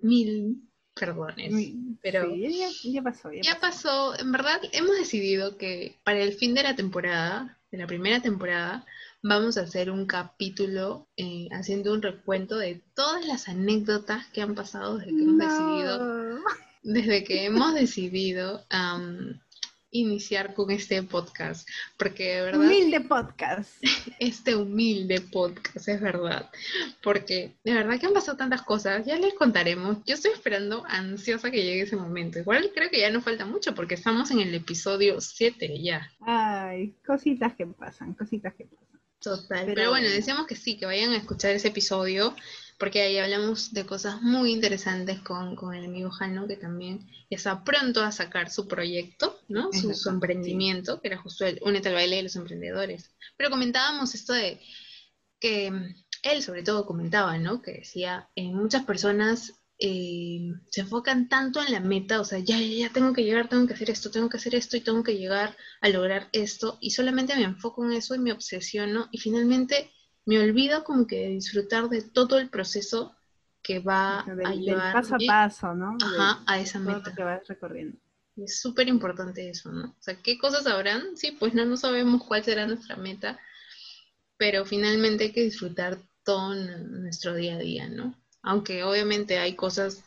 Mil 0.00 0.62
perdones. 0.94 1.52
Pero 2.00 2.32
ya, 2.32 3.02
pasó, 3.02 3.32
ya, 3.32 3.58
pasó. 3.58 4.16
En 4.20 4.30
verdad, 4.30 4.60
hemos 4.70 4.96
decidido 4.96 5.58
que 5.58 5.98
para 6.04 6.20
el 6.20 6.34
fin 6.34 6.54
de 6.54 6.62
la 6.62 6.76
temporada, 6.76 7.58
de 7.72 7.78
la 7.78 7.88
primera 7.88 8.22
temporada, 8.22 8.86
vamos 9.20 9.56
a 9.56 9.62
hacer 9.62 9.90
un 9.90 10.06
capítulo 10.06 11.08
eh, 11.16 11.48
haciendo 11.50 11.92
un 11.92 12.02
recuento 12.02 12.56
de 12.56 12.80
todas 12.94 13.26
las 13.26 13.48
anécdotas 13.48 14.28
que 14.28 14.42
han 14.42 14.54
pasado 14.54 14.98
desde 14.98 15.10
que 15.10 15.22
hemos 15.24 15.38
decidido 15.38 16.42
desde 16.84 17.24
que 17.24 17.44
hemos 17.44 17.74
decidido 17.74 18.64
iniciar 19.92 20.54
con 20.54 20.70
este 20.70 21.02
podcast, 21.02 21.68
porque 21.96 22.34
de 22.34 22.42
verdad... 22.42 22.60
Humilde 22.60 23.00
podcast. 23.02 23.70
Este 24.18 24.56
humilde 24.56 25.20
podcast, 25.20 25.88
es 25.88 26.00
verdad, 26.00 26.50
porque 27.02 27.52
de 27.64 27.74
verdad 27.74 28.00
que 28.00 28.06
han 28.06 28.12
pasado 28.12 28.36
tantas 28.36 28.62
cosas, 28.62 29.04
ya 29.04 29.16
les 29.16 29.34
contaremos, 29.34 29.98
yo 30.06 30.14
estoy 30.14 30.32
esperando 30.32 30.84
ansiosa 30.88 31.50
que 31.50 31.62
llegue 31.62 31.82
ese 31.82 31.96
momento, 31.96 32.38
igual 32.38 32.70
creo 32.74 32.90
que 32.90 33.00
ya 33.00 33.10
no 33.10 33.20
falta 33.20 33.44
mucho 33.44 33.74
porque 33.74 33.94
estamos 33.94 34.30
en 34.30 34.40
el 34.40 34.54
episodio 34.54 35.20
7 35.20 35.82
ya. 35.82 36.10
Ay, 36.20 36.94
cositas 37.06 37.54
que 37.54 37.66
pasan, 37.66 38.14
cositas 38.14 38.54
que 38.54 38.64
pasan. 38.64 38.82
Total, 39.20 39.66
pero, 39.66 39.90
bueno, 39.90 40.08
decíamos 40.08 40.48
que 40.48 40.56
sí, 40.56 40.76
que 40.76 40.86
vayan 40.86 41.12
a 41.12 41.16
escuchar 41.16 41.52
ese 41.52 41.68
episodio 41.68 42.34
porque 42.82 43.00
ahí 43.00 43.16
hablamos 43.16 43.72
de 43.72 43.86
cosas 43.86 44.20
muy 44.22 44.50
interesantes 44.50 45.20
con, 45.20 45.56
el 45.72 45.84
amigo 45.84 46.10
Jano, 46.10 46.48
que 46.48 46.56
también 46.56 47.08
está 47.30 47.62
pronto 47.62 48.02
a 48.02 48.10
sacar 48.10 48.50
su 48.50 48.66
proyecto, 48.66 49.38
¿no? 49.46 49.72
Su, 49.72 50.08
emprendimiento, 50.08 51.00
que 51.00 51.06
era 51.06 51.16
justo 51.16 51.46
el 51.46 51.60
Únete 51.62 51.90
al 51.90 51.94
baile 51.94 52.16
de 52.16 52.22
los 52.24 52.34
emprendedores. 52.34 53.14
Pero 53.36 53.50
comentábamos 53.50 54.16
esto 54.16 54.32
de 54.32 54.60
que 55.38 55.70
él 56.24 56.42
sobre 56.42 56.64
todo 56.64 56.84
comentaba, 56.84 57.38
¿no? 57.38 57.62
Que 57.62 57.74
decía, 57.74 58.28
eh, 58.34 58.50
muchas 58.50 58.84
personas 58.84 59.52
eh, 59.78 60.50
se 60.68 60.80
enfocan 60.80 61.28
tanto 61.28 61.62
en 61.62 61.70
la 61.70 61.78
meta, 61.78 62.20
o 62.20 62.24
sea, 62.24 62.40
ya, 62.40 62.58
ya, 62.58 62.88
ya 62.88 62.92
tengo 62.92 63.12
que 63.12 63.22
llegar, 63.22 63.48
tengo 63.48 63.68
que 63.68 63.74
hacer 63.74 63.90
esto, 63.90 64.10
tengo 64.10 64.28
que 64.28 64.38
hacer 64.38 64.56
esto 64.56 64.76
y 64.76 64.80
tengo 64.80 65.04
que 65.04 65.16
llegar 65.16 65.56
a 65.82 65.88
lograr 65.88 66.28
esto, 66.32 66.78
y 66.80 66.90
solamente 66.90 67.36
me 67.36 67.44
enfoco 67.44 67.84
en 67.84 67.92
eso 67.92 68.16
y 68.16 68.18
me 68.18 68.32
obsesiono, 68.32 69.08
y 69.12 69.18
finalmente 69.18 69.92
me 70.24 70.38
olvido 70.38 70.84
como 70.84 71.06
que 71.06 71.16
de 71.16 71.28
disfrutar 71.28 71.88
de 71.88 72.02
todo 72.02 72.38
el 72.38 72.48
proceso 72.48 73.14
que 73.62 73.78
va 73.78 74.20
a 74.20 74.54
llevar 74.54 74.92
paso 74.92 75.14
a 75.14 75.18
paso, 75.26 75.74
¿no? 75.74 75.96
Ajá, 76.02 76.42
a 76.46 76.60
esa 76.60 76.78
meta 76.78 77.14
que 77.14 77.22
vas 77.22 77.46
recorriendo. 77.46 77.96
es 78.36 78.60
súper 78.60 78.88
importante 78.88 79.48
eso, 79.48 79.70
¿no? 79.70 79.90
O 79.90 80.02
sea, 80.02 80.16
¿qué 80.16 80.38
cosas 80.38 80.66
habrán? 80.66 81.16
Sí, 81.16 81.36
pues 81.38 81.54
no, 81.54 81.64
no 81.64 81.76
sabemos 81.76 82.24
cuál 82.24 82.42
será 82.42 82.66
nuestra 82.66 82.96
meta, 82.96 83.38
pero 84.36 84.64
finalmente 84.64 85.24
hay 85.24 85.32
que 85.32 85.44
disfrutar 85.44 85.98
todo 86.24 86.54
nuestro 86.54 87.34
día 87.34 87.54
a 87.54 87.58
día, 87.58 87.88
¿no? 87.88 88.14
Aunque 88.42 88.82
obviamente 88.82 89.38
hay 89.38 89.54
cosas 89.54 90.04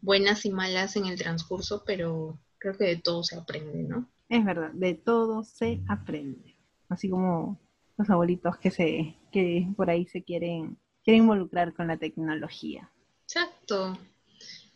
buenas 0.00 0.44
y 0.44 0.50
malas 0.50 0.96
en 0.96 1.06
el 1.06 1.18
transcurso, 1.18 1.84
pero 1.84 2.38
creo 2.58 2.76
que 2.76 2.84
de 2.84 2.96
todo 2.96 3.22
se 3.22 3.36
aprende, 3.36 3.84
¿no? 3.84 4.08
Es 4.28 4.44
verdad, 4.44 4.70
de 4.72 4.94
todo 4.94 5.44
se 5.44 5.80
aprende. 5.88 6.56
Así 6.88 7.08
como 7.08 7.60
los 7.98 8.10
abuelitos 8.10 8.58
que 8.58 8.70
se 8.70 9.16
que 9.32 9.68
por 9.76 9.90
ahí 9.90 10.06
se 10.06 10.22
quieren 10.24 10.78
quieren 11.04 11.22
involucrar 11.24 11.74
con 11.74 11.88
la 11.88 11.98
tecnología. 11.98 12.90
Exacto. 13.28 13.98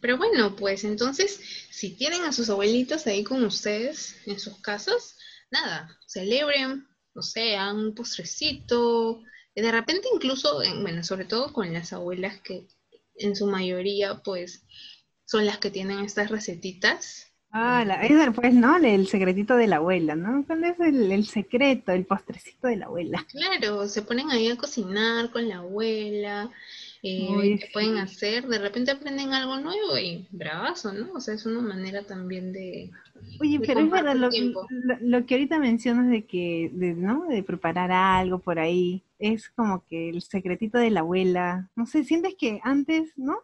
Pero 0.00 0.18
bueno, 0.18 0.56
pues 0.56 0.84
entonces, 0.84 1.40
si 1.70 1.96
tienen 1.96 2.22
a 2.24 2.32
sus 2.32 2.50
abuelitos 2.50 3.06
ahí 3.06 3.24
con 3.24 3.44
ustedes 3.44 4.16
en 4.26 4.38
sus 4.40 4.58
casas, 4.60 5.16
nada, 5.50 5.98
celebren, 6.06 6.86
no 7.14 7.22
sé, 7.22 7.56
un 7.72 7.94
postrecito, 7.94 9.22
de 9.54 9.72
repente 9.72 10.08
incluso, 10.14 10.62
en- 10.62 10.82
bueno, 10.82 11.04
sobre 11.04 11.26
todo 11.26 11.52
con 11.52 11.72
las 11.72 11.92
abuelas 11.92 12.40
que 12.42 12.66
en 13.16 13.36
su 13.36 13.46
mayoría 13.46 14.22
pues 14.24 14.64
son 15.26 15.46
las 15.46 15.58
que 15.58 15.70
tienen 15.70 16.00
estas 16.00 16.30
recetitas. 16.30 17.29
Ah, 17.52 17.84
la, 17.84 18.04
ese, 18.06 18.30
pues, 18.30 18.54
¿no? 18.54 18.76
El 18.76 19.08
secretito 19.08 19.56
de 19.56 19.66
la 19.66 19.76
abuela, 19.76 20.14
¿no? 20.14 20.44
¿Cuál 20.46 20.64
es 20.64 20.78
el, 20.78 21.10
el 21.10 21.24
secreto, 21.26 21.90
el 21.92 22.06
postrecito 22.06 22.68
de 22.68 22.76
la 22.76 22.86
abuela? 22.86 23.26
Claro, 23.28 23.88
se 23.88 24.02
ponen 24.02 24.30
ahí 24.30 24.48
a 24.48 24.56
cocinar 24.56 25.30
con 25.32 25.48
la 25.48 25.56
abuela, 25.58 26.48
eh, 27.02 27.58
qué 27.60 27.68
pueden 27.72 27.96
hacer, 27.98 28.46
de 28.46 28.58
repente 28.58 28.92
aprenden 28.92 29.32
algo 29.32 29.58
nuevo 29.58 29.98
y 29.98 30.28
bravazo, 30.30 30.92
¿no? 30.92 31.12
O 31.14 31.20
sea, 31.20 31.34
es 31.34 31.44
una 31.44 31.60
manera 31.60 32.02
también 32.04 32.52
de... 32.52 32.90
Oye, 33.40 33.58
de 33.58 33.66
pero 33.66 33.80
es 33.80 33.90
verdad, 33.90 34.14
lo, 34.14 34.28
lo- 34.30 34.98
lo 35.00 35.26
que 35.26 35.34
ahorita 35.34 35.58
mencionas 35.58 36.08
de 36.08 36.24
que, 36.26 36.70
de, 36.72 36.94
¿no? 36.94 37.26
De 37.26 37.42
preparar 37.42 37.90
algo 37.90 38.38
por 38.38 38.60
ahí, 38.60 39.02
es 39.18 39.48
como 39.50 39.84
que 39.86 40.10
el 40.10 40.22
secretito 40.22 40.78
de 40.78 40.90
la 40.90 41.00
abuela. 41.00 41.68
No 41.74 41.84
sé, 41.86 42.04
sientes 42.04 42.34
que 42.38 42.60
antes, 42.62 43.12
¿no? 43.16 43.38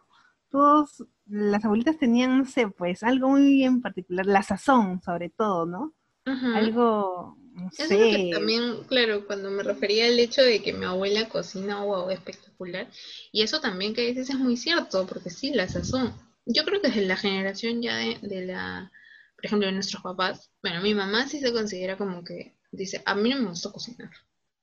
Todos, 0.49 1.03
las 1.29 1.63
abuelitas 1.65 1.97
tenían, 1.97 2.37
no 2.39 2.45
sé, 2.45 2.67
pues, 2.69 3.03
algo 3.03 3.29
muy 3.29 3.63
en 3.63 3.81
particular, 3.81 4.25
la 4.25 4.43
sazón, 4.43 5.01
sobre 5.01 5.29
todo, 5.29 5.65
¿no? 5.65 5.93
Ujú. 6.27 6.47
Algo, 6.51 7.37
no 7.53 7.71
Eso 7.77 7.93
es 7.95 7.99
lo 8.01 8.09
que 8.09 8.19
sé, 8.19 8.31
también, 8.31 8.83
claro, 8.85 9.25
cuando 9.27 9.49
me 9.51 9.63
refería 9.63 10.05
al 10.07 10.19
hecho 10.19 10.41
de 10.41 10.61
que 10.61 10.73
mi 10.73 10.85
abuela 10.85 11.29
cocina, 11.29 11.83
wow, 11.83 12.09
espectacular. 12.09 12.89
Y 13.31 13.43
eso 13.43 13.61
también 13.61 13.93
que 13.93 14.01
dices 14.07 14.29
es 14.29 14.35
muy 14.37 14.57
cierto, 14.57 15.05
porque 15.07 15.29
sí, 15.29 15.51
la 15.53 15.67
sazón. 15.69 16.13
Yo 16.45 16.65
creo 16.65 16.81
que 16.81 16.87
desde 16.89 17.05
la 17.05 17.17
generación 17.17 17.81
ya 17.81 17.97
de, 17.97 18.17
de 18.21 18.45
la, 18.45 18.91
por 19.35 19.45
ejemplo, 19.45 19.67
de 19.67 19.73
nuestros 19.73 20.01
papás, 20.03 20.51
bueno, 20.63 20.81
mi 20.81 20.93
mamá 20.95 21.27
sí 21.27 21.39
se 21.39 21.53
considera 21.53 21.97
como 21.97 22.23
que 22.23 22.57
dice, 22.71 23.01
a 23.05 23.15
mí 23.15 23.29
no 23.29 23.37
me 23.41 23.49
gusta 23.49 23.71
cocinar. 23.71 24.11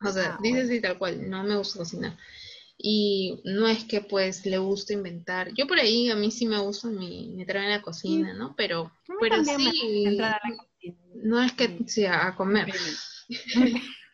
O 0.03 0.11
sea, 0.13 0.33
Ah, 0.33 0.39
dice 0.39 0.63
así 0.63 0.81
tal 0.81 0.99
cual, 0.99 1.31
no 1.31 1.45
me 1.45 1.57
gusta 1.57 1.79
cocinar. 1.79 2.17
Y 2.77 3.41
no 3.45 3.69
es 3.69 3.85
que 3.85 4.01
pues 4.01 4.45
le 4.47 4.59
guste 4.59 4.95
inventar. 4.95 5.53
Yo 5.55 5.67
por 5.67 5.79
ahí 5.79 6.11
a 6.11 6.17
mí 6.17 6.31
sí 6.31 6.47
me 6.47 6.59
gusta 6.59 6.89
mi, 6.89 7.33
meterme 7.37 7.65
en 7.67 7.71
la 7.71 7.83
cocina, 7.83 8.35
¿no? 8.35 8.55
Pero, 8.57 8.93
pero 9.21 9.45
sí, 9.45 9.53
gusta 9.53 10.11
entrar 10.11 10.41
a 10.43 10.51
la 10.51 10.57
cocina. 10.57 10.97
no 11.23 11.43
es 11.43 11.53
que 11.53 11.69
Sí. 11.69 11.85
sea 11.89 12.27
a 12.27 12.37
comer. 12.37 12.73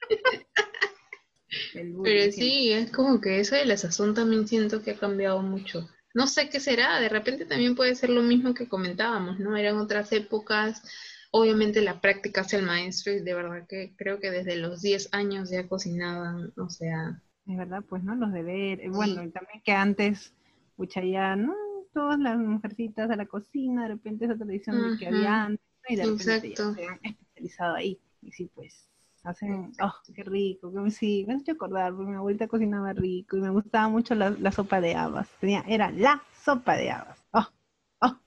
Pero 2.05 2.33
sí, 2.33 2.73
es 2.73 2.91
como 2.93 3.21
que 3.21 3.41
eso 3.41 3.57
de 3.57 3.65
la 3.65 3.77
sazón 3.77 4.15
también 4.15 4.47
siento 4.47 4.83
que 4.83 4.93
ha 4.93 4.99
cambiado 4.99 5.43
mucho. 5.43 5.89
No 6.15 6.27
sé 6.27 6.49
qué 6.49 6.61
será, 6.61 7.01
de 7.01 7.09
repente 7.09 7.45
también 7.45 7.75
puede 7.77 7.95
ser 7.95 8.11
lo 8.11 8.23
mismo 8.23 8.55
que 8.55 8.69
comentábamos, 8.69 9.39
¿no? 9.39 9.57
Eran 9.57 9.79
otras 9.79 10.13
épocas, 10.13 10.83
obviamente 11.31 11.81
la 11.83 12.01
práctica 12.01 12.41
hace 12.43 12.57
el 12.57 12.67
maestro 12.67 13.13
y 13.13 13.21
de 13.21 13.35
verdad 13.35 13.67
que 13.69 13.95
creo 13.97 14.19
que 14.21 14.31
desde 14.31 14.57
los 14.57 14.81
10 14.81 15.09
años 15.13 15.51
ya 15.51 15.69
cocinaban, 15.69 16.53
o 16.57 16.69
sea, 16.69 17.23
Es 17.51 17.57
verdad, 17.57 17.83
pues, 17.89 18.05
¿no? 18.05 18.15
Los 18.15 18.33
deberes. 18.33 18.93
Bueno, 18.93 19.25
y 19.25 19.31
también 19.31 19.61
que 19.65 19.73
antes, 19.73 20.33
pucha, 20.77 21.03
ya, 21.03 21.35
¿no? 21.35 21.55
Todas 21.93 22.19
las 22.21 22.39
mujercitas 22.39 23.11
a 23.11 23.17
la 23.17 23.27
cocina, 23.27 23.83
de 23.83 23.89
repente 23.89 24.27
esa 24.27 24.37
tradición 24.37 24.93
de 24.93 24.99
que 24.99 25.09
había 25.09 25.45
antes, 25.45 25.67
¿no? 25.83 25.95
Y 25.95 25.97
de 25.97 26.07
repente 26.07 26.51
ya 26.51 26.57
se 26.73 26.87
han 26.87 27.01
especializado 27.03 27.75
ahí. 27.75 27.99
Y 28.23 28.31
sí, 28.31 28.49
pues, 28.55 28.89
hacen, 29.25 29.73
oh, 29.83 29.93
qué 30.15 30.23
rico, 30.23 30.73
que 30.73 30.91
sí, 30.93 31.25
me 31.27 31.35
has 31.35 31.41
hecho 31.43 31.53
acordar, 31.53 31.93
porque 31.93 32.11
mi 32.13 32.17
abuelita 32.17 32.47
cocinaba 32.47 32.93
rico 32.93 33.37
y 33.37 33.41
me 33.41 33.51
gustaba 33.51 33.89
mucho 33.89 34.15
la, 34.15 34.31
la 34.31 34.53
sopa 34.53 34.81
de 34.81 34.95
habas. 34.95 35.29
Tenía, 35.41 35.65
era 35.67 35.91
la 35.91 36.23
sopa 36.45 36.77
de 36.77 36.93
habas. 36.93 37.19
Oh, 37.33 37.49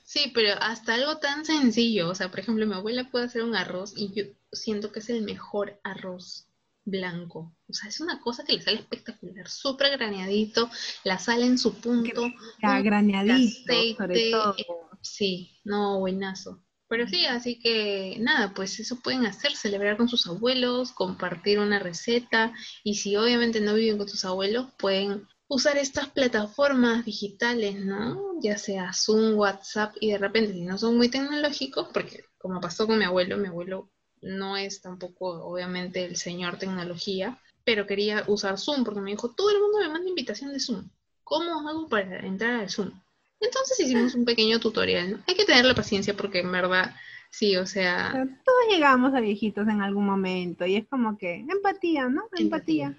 Sí, 0.04 0.32
pero 0.36 0.54
hasta 0.62 0.96
algo 0.96 1.18
tan 1.18 1.46
sencillo, 1.46 2.10
o 2.10 2.16
sea, 2.16 2.30
por 2.30 2.42
ejemplo, 2.42 2.68
mi 2.68 2.74
abuela 2.74 3.10
puede 3.10 3.26
hacer 3.26 3.44
un 3.44 3.56
arroz 3.56 3.94
y 3.96 4.14
yo 4.14 4.26
siento 4.52 4.92
que 4.92 5.00
es 5.00 5.10
el 5.10 5.24
mejor 5.24 5.80
arroz 5.84 6.48
blanco. 6.86 7.56
O 7.68 7.74
sea, 7.74 7.90
es 7.90 8.00
una 8.02 8.20
cosa 8.22 8.44
que 8.44 8.54
le 8.54 8.62
sale 8.62 8.78
espectacular, 8.78 9.48
súper 9.50 9.92
graneadito, 9.92 10.70
la 11.04 11.18
sal 11.20 11.44
en 11.44 11.58
su 11.58 11.76
punto. 11.76 12.24
ya 12.62 12.82
graneadito, 12.82 13.74
aceite, 13.74 13.96
sobre 13.98 14.32
todo. 14.32 14.56
eh, 14.58 14.66
Sí, 15.02 15.60
no, 15.64 16.00
buenazo. 16.00 16.64
Pero 16.88 17.08
sí, 17.08 17.26
así 17.26 17.60
que 17.60 18.18
nada, 18.20 18.54
pues 18.54 18.80
eso 18.80 19.00
pueden 19.02 19.26
hacer, 19.26 19.56
celebrar 19.56 19.98
con 19.98 20.08
sus 20.08 20.28
abuelos, 20.28 20.92
compartir 20.92 21.60
una 21.60 21.80
receta 21.80 22.54
y 22.84 22.96
si 22.96 23.16
obviamente 23.16 23.60
no 23.62 23.74
viven 23.74 23.98
con 23.98 24.08
sus 24.08 24.26
abuelos, 24.26 24.68
pueden 24.78 25.28
usar 25.48 25.78
estas 25.78 26.10
plataformas 26.10 27.04
digitales, 27.06 27.84
¿no? 27.84 28.40
Ya 28.42 28.58
sea 28.58 28.92
Zoom, 28.94 29.36
WhatsApp 29.38 29.96
y 30.00 30.12
de 30.12 30.18
repente 30.20 30.54
si 30.54 30.62
no 30.62 30.78
son 30.78 30.98
muy 30.98 31.10
tecnológicos, 31.10 31.88
porque 31.94 32.26
como 32.38 32.60
pasó 32.62 32.86
con 32.86 33.00
mi 33.00 33.06
abuelo, 33.06 33.38
mi 33.38 33.48
abuelo 33.48 33.90
no 34.24 34.58
es 34.58 34.82
tampoco 34.82 35.44
obviamente 35.46 36.06
el 36.06 36.16
señor 36.18 36.58
tecnología, 36.58 37.40
pero 37.64 37.88
quería 37.88 38.24
usar 38.28 38.58
Zoom 38.60 38.84
porque 38.84 39.02
me 39.02 39.12
dijo, 39.12 39.30
todo 39.32 39.50
el 39.52 39.60
mundo 39.62 39.80
me 39.80 39.90
manda 39.90 40.10
invitación 40.10 40.52
de 40.54 40.60
Zoom. 40.60 40.90
¿Cómo 41.24 41.68
hago 41.70 41.88
para 41.88 42.20
entrar 42.26 42.60
al 42.60 42.70
Zoom? 42.70 42.92
Entonces 43.40 43.80
hicimos 43.80 44.16
un 44.16 44.26
pequeño 44.26 44.60
tutorial, 44.60 45.12
¿no? 45.12 45.20
Hay 45.28 45.36
que 45.36 45.46
tener 45.46 45.66
la 45.66 45.76
paciencia 45.76 46.16
porque 46.16 46.40
en 46.40 46.52
verdad, 46.52 46.96
sí, 47.32 47.58
o 47.58 47.66
sea, 47.66 48.14
todos 48.46 48.60
llegamos 48.70 49.14
a 49.14 49.20
viejitos 49.22 49.68
en 49.68 49.82
algún 49.82 50.06
momento 50.06 50.66
y 50.66 50.76
es 50.76 50.88
como 50.88 51.18
que 51.18 51.46
empatía, 51.50 52.08
¿no? 52.10 52.24
Empatía, 52.38 52.96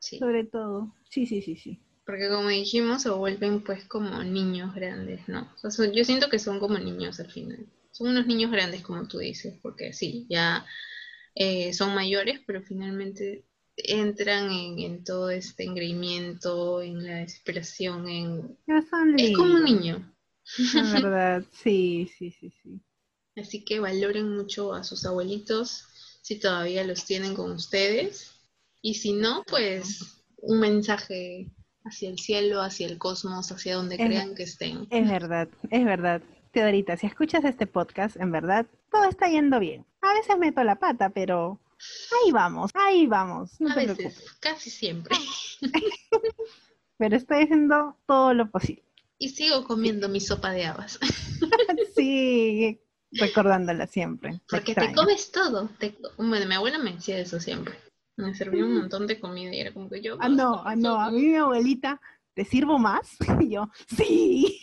Sí, 0.00 0.18
sobre 0.18 0.44
todo. 0.44 0.94
Sí, 1.10 1.26
sí, 1.26 1.42
sí, 1.42 1.56
sí. 1.56 1.80
porque 2.04 2.28
como 2.28 2.48
dijimos, 2.48 3.02
se 3.02 3.10
vuelven 3.10 3.62
pues 3.62 3.84
como 3.86 4.22
niños 4.24 4.74
grandes, 4.74 5.28
¿no? 5.28 5.42
O 5.54 5.58
sea, 5.58 5.70
son- 5.70 5.92
yo 5.92 6.04
siento 6.04 6.28
que 6.28 6.38
son 6.40 6.58
como 6.58 6.76
niños 6.78 7.20
al 7.20 7.30
final. 7.30 7.66
Son 7.98 8.08
unos 8.08 8.26
niños 8.26 8.50
grandes, 8.52 8.82
como 8.82 9.06
tú 9.08 9.18
dices, 9.18 9.58
porque 9.62 9.92
sí, 9.92 10.26
ya 10.30 10.64
eh, 11.34 11.72
son 11.74 11.94
mayores, 11.94 12.40
pero 12.46 12.62
finalmente 12.62 13.44
entran 13.76 14.50
en, 14.52 14.78
en 14.80 15.04
todo 15.04 15.30
este 15.30 15.64
engreimiento, 15.64 16.82
en 16.82 17.04
la 17.06 17.16
desesperación, 17.18 18.08
en... 18.08 18.58
Ya 18.68 18.82
son 18.82 19.14
Es 19.16 19.32
como 19.32 19.54
un 19.54 19.64
niño. 19.64 20.14
La 20.72 20.84
verdad, 20.84 21.44
sí, 21.52 22.10
sí, 22.18 22.30
sí, 22.30 22.50
sí. 22.62 22.80
Así 23.36 23.64
que 23.64 23.80
valoren 23.80 24.36
mucho 24.36 24.74
a 24.74 24.84
sus 24.84 25.06
abuelitos, 25.06 25.84
si 26.20 26.38
todavía 26.38 26.84
los 26.84 27.06
tienen 27.06 27.34
con 27.34 27.52
ustedes. 27.52 28.32
Y 28.82 28.94
si 28.96 29.12
no, 29.14 29.44
pues 29.46 30.00
un 30.42 30.60
mensaje 30.60 31.50
hacia 31.84 32.10
el 32.10 32.18
cielo, 32.18 32.60
hacia 32.60 32.86
el 32.86 32.98
cosmos, 32.98 33.50
hacia 33.50 33.76
donde 33.76 33.98
Es- 33.98 34.02
crean 34.02 34.34
que 34.34 34.42
estén. 34.42 34.88
Es 34.90 35.08
verdad, 35.08 35.48
es 35.70 35.84
verdad. 35.84 36.22
Teodorita, 36.58 36.96
si 36.96 37.06
escuchas 37.06 37.44
este 37.44 37.68
podcast, 37.68 38.16
en 38.16 38.32
verdad, 38.32 38.66
todo 38.90 39.04
está 39.04 39.28
yendo 39.28 39.60
bien. 39.60 39.86
A 40.02 40.12
veces 40.14 40.36
meto 40.38 40.64
la 40.64 40.74
pata, 40.74 41.08
pero 41.10 41.60
ahí 42.10 42.32
vamos, 42.32 42.72
ahí 42.74 43.06
vamos, 43.06 43.60
no 43.60 43.70
A 43.70 43.74
te 43.74 43.80
veces, 43.86 43.96
preocupes. 43.96 44.32
casi 44.40 44.68
siempre. 44.68 45.14
Pero 46.98 47.14
estoy 47.16 47.44
haciendo 47.44 47.96
todo 48.06 48.34
lo 48.34 48.50
posible. 48.50 48.82
Y 49.18 49.28
sigo 49.28 49.62
comiendo 49.68 50.08
mi 50.08 50.18
sopa 50.18 50.50
de 50.50 50.66
habas. 50.66 50.98
Sí, 51.94 52.80
recordándola 53.12 53.86
siempre. 53.86 54.40
Porque 54.50 54.74
te 54.74 54.92
comes 54.92 55.30
todo. 55.30 55.68
Te... 55.78 55.96
Bueno, 56.16 56.44
mi 56.44 56.56
abuela 56.56 56.80
me 56.80 56.94
decía 56.94 57.20
eso 57.20 57.38
siempre. 57.38 57.76
Me 58.16 58.34
servía 58.34 58.64
un 58.64 58.78
montón 58.78 59.06
de 59.06 59.20
comida 59.20 59.54
y 59.54 59.60
era 59.60 59.72
como 59.72 59.88
que 59.88 60.00
yo... 60.00 60.16
Ah, 60.18 60.28
no, 60.28 60.60
ah, 60.64 60.74
no, 60.74 61.00
a 61.00 61.12
mí 61.12 61.22
mi 61.22 61.36
abuelita, 61.36 62.00
¿te 62.34 62.44
sirvo 62.44 62.80
más? 62.80 63.16
Y 63.40 63.50
yo, 63.50 63.70
sí. 63.96 64.60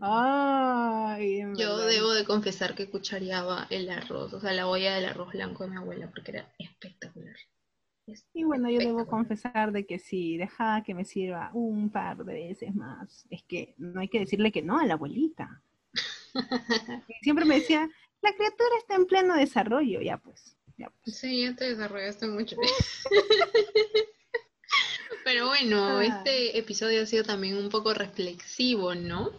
Ay, 0.00 1.40
en 1.40 1.54
Yo 1.56 1.76
verdad. 1.76 1.90
debo 1.90 2.12
de 2.12 2.24
confesar 2.24 2.74
que 2.74 2.88
cuchareaba 2.88 3.66
el 3.70 3.90
arroz, 3.90 4.32
o 4.32 4.40
sea, 4.40 4.52
la 4.52 4.66
olla 4.66 4.94
del 4.94 5.06
arroz 5.06 5.32
blanco 5.32 5.64
de 5.64 5.70
mi 5.70 5.76
abuela, 5.76 6.10
porque 6.10 6.32
era 6.32 6.54
espectacular. 6.58 7.36
Es 8.06 8.26
Y 8.34 8.44
bueno, 8.44 8.68
yo 8.68 8.78
debo 8.80 9.06
confesar 9.06 9.72
de 9.72 9.86
que 9.86 9.98
sí, 9.98 10.36
deja 10.36 10.82
que 10.82 10.94
me 10.94 11.04
sirva 11.04 11.50
un 11.54 11.90
par 11.90 12.24
de 12.24 12.34
veces 12.34 12.74
más. 12.74 13.26
Es 13.30 13.42
que 13.44 13.74
no 13.78 14.00
hay 14.00 14.08
que 14.08 14.20
decirle 14.20 14.50
que 14.50 14.62
no 14.62 14.78
a 14.78 14.86
la 14.86 14.94
abuelita. 14.94 15.62
Siempre 17.22 17.44
me 17.44 17.56
decía, 17.60 17.88
la 18.20 18.32
criatura 18.34 18.70
está 18.78 18.96
en 18.96 19.06
pleno 19.06 19.34
desarrollo, 19.34 20.00
ya 20.00 20.18
pues. 20.18 20.56
Ya 20.78 20.90
pues. 21.02 21.16
Sí, 21.18 21.42
ya 21.42 21.54
te 21.54 21.68
desarrollaste 21.70 22.26
mucho. 22.26 22.56
Pero 25.24 25.46
bueno, 25.46 25.98
Ah. 25.98 26.04
este 26.04 26.58
episodio 26.58 27.02
ha 27.02 27.06
sido 27.06 27.24
también 27.24 27.56
un 27.56 27.68
poco 27.68 27.94
reflexivo, 27.94 28.94
¿no? 28.94 29.30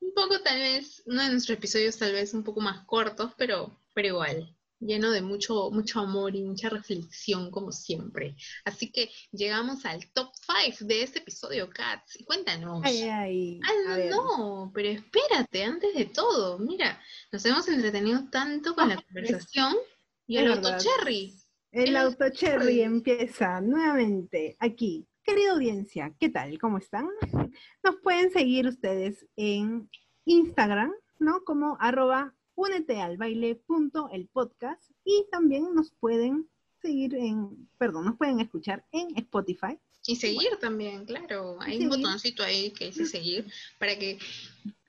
Un 0.00 0.14
poco 0.14 0.40
tal 0.40 0.58
vez, 0.58 1.02
uno 1.06 1.22
de 1.22 1.30
nuestros 1.30 1.58
episodios 1.58 1.98
tal 1.98 2.12
vez 2.12 2.32
un 2.34 2.42
poco 2.42 2.60
más 2.60 2.84
cortos, 2.86 3.32
pero, 3.36 3.78
pero 3.94 4.08
igual, 4.08 4.56
lleno 4.78 5.10
de 5.10 5.20
mucho, 5.20 5.70
mucho 5.70 6.00
amor 6.00 6.34
y 6.34 6.42
mucha 6.42 6.70
reflexión 6.70 7.50
como 7.50 7.70
siempre. 7.70 8.34
Así 8.64 8.90
que 8.90 9.10
llegamos 9.30 9.84
al 9.84 10.10
top 10.12 10.30
5 10.34 10.86
de 10.86 11.02
este 11.02 11.18
episodio, 11.18 11.68
Katz. 11.68 12.16
Y 12.18 12.24
cuéntanos. 12.24 12.80
Ay, 12.82 13.02
ay, 13.02 13.60
Ah, 13.62 13.98
no, 14.08 14.38
no, 14.64 14.72
pero 14.74 14.88
espérate, 14.88 15.64
antes 15.64 15.94
de 15.94 16.06
todo, 16.06 16.58
mira, 16.58 16.98
nos 17.30 17.44
hemos 17.44 17.68
entretenido 17.68 18.24
tanto 18.30 18.74
con 18.74 18.88
la 18.88 18.94
Ah, 18.94 19.02
conversación 19.04 19.76
y 20.26 20.38
el 20.38 20.50
auto 20.50 20.70
cherry. 20.78 21.34
El 21.72 21.88
El 21.90 21.96
auto 21.98 22.30
cherry. 22.30 22.80
empieza 22.80 23.60
nuevamente 23.60 24.56
aquí. 24.58 25.06
Querida 25.30 25.52
audiencia, 25.52 26.12
¿qué 26.18 26.28
tal? 26.28 26.58
¿Cómo 26.58 26.78
están? 26.78 27.06
Nos 27.84 27.96
pueden 28.02 28.32
seguir 28.32 28.66
ustedes 28.66 29.24
en 29.36 29.88
Instagram, 30.24 30.92
¿no? 31.20 31.44
Como 31.44 31.76
arroba 31.78 32.34
únete 32.56 33.00
al 33.00 33.16
baile 33.16 33.54
punto 33.54 34.10
el 34.12 34.26
podcast 34.26 34.90
y 35.04 35.26
también 35.30 35.72
nos 35.72 35.92
pueden 35.92 36.50
seguir 36.82 37.14
en, 37.14 37.68
perdón, 37.78 38.06
nos 38.06 38.16
pueden 38.16 38.40
escuchar 38.40 38.84
en 38.90 39.16
Spotify. 39.18 39.78
Y 40.04 40.16
seguir 40.16 40.58
también, 40.60 41.04
claro. 41.04 41.58
Hay 41.60 41.78
un 41.78 41.90
botoncito 41.90 42.42
ahí 42.42 42.72
que 42.72 42.86
dice 42.86 43.06
seguir 43.06 43.46
para 43.78 43.96
que 43.96 44.18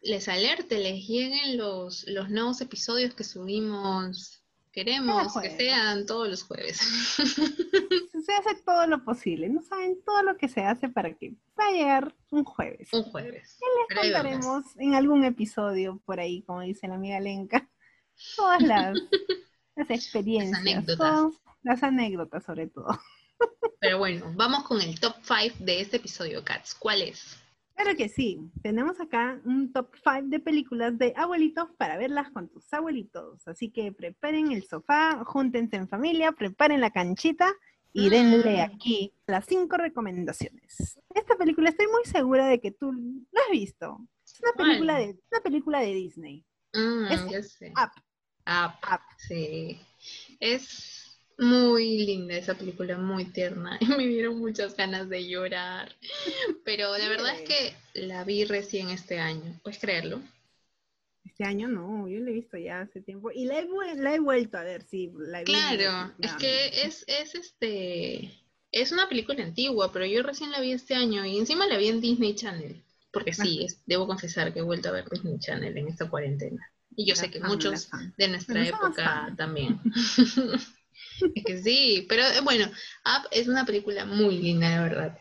les 0.01 0.27
alerte, 0.27 0.79
les 0.79 1.07
lleguen 1.07 1.57
los, 1.57 2.07
los 2.07 2.31
nuevos 2.31 2.61
episodios 2.61 3.13
que 3.13 3.23
subimos. 3.23 4.40
Queremos 4.72 5.34
que 5.41 5.57
sean 5.57 6.05
todos 6.05 6.30
los 6.30 6.43
jueves. 6.43 6.78
Se 6.78 8.34
hace 8.34 8.55
todo 8.63 8.88
lo 8.88 9.03
posible, 9.03 9.49
no 9.49 9.61
saben 9.61 10.01
todo 10.05 10.24
lo 10.24 10.38
que 10.38 10.47
se 10.47 10.61
hace 10.61 10.88
para 10.88 11.13
que 11.13 11.36
va 11.59 11.67
a 11.67 11.72
llegar 11.72 12.15
un 12.30 12.45
jueves. 12.45 12.88
Un 12.93 13.03
jueves. 13.03 13.59
Y 13.59 13.95
les 13.95 14.01
contaremos 14.01 14.63
en 14.78 14.95
algún 14.95 15.26
episodio 15.26 16.01
por 16.05 16.19
ahí, 16.19 16.43
como 16.43 16.61
dice 16.61 16.88
la 16.88 16.95
amiga 16.95 17.19
Lenka, 17.19 17.69
todas 18.38 18.61
las, 18.61 18.97
las 19.76 19.89
experiencias, 19.89 20.63
las 20.63 20.76
anécdotas. 20.76 21.34
las 21.63 21.84
anécdotas 21.84 22.43
sobre 22.45 22.67
todo. 22.67 22.97
Pero 23.80 23.97
bueno, 23.97 24.32
vamos 24.36 24.63
con 24.63 24.80
el 24.80 24.99
top 24.99 25.15
5 25.24 25.55
de 25.59 25.82
este 25.82 25.97
episodio, 25.97 26.45
Cats. 26.45 26.76
¿Cuál 26.76 27.01
es? 27.01 27.40
Claro 27.76 27.95
que 27.97 28.09
sí. 28.09 28.39
Tenemos 28.61 28.99
acá 28.99 29.41
un 29.45 29.72
top 29.74 29.95
5 30.03 30.28
de 30.28 30.39
películas 30.39 30.97
de 30.97 31.13
abuelitos 31.15 31.69
para 31.78 31.97
verlas 31.97 32.30
con 32.32 32.49
tus 32.49 32.72
abuelitos. 32.74 33.47
Así 33.47 33.69
que 33.69 33.91
preparen 33.91 34.51
el 34.51 34.63
sofá, 34.63 35.24
júntense 35.26 35.78
en 35.78 35.88
familia, 35.88 36.32
preparen 36.32 36.82
la 36.82 36.91
canchita 36.91 37.51
y 37.93 38.09
denle 38.09 38.57
mm. 38.57 38.61
aquí 38.61 39.13
las 39.28 39.45
cinco 39.45 39.78
recomendaciones. 39.78 40.99
Esta 41.13 41.36
película 41.38 41.69
estoy 41.69 41.88
muy 41.88 42.05
segura 42.05 42.47
de 42.47 42.59
que 42.59 42.72
tú 42.72 42.91
la 42.93 43.41
has 43.41 43.51
visto. 43.51 43.97
Es 44.26 44.39
una 44.41 44.53
película 44.53 44.97
de, 44.97 45.17
una 45.32 45.41
película 45.43 45.80
de 45.80 45.93
Disney. 45.93 46.45
Mm, 46.74 47.05
es 47.30 47.51
sé. 47.51 47.72
Up. 47.72 47.91
Up. 48.45 49.01
Sí. 49.17 49.80
Es 50.39 51.00
muy 51.41 52.05
linda 52.05 52.35
esa 52.35 52.53
película, 52.53 52.97
muy 52.97 53.25
tierna. 53.25 53.77
Y 53.81 53.85
me 53.87 54.07
dieron 54.07 54.37
muchas 54.37 54.77
ganas 54.77 55.09
de 55.09 55.27
llorar. 55.27 55.95
Pero 56.63 56.97
la 56.97 57.09
verdad 57.09 57.35
es 57.35 57.41
que 57.41 57.75
la 57.93 58.23
vi 58.23 58.45
recién 58.45 58.89
este 58.89 59.19
año. 59.19 59.59
¿Puedes 59.63 59.79
creerlo? 59.79 60.21
Este 61.25 61.43
año 61.43 61.67
no, 61.67 62.07
yo 62.07 62.19
la 62.19 62.29
he 62.29 62.33
visto 62.33 62.57
ya 62.57 62.81
hace 62.81 63.01
tiempo. 63.01 63.31
Y 63.31 63.45
la 63.45 63.59
he, 63.59 63.67
la 63.95 64.15
he 64.15 64.19
vuelto 64.19 64.57
a 64.57 64.63
ver, 64.63 64.83
sí. 64.83 65.11
La 65.17 65.43
claro, 65.43 66.13
es 66.19 66.33
que 66.33 66.83
es, 66.83 67.03
es 67.07 67.35
este. 67.35 68.31
Es 68.71 68.91
una 68.91 69.09
película 69.09 69.43
antigua, 69.43 69.91
pero 69.91 70.05
yo 70.05 70.23
recién 70.23 70.51
la 70.51 70.61
vi 70.61 70.71
este 70.71 70.95
año 70.95 71.25
y 71.25 71.37
encima 71.37 71.67
la 71.67 71.77
vi 71.77 71.89
en 71.89 72.01
Disney 72.01 72.35
Channel. 72.35 72.81
Porque 73.11 73.33
sí, 73.33 73.65
es, 73.65 73.81
debo 73.85 74.07
confesar 74.07 74.53
que 74.53 74.59
he 74.59 74.63
vuelto 74.63 74.87
a 74.87 74.93
ver 74.93 75.09
Disney 75.09 75.37
Channel 75.39 75.77
en 75.77 75.87
esta 75.89 76.09
cuarentena. 76.09 76.71
Y 76.95 77.05
yo 77.05 77.15
sé 77.15 77.29
que 77.29 77.39
muchos 77.39 77.89
de 78.17 78.27
nuestra 78.27 78.65
época 78.65 79.33
también. 79.35 79.79
Es 81.36 81.43
que 81.43 81.62
sí, 81.62 82.05
pero 82.09 82.24
eh, 82.24 82.41
bueno, 82.43 82.66
Up 82.66 83.28
es 83.32 83.47
una 83.47 83.66
película 83.66 84.05
muy 84.05 84.38
linda, 84.39 84.70
de 84.70 84.89
verdad. 84.89 85.20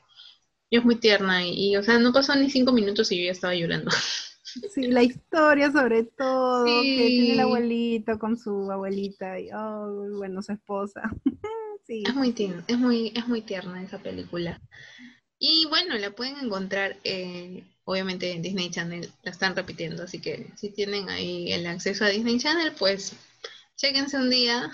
Y 0.71 0.79
es 0.79 0.85
muy 0.85 0.97
tierna 0.97 1.45
y, 1.45 1.77
o 1.77 1.83
sea, 1.83 1.99
no 1.99 2.13
pasó 2.13 2.35
ni 2.37 2.49
cinco 2.49 2.73
minutos 2.73 3.11
y 3.11 3.19
yo 3.19 3.25
ya 3.25 3.33
estaba 3.33 3.55
llorando. 3.55 3.91
Sí, 4.75 4.89
la 4.89 5.05
historia 5.05 5.71
sobre 5.71 6.03
todo, 6.03 6.65
que 6.65 7.07
tiene 7.07 7.35
el 7.35 7.41
abuelito 7.41 8.19
con 8.19 8.37
su 8.37 8.69
abuelita 8.69 9.39
y, 9.39 9.49
oh, 9.53 10.09
bueno, 10.17 10.43
su 10.43 10.51
esposa. 10.51 11.03
sí. 11.87 12.03
Es 12.05 12.15
muy 12.17 12.33
tierna, 12.33 12.65
es 12.67 12.77
muy, 12.77 13.13
es 13.15 13.29
muy 13.29 13.43
tierna 13.43 13.81
esa 13.81 13.99
película. 13.99 14.61
Y 15.39 15.67
bueno, 15.69 15.97
la 15.99 16.11
pueden 16.11 16.37
encontrar, 16.39 16.97
eh, 17.05 17.63
obviamente 17.85 18.33
en 18.33 18.43
Disney 18.43 18.71
Channel, 18.71 19.09
la 19.23 19.31
están 19.31 19.55
repitiendo, 19.55 20.03
así 20.03 20.21
que 20.21 20.49
si 20.57 20.71
tienen 20.71 21.09
ahí 21.09 21.53
el 21.53 21.65
acceso 21.67 22.05
a 22.05 22.09
Disney 22.09 22.39
Channel, 22.39 22.73
pues 22.77 23.15
chequense 23.81 24.17
un 24.17 24.31
día 24.31 24.71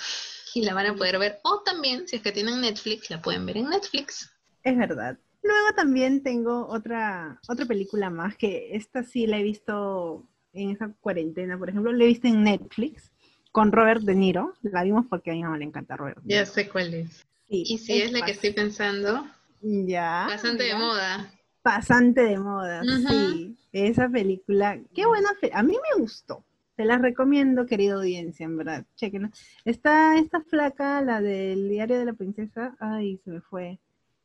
y 0.54 0.62
la 0.62 0.74
van 0.74 0.86
a 0.86 0.94
poder 0.94 1.18
ver. 1.18 1.38
O 1.44 1.62
también, 1.64 2.08
si 2.08 2.16
es 2.16 2.22
que 2.22 2.32
tienen 2.32 2.60
Netflix, 2.60 3.10
la 3.10 3.22
pueden 3.22 3.46
ver 3.46 3.58
en 3.58 3.70
Netflix. 3.70 4.30
Es 4.62 4.76
verdad. 4.76 5.16
Luego 5.42 5.74
también 5.76 6.22
tengo 6.22 6.66
otra, 6.66 7.40
otra 7.48 7.66
película 7.66 8.10
más, 8.10 8.36
que 8.36 8.74
esta 8.74 9.04
sí 9.04 9.26
la 9.26 9.38
he 9.38 9.42
visto 9.42 10.26
en 10.52 10.70
esa 10.70 10.92
cuarentena, 11.00 11.58
por 11.58 11.68
ejemplo, 11.68 11.92
la 11.92 12.02
he 12.02 12.08
visto 12.08 12.26
en 12.26 12.42
Netflix 12.42 13.12
con 13.52 13.70
Robert 13.70 14.02
De 14.02 14.14
Niro. 14.14 14.54
La 14.62 14.82
vimos 14.82 15.06
porque 15.08 15.30
a 15.30 15.34
mi 15.34 15.42
mamá 15.42 15.58
le 15.58 15.66
encanta 15.66 15.96
Robert. 15.96 16.18
ya 16.24 16.44
sé 16.44 16.68
cuál 16.68 16.94
es. 16.94 17.24
y 17.48 17.78
si 17.78 18.02
es, 18.02 18.10
la 18.10 18.24
que 18.24 18.32
estoy 18.32 18.52
pensando. 18.52 19.26
Ya. 19.60 20.26
Bastante 20.28 20.64
de 20.64 20.74
moda. 20.74 21.32
Bastante 21.62 22.22
de 22.22 22.38
moda, 22.38 22.82
sí. 22.82 23.56
Esa 23.72 24.08
película, 24.08 24.80
qué 24.94 25.04
buena, 25.04 25.28
a 25.52 25.62
mí 25.62 25.74
me 25.74 26.00
gustó. 26.00 26.45
Te 26.76 26.84
las 26.84 27.00
recomiendo, 27.00 27.64
querida 27.64 27.94
audiencia, 27.94 28.44
en 28.44 28.58
verdad. 28.58 28.84
Chequen. 28.96 29.32
Está 29.64 30.18
esta 30.18 30.42
flaca, 30.42 31.00
la 31.00 31.22
del 31.22 31.70
diario 31.70 31.98
de 31.98 32.04
la 32.04 32.12
princesa. 32.12 32.76
Ay, 32.78 33.18
se 33.24 33.30
me 33.30 33.40
fue. 33.40 33.78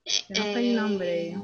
Se 0.06 0.34
el 0.34 0.76
nombre. 0.76 1.30
Eh, 1.30 1.38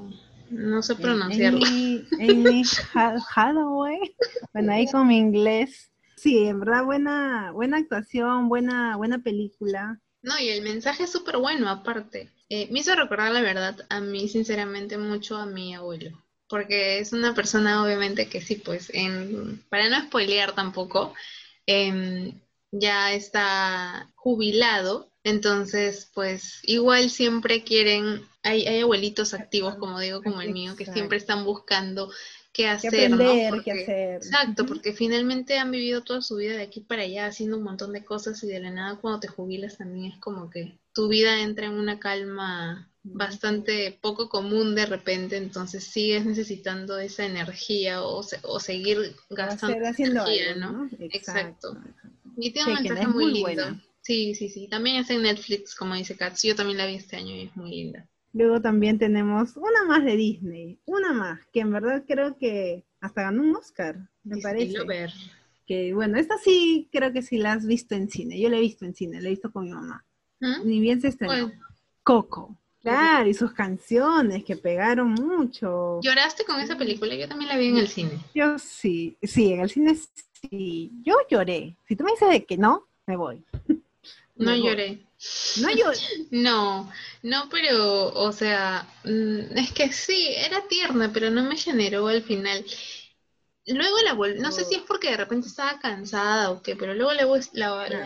no 0.49 0.81
sé 0.81 0.95
pronunciarlo. 0.95 1.65
Amy, 1.65 2.63
Hathaway. 2.93 4.15
Bueno, 4.51 4.73
ahí 4.73 4.85
con 4.91 5.07
mi 5.07 5.17
inglés. 5.17 5.91
Sí, 6.17 6.45
en 6.45 6.59
verdad, 6.59 6.83
buena, 6.83 7.51
buena 7.53 7.77
actuación, 7.77 8.49
buena, 8.49 8.97
buena 8.97 9.19
película. 9.19 10.01
No, 10.23 10.37
y 10.39 10.49
el 10.49 10.61
mensaje 10.61 11.03
es 11.03 11.11
súper 11.11 11.37
bueno, 11.37 11.69
aparte. 11.69 12.31
Eh, 12.49 12.67
me 12.71 12.79
hizo 12.79 12.93
recordar, 12.95 13.31
la 13.31 13.41
verdad, 13.41 13.85
a 13.89 14.01
mí, 14.01 14.27
sinceramente, 14.27 14.97
mucho 14.97 15.37
a 15.37 15.45
mi 15.45 15.73
abuelo 15.73 16.26
porque 16.49 16.99
es 16.99 17.13
una 17.13 17.33
persona 17.33 17.83
obviamente 17.83 18.27
que 18.27 18.41
sí, 18.41 18.55
pues, 18.55 18.89
en, 18.93 19.63
para 19.69 19.89
no 19.89 20.01
spoilear 20.03 20.53
tampoco, 20.53 21.13
em, 21.65 22.39
ya 22.71 23.13
está 23.13 24.09
jubilado, 24.15 25.11
entonces, 25.23 26.09
pues, 26.13 26.59
igual 26.63 27.09
siempre 27.09 27.63
quieren, 27.63 28.21
hay, 28.43 28.65
hay 28.65 28.81
abuelitos 28.81 29.33
activos, 29.33 29.75
como 29.75 29.99
digo, 29.99 30.23
como 30.23 30.41
el 30.41 30.53
mío, 30.53 30.75
que 30.77 30.85
siempre 30.85 31.17
están 31.17 31.43
buscando 31.43 32.09
qué 32.57 32.67
hacer, 32.67 33.11
¿no? 33.11 33.61
qué 33.63 33.71
hacer. 33.71 34.15
Exacto, 34.15 34.65
porque 34.65 34.93
finalmente 34.93 35.59
han 35.59 35.69
vivido 35.69 36.01
toda 36.01 36.21
su 36.21 36.37
vida 36.37 36.55
de 36.55 36.63
aquí 36.63 36.81
para 36.81 37.03
allá 37.03 37.27
haciendo 37.27 37.57
un 37.57 37.63
montón 37.63 37.93
de 37.93 38.03
cosas 38.03 38.43
y 38.43 38.47
de 38.47 38.59
la 38.59 38.71
nada 38.71 38.95
cuando 38.95 39.19
te 39.19 39.27
jubilas 39.27 39.77
también 39.77 40.13
es 40.13 40.17
como 40.19 40.49
que 40.49 40.79
tu 40.91 41.07
vida 41.07 41.41
entra 41.41 41.67
en 41.67 41.73
una 41.73 41.99
calma 41.99 42.89
bastante 43.13 43.97
poco 44.01 44.29
común 44.29 44.75
de 44.75 44.85
repente, 44.85 45.37
entonces 45.37 45.83
sigues 45.83 46.25
necesitando 46.25 46.97
esa 46.99 47.25
energía 47.25 48.03
o, 48.03 48.23
o 48.43 48.59
seguir 48.59 49.15
gastando 49.29 49.77
energía, 49.77 50.55
¿no? 50.55 50.89
Exacto. 50.99 51.77
Y 52.37 52.51
tiene 52.51 52.73
un 52.73 52.83
mensaje 52.83 53.07
muy, 53.07 53.33
lindo. 53.33 53.63
Sí, 54.01 54.35
sí, 54.35 54.49
sí. 54.49 54.67
También 54.67 54.97
es 54.97 55.09
en 55.09 55.23
Netflix, 55.23 55.75
como 55.75 55.95
dice 55.95 56.15
Katz. 56.15 56.43
Yo 56.43 56.55
también 56.55 56.77
la 56.77 56.85
vi 56.85 56.95
este 56.95 57.17
año 57.17 57.35
y 57.35 57.41
es 57.43 57.55
muy 57.55 57.71
linda. 57.71 58.07
Luego 58.33 58.61
también 58.61 58.99
tenemos 58.99 59.57
una 59.57 59.83
más 59.87 60.05
de 60.05 60.15
Disney, 60.15 60.79
una 60.85 61.11
más, 61.11 61.39
que 61.51 61.61
en 61.61 61.71
verdad 61.71 62.03
creo 62.07 62.37
que 62.37 62.85
hasta 63.01 63.23
ganó 63.23 63.41
un 63.41 63.55
Oscar, 63.55 64.09
me 64.23 64.37
parece. 64.37 64.83
Ver. 64.85 65.11
Que 65.65 65.93
bueno, 65.93 66.17
esta 66.17 66.37
sí 66.37 66.87
creo 66.91 67.11
que 67.11 67.21
sí 67.21 67.37
la 67.37 67.53
has 67.53 67.65
visto 67.65 67.95
en 67.95 68.09
cine. 68.09 68.39
Yo 68.39 68.49
la 68.49 68.57
he 68.57 68.61
visto 68.61 68.85
en 68.85 68.93
cine, 68.93 69.21
la 69.21 69.27
he 69.27 69.31
visto 69.31 69.51
con 69.51 69.65
mi 69.65 69.71
mamá. 69.71 70.05
¿Mm? 70.39 70.67
Ni 70.67 70.79
bien 70.79 71.01
se 71.01 71.07
estrenó. 71.07 71.51
Coco. 72.03 72.57
Claro, 72.87 73.29
y 73.29 73.33
sus 73.33 73.51
canciones 73.51 74.45
que 74.45 74.55
pegaron 74.55 75.11
mucho. 75.11 75.99
¿Lloraste 76.01 76.45
con 76.45 76.59
esa 76.61 76.77
película? 76.77 77.15
Yo 77.15 77.27
también 77.27 77.49
la 77.49 77.57
vi 77.57 77.67
en 77.67 77.77
el 77.77 77.89
cine. 77.89 78.17
Yo 78.33 78.57
sí, 78.57 79.17
sí, 79.21 79.51
en 79.51 79.59
el 79.59 79.69
cine 79.69 79.97
sí. 80.49 80.91
Yo 81.03 81.15
lloré. 81.29 81.75
Si 81.85 81.97
tú 81.97 82.05
me 82.05 82.11
dices 82.11 82.29
de 82.29 82.45
que 82.45 82.57
no, 82.57 82.87
me 83.05 83.17
voy. 83.17 83.43
no 84.37 84.55
lloré. 84.55 84.99
No 85.61 85.69
lloré. 85.69 85.97
no, 86.31 86.89
no, 87.23 87.49
pero, 87.49 88.13
o 88.13 88.31
sea, 88.31 88.87
mm, 89.03 89.57
es 89.57 89.73
que 89.73 89.91
sí, 89.91 90.29
era 90.37 90.65
tierna, 90.69 91.11
pero 91.11 91.29
no 91.29 91.43
me 91.43 91.57
generó 91.57 92.07
al 92.07 92.21
final. 92.23 92.63
Luego 93.67 93.97
la 94.05 94.13
volví, 94.13 94.39
no 94.39 94.53
sé 94.53 94.63
si 94.63 94.75
es 94.75 94.81
porque 94.81 95.11
de 95.11 95.17
repente 95.17 95.47
estaba 95.47 95.77
cansada 95.77 96.51
o 96.51 96.61
qué, 96.61 96.77
pero 96.77 96.93
luego 96.93 97.11
la, 97.11 97.23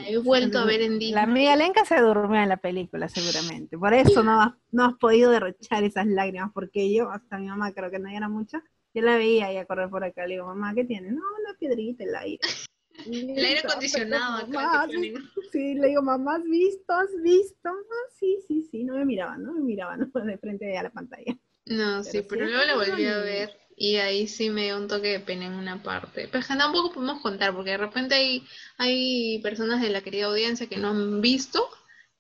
he 0.08 0.18
vuelto 0.18 0.58
a 0.58 0.66
ver 0.66 0.82
en 0.82 0.98
Disney. 0.98 1.12
La 1.12 1.24
amiga 1.24 1.56
Lenka 1.56 1.86
se 1.86 2.00
durmió 2.02 2.42
en 2.42 2.50
la 2.50 2.58
película 2.58 3.08
seguramente, 3.08 3.78
por 3.78 3.94
eso 3.94 4.24
no 4.24 4.42
has, 4.42 4.54
no 4.72 4.86
has 4.86 4.96
podido 4.96 5.30
derrochar 5.30 5.84
esas 5.84 6.08
lágrimas, 6.08 6.50
porque 6.52 6.92
yo, 6.92 7.12
hasta 7.12 7.38
mi 7.38 7.46
mamá 7.46 7.74
creo 7.74 7.92
que 7.92 8.00
no 8.00 8.10
era 8.10 8.28
mucha, 8.28 8.64
yo 8.96 9.04
la 9.04 9.18
veía 9.18 9.48
ahí 9.48 9.58
a 9.58 9.66
correr 9.66 9.90
por 9.90 10.04
acá, 10.04 10.26
le 10.26 10.34
digo, 10.34 10.48
mamá, 10.48 10.74
¿qué 10.74 10.84
tiene? 10.84 11.12
No, 11.12 11.22
una 11.40 11.56
piedrita, 11.60 12.06
el 12.06 12.16
aire. 12.16 12.40
el 13.06 13.46
aire 13.46 13.60
acondicionado. 13.60 14.48
sí, 15.52 15.76
le 15.76 15.90
digo, 15.90 16.02
mamá, 16.02 16.38
¿has 16.38 16.44
visto? 16.44 16.92
¿Has 16.92 17.22
visto? 17.22 17.70
Ah, 17.70 18.10
sí, 18.20 18.40
sí, 18.48 18.64
sí, 18.64 18.84
no 18.84 18.96
me 18.96 19.06
miraba, 19.06 19.38
no 19.38 19.54
me 19.54 19.62
miraba, 19.62 19.96
no, 19.98 20.08
de 20.08 20.38
frente 20.40 20.76
a 20.76 20.82
la 20.82 20.90
pantalla. 20.90 21.38
No, 21.68 22.04
sí, 22.04 22.24
pero 22.28 22.46
luego 22.46 22.66
la 22.66 22.76
volví 22.76 23.06
a 23.06 23.20
ver 23.20 23.62
y 23.84 23.96
ahí 23.96 24.28
sí 24.28 24.52
me 24.52 24.66
dio 24.66 24.78
un 24.78 24.88
toque 24.88 25.08
de 25.08 25.20
pena 25.20 25.48
en 25.48 25.54
una 25.54 25.82
parte. 25.82 26.30
Pero 26.32 26.46
tampoco 26.46 26.94
podemos 26.94 27.20
contar, 27.20 27.52
porque 27.52 27.72
de 27.72 27.78
repente 27.78 28.14
hay, 28.14 28.46
hay 28.78 29.40
personas 29.42 29.82
de 29.82 29.90
la 29.90 30.02
querida 30.02 30.28
audiencia 30.28 30.68
que 30.68 30.78
no 30.78 30.90
han 30.90 31.20
visto 31.20 31.68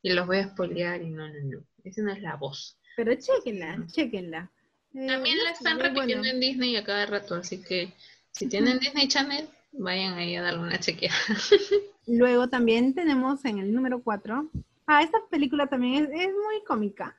y 0.01 0.11
los 0.11 0.25
voy 0.25 0.37
a 0.37 0.47
spoilear 0.47 1.03
y 1.03 1.11
no, 1.11 1.27
no, 1.27 1.35
no. 1.43 1.63
Esa 1.83 2.01
no 2.01 2.11
es 2.13 2.19
la 2.23 2.35
voz. 2.35 2.79
Pero 2.97 3.13
chequenla, 3.13 3.85
chequenla. 3.91 4.51
Eh, 4.95 5.05
También 5.05 5.37
la 5.43 5.51
están 5.51 5.79
repitiendo 5.79 6.27
en 6.27 6.39
Disney 6.39 6.77
a 6.77 6.83
cada 6.83 7.05
rato, 7.05 7.35
así 7.35 7.61
que 7.61 7.93
si 8.31 8.47
tienen 8.47 8.79
Disney 8.79 9.07
Channel, 9.07 9.47
vayan 9.71 10.15
ahí 10.15 10.35
a 10.37 10.41
darle 10.41 10.61
una 10.61 10.79
chequeada. 10.79 11.15
Luego 12.07 12.49
también 12.49 12.95
tenemos 12.95 13.45
en 13.45 13.59
el 13.59 13.71
número 13.71 14.01
4 14.01 14.49
Ah, 14.87 15.03
esta 15.03 15.19
película 15.29 15.67
también 15.67 16.05
es, 16.05 16.09
es 16.09 16.33
muy 16.33 16.63
cómica, 16.65 17.15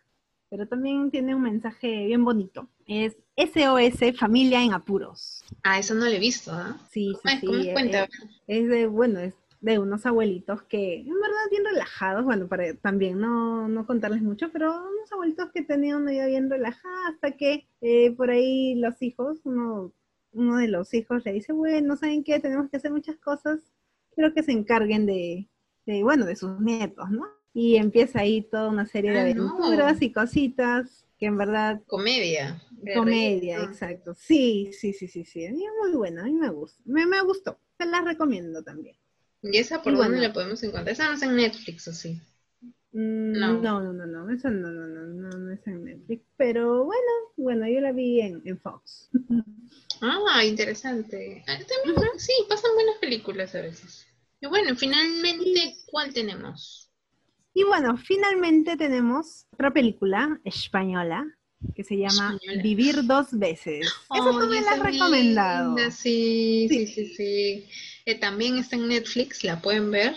pero 0.50 0.66
también 0.66 1.12
tiene 1.12 1.32
un 1.36 1.42
mensaje 1.42 2.06
bien 2.06 2.24
bonito. 2.24 2.68
Es 2.86 3.16
SOS 3.36 4.16
Familia 4.18 4.62
en 4.62 4.72
Apuros. 4.74 5.42
Ah, 5.64 5.78
eso 5.78 5.94
no 5.94 6.04
lo 6.04 6.10
he 6.10 6.18
visto, 6.18 6.52
¿ah? 6.52 6.76
Sí, 6.90 7.12
¿Cómo 7.22 7.34
sí, 7.34 7.34
es? 7.34 7.40
sí. 7.40 7.68
Eh, 7.68 7.72
Cuenta. 7.72 8.04
eh, 8.04 8.08
Es 8.46 8.68
de, 8.68 8.86
bueno, 8.86 9.20
es 9.20 9.34
de 9.60 9.78
unos 9.78 10.04
abuelitos 10.06 10.62
que, 10.62 10.96
en 11.00 11.14
verdad, 11.20 11.50
bien 11.50 11.64
relajados, 11.64 12.24
bueno, 12.24 12.48
para 12.48 12.74
también 12.74 13.20
no, 13.20 13.68
no 13.68 13.86
contarles 13.86 14.22
mucho, 14.22 14.50
pero 14.52 14.70
unos 14.72 15.12
abuelitos 15.12 15.50
que 15.52 15.62
tenían 15.62 16.02
una 16.02 16.10
vida 16.10 16.26
bien 16.26 16.50
relajada 16.50 17.08
hasta 17.08 17.32
que 17.36 17.68
eh, 17.80 18.10
por 18.12 18.30
ahí 18.30 18.74
los 18.74 19.00
hijos, 19.02 19.38
uno, 19.44 19.92
uno 20.32 20.56
de 20.56 20.68
los 20.68 20.92
hijos 20.94 21.24
le 21.24 21.32
dice, 21.32 21.52
bueno, 21.52 21.96
¿saben 21.96 22.24
qué? 22.24 22.40
Tenemos 22.40 22.68
que 22.70 22.76
hacer 22.78 22.90
muchas 22.90 23.16
cosas, 23.18 23.60
quiero 24.14 24.34
que 24.34 24.42
se 24.42 24.52
encarguen 24.52 25.06
de, 25.06 25.48
de, 25.86 26.02
bueno, 26.02 26.26
de 26.26 26.36
sus 26.36 26.60
nietos, 26.60 27.10
¿no? 27.10 27.26
Y 27.54 27.76
empieza 27.76 28.20
ahí 28.20 28.42
toda 28.42 28.68
una 28.68 28.86
serie 28.86 29.12
de 29.12 29.18
Ah, 29.20 29.34
no. 29.34 29.54
aventuras 29.54 30.02
y 30.02 30.10
cositas 30.12 31.06
que 31.18 31.26
en 31.26 31.38
verdad 31.38 31.80
Comedia. 31.86 32.60
Comedia. 32.94 33.60
Ah. 33.60 33.64
exacto. 33.64 34.14
Sí, 34.14 34.70
sí, 34.72 34.92
sí, 34.92 35.08
sí, 35.08 35.24
sí. 35.24 35.44
Es 35.44 35.52
muy 35.52 35.92
buena, 35.92 36.22
a 36.22 36.24
mí 36.24 36.32
me 36.34 36.50
gusta. 36.50 36.80
Me, 36.84 37.06
me 37.06 37.20
gustó. 37.22 37.58
Se 37.78 37.86
las 37.86 38.04
recomiendo 38.04 38.62
también. 38.62 38.96
¿Y 39.42 39.58
esa 39.58 39.82
por 39.82 39.92
Y 39.92 39.96
dónde 39.96 40.10
bueno. 40.10 40.28
la 40.28 40.32
podemos 40.32 40.62
encontrar? 40.62 40.88
Esa 40.90 41.06
no 41.08 41.14
está 41.14 41.26
en 41.26 41.36
Netflix, 41.36 41.88
¿o 41.88 41.92
sí? 41.92 42.20
Mm, 42.92 43.32
No. 43.38 43.60
No, 43.60 43.80
no, 43.82 43.92
no, 43.92 44.06
no, 44.06 44.30
Eso 44.30 44.50
no, 44.50 44.70
no, 44.70 44.86
no, 44.86 45.06
no, 45.06 45.28
no 45.38 45.52
es 45.52 45.66
en 45.66 45.84
Netflix. 45.84 46.24
Pero 46.36 46.84
bueno, 46.84 47.10
bueno, 47.36 47.66
yo 47.68 47.80
la 47.80 47.92
vi 47.92 48.20
en, 48.20 48.42
en 48.44 48.58
Fox. 48.60 49.10
Ah, 50.00 50.44
interesante. 50.44 51.44
Ah, 51.46 51.58
también, 51.58 52.18
sí, 52.18 52.32
pasan 52.48 52.74
buenas 52.74 52.96
películas 53.00 53.54
a 53.54 53.62
veces. 53.62 54.06
Y 54.40 54.46
bueno, 54.46 54.74
finalmente, 54.76 55.76
¿cuál 55.86 56.12
tenemos? 56.12 56.90
Y 57.54 57.64
bueno, 57.64 57.96
finalmente 57.96 58.76
tenemos 58.76 59.46
otra 59.52 59.72
película 59.72 60.40
española 60.44 61.26
que 61.74 61.84
se 61.84 61.96
llama. 61.96 62.38
Vivir 62.62 63.04
dos 63.06 63.28
veces. 63.32 63.86
Esa 64.12 64.38
tú 64.38 64.38
Ay, 64.40 64.48
me 64.48 64.60
la 64.60 64.72
has 64.72 64.78
recomendado. 64.80 65.76
linda, 65.76 65.90
Sí, 65.90 66.68
sí, 66.68 66.86
Sí. 66.86 66.86
sí, 66.86 67.06
sí. 67.14 67.68
Eh, 68.04 68.14
también 68.18 68.58
está 68.58 68.76
en 68.76 68.88
Netflix, 68.88 69.44
la 69.44 69.60
pueden 69.60 69.90
ver. 69.90 70.14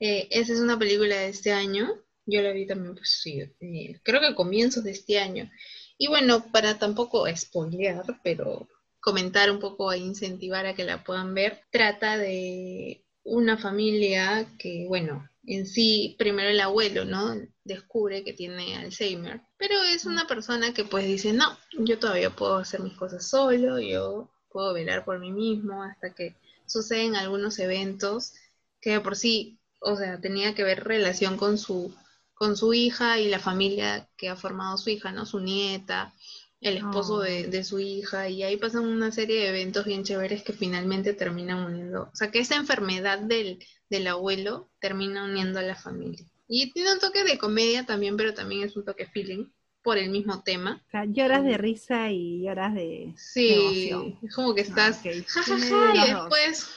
Eh, 0.00 0.28
esa 0.30 0.52
es 0.52 0.60
una 0.60 0.78
película 0.78 1.16
de 1.16 1.28
este 1.28 1.52
año. 1.52 1.88
Yo 2.26 2.42
la 2.42 2.52
vi 2.52 2.66
también, 2.66 2.94
pues 2.94 3.20
sí, 3.22 3.40
eh, 3.60 4.00
creo 4.02 4.20
que 4.20 4.26
a 4.28 4.34
comienzos 4.34 4.84
de 4.84 4.90
este 4.92 5.18
año. 5.18 5.50
Y 5.98 6.08
bueno, 6.08 6.44
para 6.52 6.78
tampoco 6.78 7.24
spoilear, 7.34 8.04
pero 8.22 8.68
comentar 9.00 9.50
un 9.50 9.58
poco 9.60 9.92
e 9.92 9.98
incentivar 9.98 10.66
a 10.66 10.74
que 10.74 10.84
la 10.84 11.04
puedan 11.04 11.34
ver, 11.34 11.62
trata 11.70 12.18
de 12.18 13.04
una 13.24 13.56
familia 13.58 14.46
que, 14.58 14.86
bueno, 14.88 15.28
en 15.56 15.66
sí, 15.66 16.14
primero 16.18 16.50
el 16.50 16.60
abuelo, 16.60 17.04
¿no? 17.04 17.34
Descubre 17.64 18.22
que 18.24 18.32
tiene 18.34 18.76
Alzheimer, 18.76 19.40
pero 19.58 19.74
es 19.82 20.04
una 20.04 20.26
persona 20.26 20.74
que 20.74 20.84
pues 20.84 21.06
dice, 21.06 21.32
no, 21.32 21.56
yo 21.78 21.98
todavía 21.98 22.30
puedo 22.30 22.56
hacer 22.58 22.80
mis 22.80 22.94
cosas 22.94 23.26
solo, 23.28 23.78
yo 23.80 24.30
puedo 24.50 24.74
velar 24.74 25.04
por 25.04 25.18
mí 25.18 25.32
mismo 25.32 25.82
hasta 25.82 26.14
que 26.14 26.36
suceden 26.66 27.16
algunos 27.16 27.58
eventos 27.58 28.34
que 28.80 28.90
de 28.92 29.00
por 29.00 29.16
sí, 29.16 29.58
o 29.80 29.96
sea, 29.96 30.20
tenía 30.20 30.54
que 30.54 30.64
ver 30.64 30.84
relación 30.84 31.36
con 31.36 31.58
su, 31.58 31.94
con 32.34 32.56
su 32.56 32.74
hija 32.74 33.18
y 33.18 33.28
la 33.28 33.38
familia 33.38 34.08
que 34.16 34.28
ha 34.28 34.36
formado 34.36 34.76
su 34.78 34.90
hija, 34.90 35.12
¿no? 35.12 35.26
Su 35.26 35.40
nieta, 35.40 36.14
el 36.60 36.76
esposo 36.78 37.20
de, 37.20 37.46
Oh. 37.46 37.50
de 37.50 37.64
su 37.64 37.78
hija, 37.78 38.28
y 38.28 38.42
ahí 38.42 38.56
pasan 38.56 38.84
una 38.84 39.12
serie 39.12 39.40
de 39.40 39.48
eventos 39.48 39.86
bien 39.86 40.04
chéveres 40.04 40.42
que 40.42 40.52
finalmente 40.52 41.14
terminan 41.14 41.64
uniendo, 41.64 42.10
o 42.12 42.16
sea, 42.16 42.30
que 42.30 42.40
esa 42.40 42.56
enfermedad 42.56 43.18
del, 43.20 43.64
del 43.90 44.06
abuelo 44.06 44.68
termina 44.80 45.24
uniendo 45.24 45.58
a 45.58 45.62
la 45.62 45.74
familia. 45.76 46.24
Y 46.48 46.72
tiene 46.72 46.92
un 46.94 46.98
toque 46.98 47.24
de 47.24 47.38
comedia 47.38 47.84
también, 47.84 48.16
pero 48.16 48.34
también 48.34 48.62
es 48.64 48.76
un 48.76 48.84
toque 48.84 49.06
feeling 49.06 49.46
por 49.82 49.98
el 49.98 50.10
mismo 50.10 50.42
tema. 50.42 50.82
O 50.86 50.90
sea, 50.90 51.04
lloras 51.04 51.44
de 51.44 51.56
risa 51.58 52.10
y 52.10 52.42
lloras 52.42 52.74
de 52.74 53.12
Sí, 53.16 53.90
emoción. 53.90 54.18
es 54.22 54.34
como 54.34 54.54
que 54.54 54.62
estás 54.62 54.96
Ah, 55.04 55.08
ok. 55.10 55.16
ja, 55.26 55.42
ja, 55.42 55.58
ja, 55.58 55.94
y 55.94 56.10
después... 56.12 56.68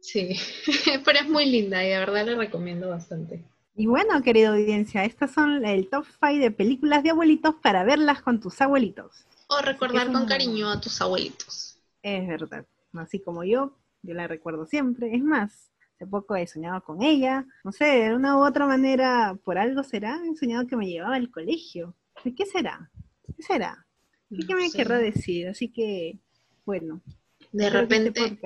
Sí, 0.00 0.36
pero 1.04 1.18
es 1.18 1.28
muy 1.28 1.46
linda 1.46 1.84
y 1.84 1.90
de 1.90 1.98
verdad 1.98 2.26
la 2.26 2.34
recomiendo 2.36 2.88
bastante. 2.88 3.42
Y 3.76 3.86
bueno, 3.86 4.22
querida 4.22 4.50
audiencia, 4.50 5.04
estas 5.04 5.32
son 5.32 5.64
el 5.64 5.88
top 5.88 6.04
5 6.20 6.38
de 6.42 6.50
películas 6.50 7.02
de 7.02 7.10
abuelitos 7.10 7.54
para 7.62 7.84
verlas 7.84 8.22
con 8.22 8.40
tus 8.40 8.60
abuelitos. 8.60 9.24
O 9.48 9.60
recordar 9.60 10.06
con 10.12 10.22
un- 10.22 10.26
cariño 10.28 10.68
a 10.70 10.80
tus 10.80 11.00
abuelitos. 11.00 11.76
Es 12.02 12.26
verdad. 12.26 12.66
Así 12.94 13.20
como 13.20 13.44
yo, 13.44 13.72
yo 14.02 14.14
la 14.14 14.26
recuerdo 14.26 14.66
siempre. 14.66 15.14
Es 15.14 15.22
más, 15.22 15.70
hace 15.98 16.06
poco 16.06 16.36
he 16.36 16.46
soñado 16.46 16.82
con 16.82 17.02
ella. 17.02 17.44
No 17.64 17.72
sé, 17.72 17.84
de 17.84 18.14
una 18.14 18.36
u 18.36 18.46
otra 18.46 18.66
manera, 18.66 19.36
por 19.44 19.58
algo 19.58 19.82
será, 19.82 20.20
he 20.24 20.36
soñado 20.36 20.66
que 20.66 20.76
me 20.76 20.86
llevaba 20.86 21.16
al 21.16 21.30
colegio. 21.30 21.96
¿De 22.24 22.34
qué 22.34 22.46
será? 22.46 22.88
¿Qué 23.36 23.42
será? 23.42 23.84
¿Qué, 24.30 24.54
me 24.54 24.70
querrá 24.70 24.98
decir? 24.98 25.48
Así 25.48 25.68
que, 25.72 26.20
bueno. 26.64 27.02
De 27.50 27.66
este 27.66 27.80
repente 27.80 28.38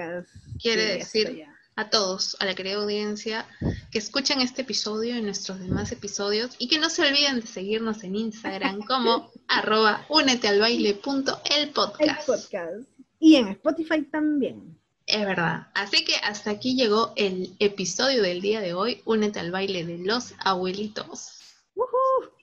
quiere 0.61 0.99
decir 0.99 1.45
a 1.77 1.91
todos, 1.91 2.37
a 2.41 2.47
la 2.47 2.55
querida 2.55 2.77
audiencia, 2.77 3.47
que 3.91 3.99
escuchen 3.99 4.41
este 4.41 4.63
episodio 4.63 5.17
y 5.17 5.23
nuestros 5.23 5.59
demás 5.59 5.93
episodios 5.93 6.55
y 6.59 6.69
que 6.69 6.79
no 6.79 6.89
se 6.89 7.03
olviden 7.03 7.41
de 7.41 7.47
seguirnos 7.47 8.03
en 8.05 8.15
Instagram 8.15 8.81
como 8.87 9.31
arroba 9.49 10.07
unetealbaile.el 10.09 11.35
el 11.57 11.71
podcast. 11.71 12.27
podcast. 12.27 12.89
Y 13.19 13.37
en 13.37 13.49
Spotify 13.49 14.03
también. 14.03 14.82
Es 15.13 15.27
verdad. 15.27 15.67
Así 15.75 16.05
que 16.07 16.15
hasta 16.17 16.51
aquí 16.51 16.75
llegó 16.75 17.13
el 17.17 17.55
episodio 17.59 18.23
del 18.23 18.41
día 18.41 18.63
de 18.63 18.73
hoy, 18.73 19.03
Únete 19.05 19.41
al 19.41 19.51
baile 19.51 19.85
de 19.85 19.99
los 19.99 20.33
abuelitos. 20.39 21.39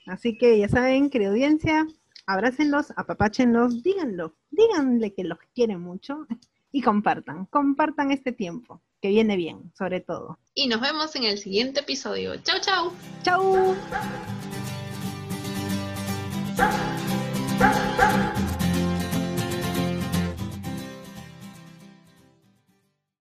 Así 0.06 0.38
que 0.38 0.60
ya 0.60 0.70
saben, 0.70 1.10
querida 1.10 1.30
audiencia, 1.30 1.88
abrácenlos, 2.28 2.94
apapáchenlos, 2.96 3.82
díganlo, 3.82 4.36
díganle 4.52 5.16
que 5.16 5.24
los 5.24 5.40
quieren 5.56 5.82
mucho 5.82 6.28
y 6.72 6.84
compartan, 6.84 7.48
compartan 7.48 8.12
este 8.12 8.32
tiempo, 8.32 8.82
que 9.02 9.10
viene 9.10 9.36
bien, 9.36 9.72
sobre 9.76 10.00
todo. 10.00 10.38
Y 10.54 10.68
nos 10.68 10.80
vemos 10.80 11.16
en 11.16 11.24
el 11.24 11.40
siguiente 11.40 11.80
episodio. 11.80 12.36
Chau, 12.38 12.60
chau. 12.62 12.92
¡Chao! 13.24 13.76